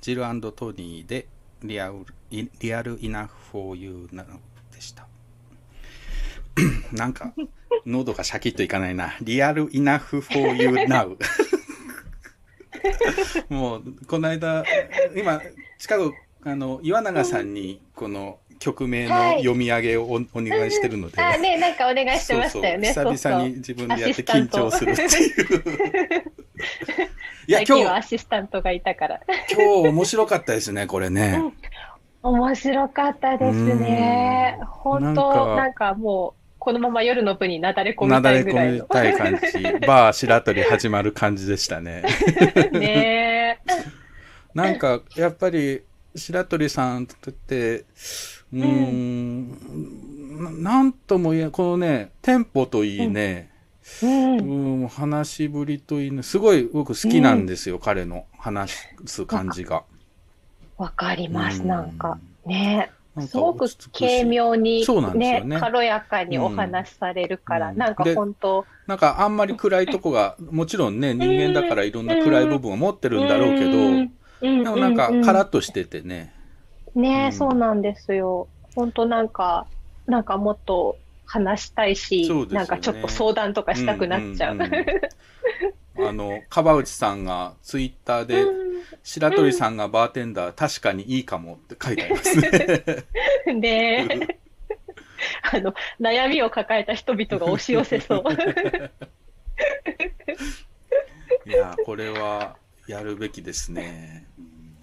[0.00, 0.22] ジル
[0.52, 1.26] トニーで
[1.62, 4.40] リアルリアルイナフフォーユーなの
[4.72, 5.06] でした。
[6.92, 7.32] なんか
[7.86, 9.16] 喉がシャキッといかないな。
[9.20, 11.18] リアルイナフフォーユーナウ
[13.48, 14.64] もうこの間
[15.14, 15.40] 今
[15.78, 16.14] 近く
[16.44, 22.94] あの岩永さんにこの曲名の読み上げをお,、願いしてるので、あねなんかお願いしてましたよね。
[22.94, 25.10] 久々に自分でやって緊張するっていう。
[27.46, 27.86] いや、今日。
[27.86, 29.20] アシスタントがいたから。
[29.50, 31.42] 今日面白かったですね、これね。
[32.22, 34.60] うん、面白かったですね。
[34.66, 38.78] 本当なんかもう、このまま夜の部になだれ込みたいぐらいの。
[38.78, 39.72] なだれ込みたい感じ。
[39.86, 42.04] バー白鳥始まる感じでしたね。
[42.72, 43.58] ね
[44.54, 45.82] なんか、やっぱり、
[46.14, 47.84] 白鳥さんとって、
[48.52, 49.56] うん、
[50.62, 53.50] なんとも言えこのね、テンポといいね、
[54.02, 58.76] うん、うん、話しぶりといいね、すごい僕好きなんですよ、うん、彼の話
[59.06, 59.84] す感じが。
[60.76, 62.18] わかります、なんか。
[62.46, 62.90] ね。
[63.28, 68.64] すごく軽妙に、ね、ね、軽やかにお話しされるから、うん、なんか本当。
[68.86, 76.32] なんかあんまり暗いとこが、 もちろんね、人間だからいろんな暗い部分を持ってるんだろうけど、でもなんかカラッとしててね。
[76.94, 78.48] ね、うん、そうなんですよ。
[78.74, 79.66] 本当なんか、
[80.06, 80.96] なんかもっと
[81.32, 84.56] 話したいし、ね、なんかちょっと相談とかしたくなっちゃう。
[84.56, 84.74] うんうん
[85.98, 88.44] うん、 あの、川内さんがツイッターで、
[89.02, 92.50] 白鳥さんがバーテンダー、確かにいいかもって書いてあります ね。
[93.60, 94.06] で、
[95.54, 98.24] あの、悩みを抱えた人々が押し寄せそう。
[101.48, 102.56] いや、これは
[102.86, 104.26] やるべきですね。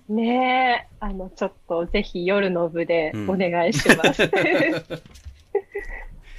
[0.08, 4.24] ねえ、あの、ちょっとぜひ夜の部でお願いします。
[4.24, 4.30] うん、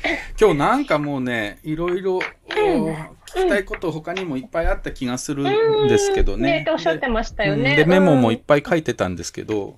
[0.40, 2.94] 今日なんかもうね、いろいろ聞
[3.26, 5.44] きたいこと他にもいっぱいあった気がする
[5.84, 6.64] んですけどね。
[6.70, 7.76] おっしゃってましたよね。
[7.76, 9.76] で、メモもいっぱい書いてたんですけど、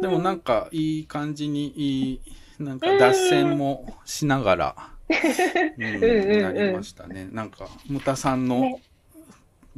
[0.00, 2.20] でもなんかいい感じに、いい、
[2.58, 4.76] なんか脱線もしながら、
[5.78, 7.28] うん、なりましたね。
[7.32, 8.80] なんか、ムタさんの、ね、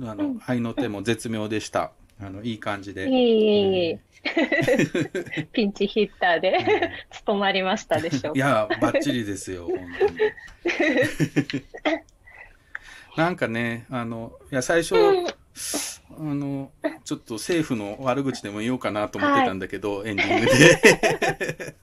[0.05, 1.93] あの、愛の手も絶妙でした。
[2.21, 3.09] あの、いい感じで。
[3.09, 3.99] いい、いい。
[5.53, 11.65] ピンチヒッターで務まりましたでしょういや、ばっちりですよ、本当に。
[13.17, 16.71] なんかね、あの、いや、最初、あの、
[17.05, 21.75] ちょっと政府の悪口でも言おうかなと思ってたんだけど、はい、エンディングで。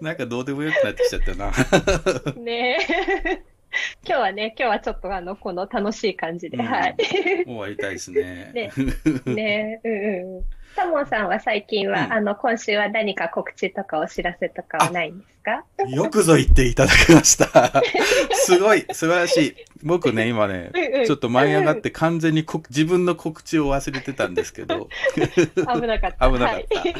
[0.00, 1.52] なんかどうでもよくなってきちゃったな。
[2.36, 3.42] ねえ。
[4.06, 6.96] 今日はね、今日はちょっとあの、この楽しい感じで、うん、はい。
[7.44, 8.52] 終わりたいですね。
[8.54, 8.72] ね、
[9.26, 9.92] ね、うん
[10.36, 10.44] うん。
[10.74, 15.64] サモンさんは最近は、うん、あの、今週は何か告知とかお知らせとかはないんですか？
[15.88, 17.82] よくぞ言っていただきました。
[18.34, 19.56] すごい、素晴らしい。
[19.82, 20.70] 僕ね、今ね、
[21.06, 24.88] ちょっと舞い上がって完全に自分の告知を忘れてたんですけど。
[25.14, 26.30] 危なかった。
[26.30, 26.80] 危なかった。
[26.80, 26.94] はい、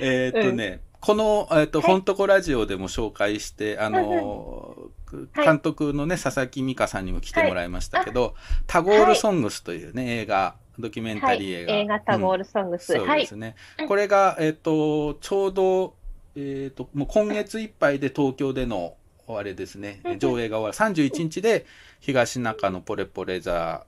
[0.00, 4.90] えっとね、この、えっ、と、はい、フォントコラジオでも紹介して、あの、
[5.34, 8.34] 監督のね、佐々木美香さんにも来てもらいましたけど、
[8.66, 11.74] タゴールソングスというね、映画、ドキュメンタリー映画。
[11.74, 12.92] 映画タゴールソングス。
[12.94, 13.54] そうですね。
[13.88, 15.94] これが、えっ、と、ちょうど、
[16.34, 18.96] えっ、と、もう今月いっぱいで東京での、
[19.28, 20.94] あれですね、上映が終わる。
[20.94, 21.66] 31日で、
[22.00, 23.84] 東中野ポレポレザ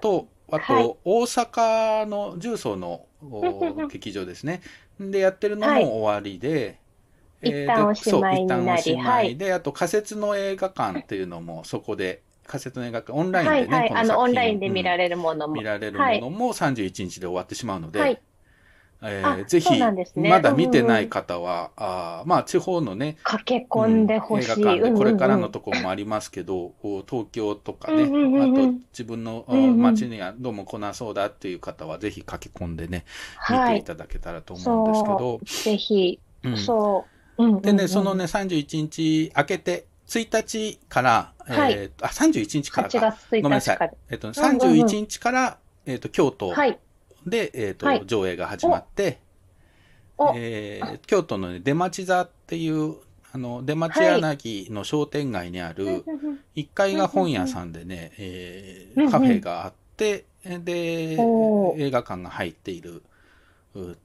[0.00, 3.06] ーと、あと、大阪の重曹の
[3.88, 4.60] 劇場ですね。
[4.98, 6.78] で、やってるのも終わりで、
[7.42, 15.54] 一旦おしまいになり、一旦おしまいで、はい、あと仮設の映画館っていうのもそこで、仮設の映画館、オンラインでね、はいはい、あの、オンラインで見られるものも。
[15.54, 18.20] 見られるものも31日で終わってしまうので、はい、
[19.04, 33.04] えー、ぜひ、ね、まだ見てない方は、うん、あまあ、地方のね、駆け込んでほしい、うん、映画館でこれからのところもありますけど、うんうん、東京とかね、うんうんうん、あと自分の、うんうん、街にはどうも来なそうだっていう方は、ぜひ駆け込んでね、
[33.50, 35.40] 見ていただけたらと思うんですけど。
[35.72, 36.20] ぜひ、
[36.64, 37.04] そ
[37.38, 37.60] う。
[37.60, 39.86] でね、そのね、31日明けて、
[40.18, 43.16] 1日から、はい、えっ、と、あ、31日からか。
[43.30, 43.90] ごめんなさい。
[44.10, 46.54] えっ、と、31日から、えっ、と、京都。
[47.26, 49.20] で、えっ、と、上映が始まって、
[50.34, 52.96] えー、京都の、ね、出町座っていう、
[53.32, 56.04] あの、出町柳の商店街にある、
[56.54, 63.02] 1階が本屋さんでね、えー、カフェがあって、で、映画館が入っている、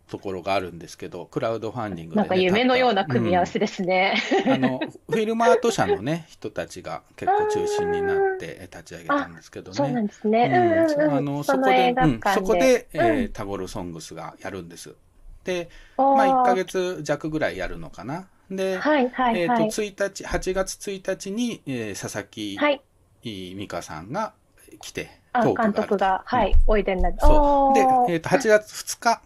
[0.07, 4.15] ところがあるんですけど、クラウドファンディングで、ね、なんか夢のような組み合わせですね。
[4.45, 9.77] うん、あの、フィルマート社のね、人たちが結構中心になって立ち上げたんですけどね。
[9.77, 10.87] そうなんですね。
[10.97, 14.95] うん、あの、そこで、うん、そこで、えー、タゴルソングスがやるんです。
[15.43, 18.27] で、まあ、1ヶ月弱ぐらいやるのかな。
[18.49, 22.81] で、はいはいはい、えっ、ー、と、1日、8月1日に、えー、佐々木、はい、
[23.21, 24.33] 美香さんが
[24.79, 27.19] 来て、トークが監督が、はい、おいでになって。
[27.21, 27.73] そう。
[27.73, 27.81] で、
[28.13, 29.21] えっ、ー、と、8月2日、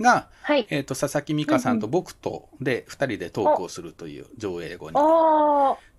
[0.00, 4.96] が、はい、えと、佐々木美香さんと僕とで二人でトークをするという上映後に。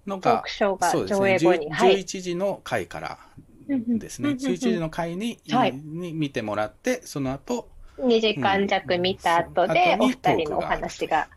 [0.08, 3.20] のが、そうですね、11時の回から
[3.68, 11.28] ですね、11時の回に,、はい、に見てもらって、その後、2時間弱見た後で、お二人のお話が。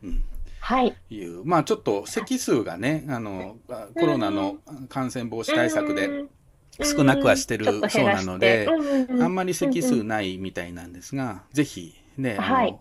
[0.61, 0.95] はい。
[1.09, 3.57] いう、まあちょっと席数がね、あの、
[3.95, 4.59] コロナの
[4.89, 6.25] 感染防止対策で
[6.83, 8.69] 少なくはしてるそうなので、
[9.21, 12.81] あんまり席数ないみたいなんですが、ぜひね、あの、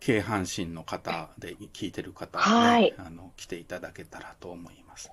[0.00, 5.10] 京阪神の方で聞いてる方、ね、はい、あの来ていただけたらと思います。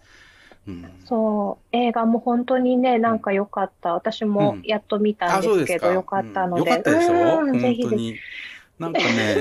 [0.67, 1.75] うん、そう。
[1.75, 6.19] 映画も本当にねなんか良かった、私もやっと見たんですけど、良、うん、か？
[6.19, 8.15] ったので、良かったでしょ、うん、本当に。
[8.79, 9.35] なんかね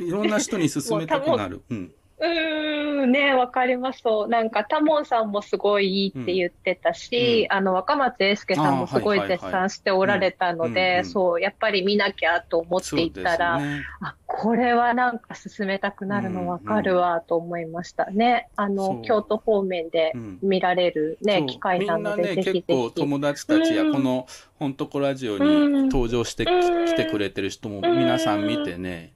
[0.00, 1.62] いろんな人に勧めたくなる。
[1.70, 4.00] うんうん、ね、わかります。
[4.00, 4.28] そう。
[4.28, 18.48] なんか、タモンさんもすごいいいって言ってたし、うん、あの、若松英介さんもすごい絶賛しておられたので、そう、やっぱり見なきゃと思っていたら、ね、あ、これはなんか進めたくなるのわかるわと思いましたね。
[18.56, 20.12] あの、京都方面で
[20.42, 22.62] 見られるね、機会なので、ぜひぜひ。
[22.62, 24.26] 結構友達たちや、この、
[24.58, 29.12] ほんとこラジオに登場してきてくれてる人も皆さん見てね、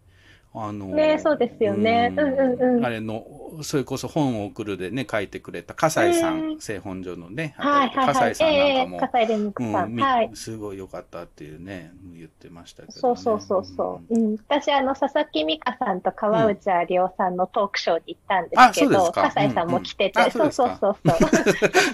[0.55, 2.13] あのね、そうですよね。
[2.15, 2.29] うん。
[2.29, 2.85] うんうん。
[2.85, 3.25] あれの、
[3.63, 10.31] それこそ本を送るでね、書いてくれた、笠井さん、製本所のね、はいはい笠井さんなんかも、笠井蓮さん、はい。
[10.35, 14.15] すごい良かったっていうね、言ってましたけど、そうそうそうそう。
[14.15, 16.61] うん、私、あの、佐々木美香さんと川内
[16.91, 20.97] 有緒さんのトークショーに行ったんですけど、笠井さんも来てて、そうそう そう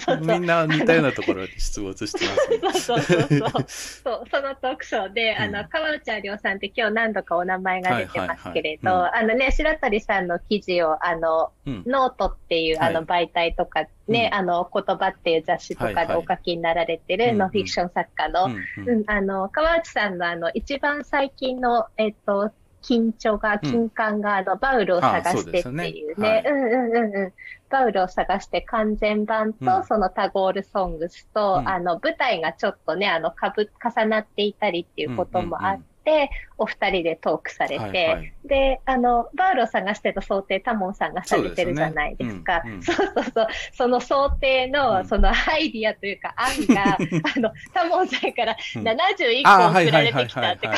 [0.05, 0.19] そう。
[0.19, 2.25] みんな似たようなところに出没して
[2.61, 3.49] ます、そうそうそうそう。
[3.49, 22.51] そう、そのトークショーで、あの、川内有緒さんって今日何度かお名前が出てますけれど、あのね、白鳥さんの記事を、あの、ノートっていう、あの、媒体とかね、あの、言葉っていう雑誌とかでお書きになられてる、ノンフィクション作家の、うんあの、川内さんのあの、一番最近の、えっと、
[22.81, 27.33] 緊張が、金管が、あの、バウルを探してっていうね、うんうんうんうん。
[27.69, 42.61] バウルを探して完全版と、そのタゴールソングスと、あの、舞台がちょっとね、あの、かぶ、重なっていたりっていうこともあって、て、お二人でトークされて、はいはい、で、あの、バウルを探してた想定、タモンさんがされてるじゃないですか。
[42.63, 43.47] そう、ねうんうん、そうそうそう。
[43.73, 46.97] その想定の、そのアイディアというか案が、
[47.35, 50.69] あの、タモンさんから71個送られてきたって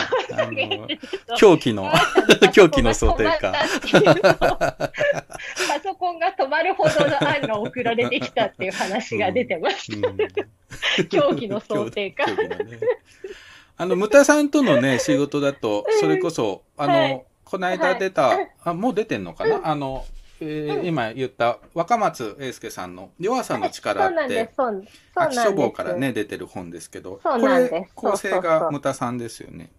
[1.37, 1.91] 狂気の、
[2.53, 3.53] 狂気の想定か。
[5.67, 10.09] パソコンが止まるほどの案が送られてきたっていう話が出てました。
[11.09, 12.25] 狂気の想定か。
[13.81, 20.05] あの、ムタさんとのね、 仕事だと、それこそ、あの、はい、この間出た、あ、もう出てんのかな、あの、
[20.39, 24.51] えー、今言った若松英介さんの弱さの力って、
[25.15, 29.71] 秋書房からね、出てる本ですけど、これ、構成がムタさんですよね。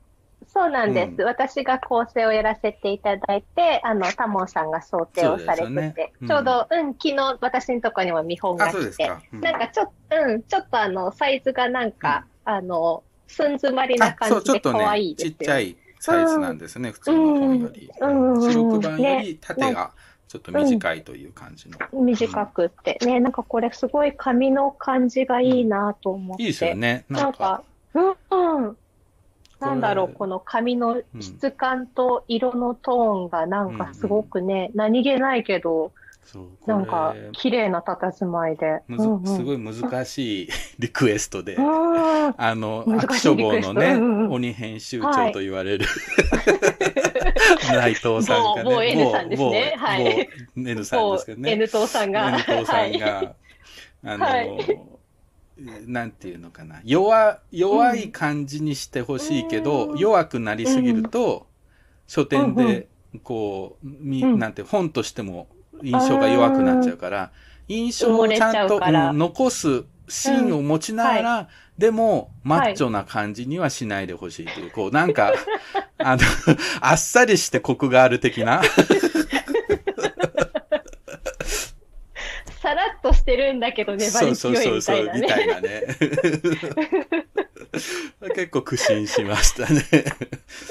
[0.48, 6.12] そうなんです、うん、私が構成をやらせていただいて、あの、タモンさんが想定をされてて、ね。
[6.20, 17.90] うん、ちょうど、うん、昨日私のところにも見本が来て、うん、なんかちょっと、うん、ちょっとあの、サイズがなんか、あの、すん詰まりな感じで可愛いですよ、ね、ちっちゃいサイズなんですね、普通の本より。
[18.00, 19.92] 白黒板より縦が
[20.26, 21.78] ちょっと短いという感じの。
[21.92, 22.98] 短くって。
[23.04, 26.42] ね、なんかこれすごい紙の感じがいいなと思って。
[26.42, 27.04] いいですよね。
[27.08, 27.62] なんか、
[27.94, 28.76] うん。
[29.60, 35.92] なんだろう、この紙の質感と色のトーンがなんかすごくね、何気ないけど、
[36.66, 38.80] なんか、綺麗な佇まいで。
[38.88, 45.86] うんうん、すごい難しい リクエストで、あの、悪書房のね、うんうん、鬼編集長と言われる、
[47.60, 49.74] はい、内藤さんがね、某 N さんですね。
[49.76, 50.28] はい。
[50.56, 51.50] N さんですけどね。
[51.50, 52.28] N 藤さんが。
[52.28, 53.34] N 藤さんが、はい、
[54.04, 54.56] あの、はい、
[55.86, 61.46] なんていうのかな、弱、弱い感じにしてほしいけど、うん、弱くなりすぎると、
[62.06, 62.88] 書店で、
[63.22, 65.48] こう、み、なんて、本としても
[65.82, 67.30] 印象が弱くなっちゃうから、
[67.68, 75.32] 印象をちゃんと、残すシーンを持ちながら、うんはい、でも、マッチョな感じにはしないでほしいという、こう、なんか、
[75.98, 76.22] あの、
[76.80, 78.62] あっさりしてコクがある的な。
[82.60, 84.80] さらっとしてるんだけど粘り強いみたいなね。
[84.80, 85.82] そうそうそうそう、みたいなね。
[88.34, 89.82] 結構苦心しましたね。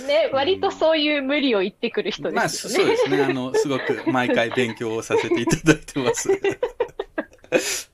[0.08, 2.90] ね、割とそういう無理を言ってくる人ですよね。
[2.90, 3.24] まあ、そうですね。
[3.24, 6.30] あの、すごく毎回勉強をさせていただいてます。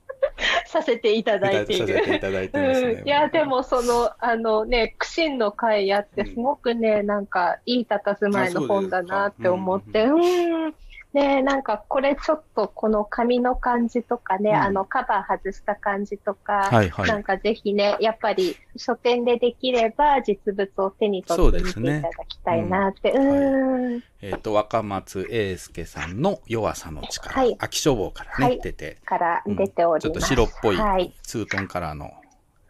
[0.66, 1.86] させていただいている。
[1.86, 2.88] いいてますね。
[3.00, 10.74] うん、いや、でもその、あのね、苦心の会やって、すごくね、うん、なんか、いい佇まいの本だなって思って、うん、うん
[11.14, 23.12] ねなんかこれちょっとこの紙の感じとかね、うん、あのカバー外した感じとか、はいはい、なんかぜひね、やっぱり書店でできれば実物を手に取ってみていただきたいなって。
[23.12, 28.98] う、ね、ん、はい、えっ、ー、と、若松英介さんの弱さの力、はい、秋消防からね、はい、出て。
[29.04, 32.12] から出ております、うん、ちょっと白っぽい、ツートンカラーの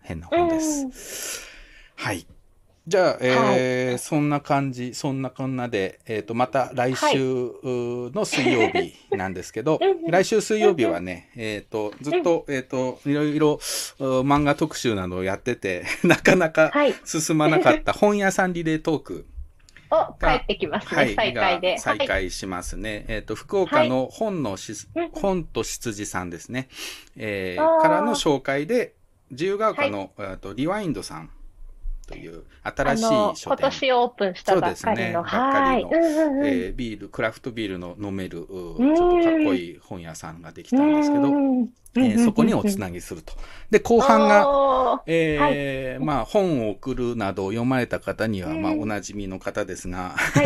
[0.02, 1.42] 変な本です。
[1.96, 2.26] はい。
[2.88, 9.78] じゃあ、えー、はい、そんな感じ、そんなこんなで、えっ、ー、と、また来週の水曜日なんですけど、
[10.08, 13.56] 来週水曜日はね、えっ、ー、と、ずっと、えっ、と、いろいろ
[13.98, 16.72] 漫画特集などをやってて、 なかなか
[17.04, 19.26] 進まなかった 本屋さんリレートーク。
[19.90, 21.76] お、帰ってきますね、はい、再開で。
[21.76, 23.04] 再開しますね。
[23.08, 24.72] えっ、と、福岡の本のし、
[25.12, 26.68] 本と羊さんですね。
[27.18, 28.94] えー、からの紹介で、
[29.30, 31.30] 自由が丘の、はい、とリワインドさん
[32.08, 33.44] という新しい書店。
[33.44, 35.22] 今年オープンしたばっかりの。
[35.22, 35.82] はい。
[35.82, 41.28] えー、ビール、クラフトビールの飲める、ちょっとかっこいい本屋さんができたんですけど、
[41.96, 43.34] えー、そこにおつなぎすると。
[43.70, 50.42] で、後半が、えー、はい、まあ、本を送るなど読まれた方には、まあ、おなじみの方ですが、は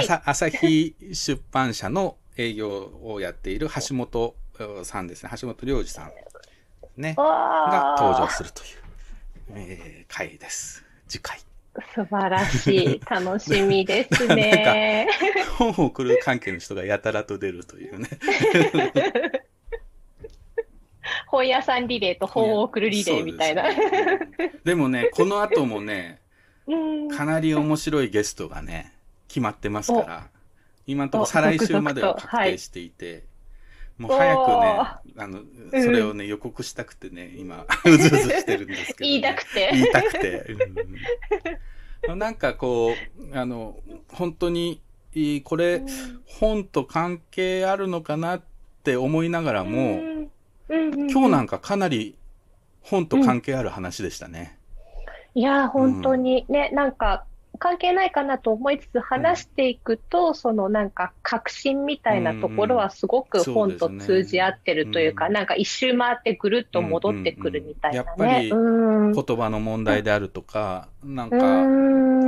[0.00, 4.34] い、 朝日出版社の営業をやっている橋本
[4.84, 6.12] さんですね、橋本良二さん、
[6.96, 8.77] ね、が登場するという。
[9.54, 10.84] えー、回です。
[11.06, 11.38] 次回。
[11.94, 13.00] 素晴らしい。
[13.08, 15.08] 楽しみですね。
[15.56, 18.08] 本を送る関係の人がやたらと出るというね。
[21.26, 23.64] 本屋さんリレーと本を送るリレーみたいな。
[24.64, 26.20] でもね、この後もね、
[27.16, 28.92] かなり面白いゲストがね、
[29.28, 30.28] 決まってますから、
[30.86, 33.24] 今のところ再来週までは確定していて、
[33.98, 39.70] もう早くね、あの、それをね、予告したくてね、今、 うずうずしてるんですけど、ね、言いたくて。
[39.72, 40.46] 言いたくて。
[42.08, 43.76] うん、なんかこう、あの、
[44.08, 44.80] 本当に、
[45.42, 45.82] これ、
[46.26, 48.42] 本と関係あるのかなっ
[48.84, 50.00] て思いながらも、
[50.68, 52.16] 今日なんかかなり
[52.82, 54.58] 本と関係ある話でしたね。
[55.34, 57.24] いや、本当に、ね、なんか、
[57.58, 68.48] 関係ないかなと思いつつ話していくと、うん、そのなんか確信みたいなところはすごく本と通じ合ってるというか、うん、なんか一周回ってぐるっと戻ってくるみたいなね。
[68.50, 71.30] うんうんうん、やっぱり言葉の問題であるとか、うん、なん。
[71.30, 71.38] か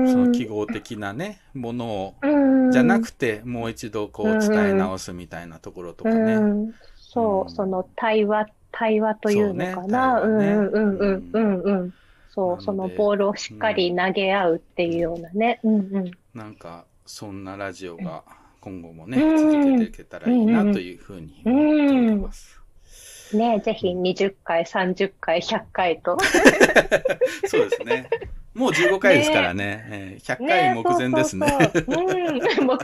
[0.06, 2.14] その記号的なね、ものを、
[2.70, 6.72] じゃなくてもう一度こう伝え直すみたいなところとかね。
[6.96, 10.20] そう、その対話、対話というのかな。
[10.20, 11.94] うね、うんうんうんうんうん。
[12.34, 15.60] そう、そのボールをしっかり投げ合うっていうようなね。
[15.64, 16.10] うんうん。
[16.34, 18.22] なんか、そんなラジオが
[18.60, 22.60] 今後もね、続けていけたらいいなというふうに思ってます。
[23.32, 26.18] ねぜひ20回、30回、100回と。
[27.46, 28.08] そうですね。
[28.54, 29.86] もう15回ですからね。
[29.88, 31.46] ね100回目前ですね。
[31.86, 32.66] 目前。
[32.66, 32.78] もう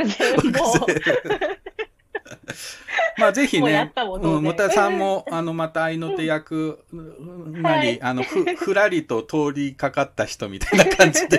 [3.19, 3.93] まあぜひね、
[4.23, 11.39] うん、もたさんも、 あの、また愛の手役なり、はい、あの、ふ、 ふらりと通りかかった人みたいな感じで、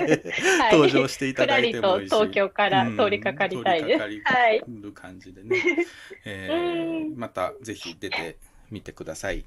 [0.60, 2.14] はい、登場していただいてもいいし。
[2.14, 4.02] 東京から通りかかりたいです。
[4.02, 4.38] うん、通りかか
[4.82, 5.56] る感じでね。
[6.24, 8.36] えー、またぜひ出て
[8.70, 9.44] みてください。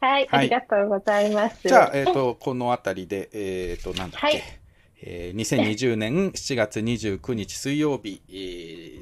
[0.00, 1.66] はい、ありがとうございます。
[1.66, 4.67] じゃあ、えっ、ー、と、このあたりで、えっ、ー、と、なんだっけ。
[5.00, 8.20] えー、2020年7月29日水曜日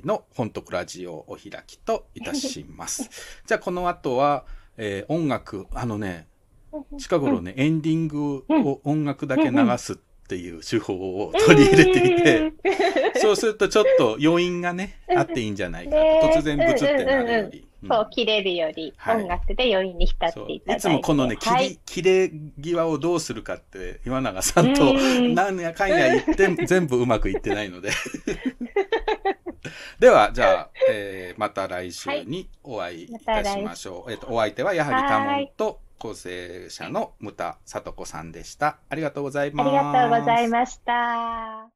[0.05, 3.09] の本徳ラジオお開きといたします。
[3.47, 4.45] じゃあこの後は、
[4.77, 6.27] えー、音楽、あのね、
[6.99, 9.97] 近頃ね、エンディングを音楽だけ流すっ
[10.29, 12.53] ていう手法を取り入れていて、
[13.21, 17.66] そうするとちょっと余韻がね、あっていいんじゃないかと、突然ブツってなるより。
[17.89, 20.79] そう、切れるより、音楽で余韻に浸っていただいて。
[20.79, 24.95] いつもこのね、切り、切れ際をどうするかって、岩永さんと
[25.35, 27.91] 何やかんや言って全部うまくいってないので。
[29.99, 34.13] では、じゃあ、えー、また来週にお会いいたしましょう。
[34.13, 38.79] えっ、と、お相手はやはりタモンと構成者の牟田聡子さんでした。
[38.89, 39.69] ありがとうございます。
[39.69, 41.76] ありがとうございました。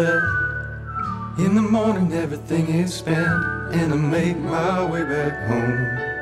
[0.00, 1.38] Left.
[1.38, 3.42] In the morning, everything is spent,
[3.78, 6.19] and I make my way back home.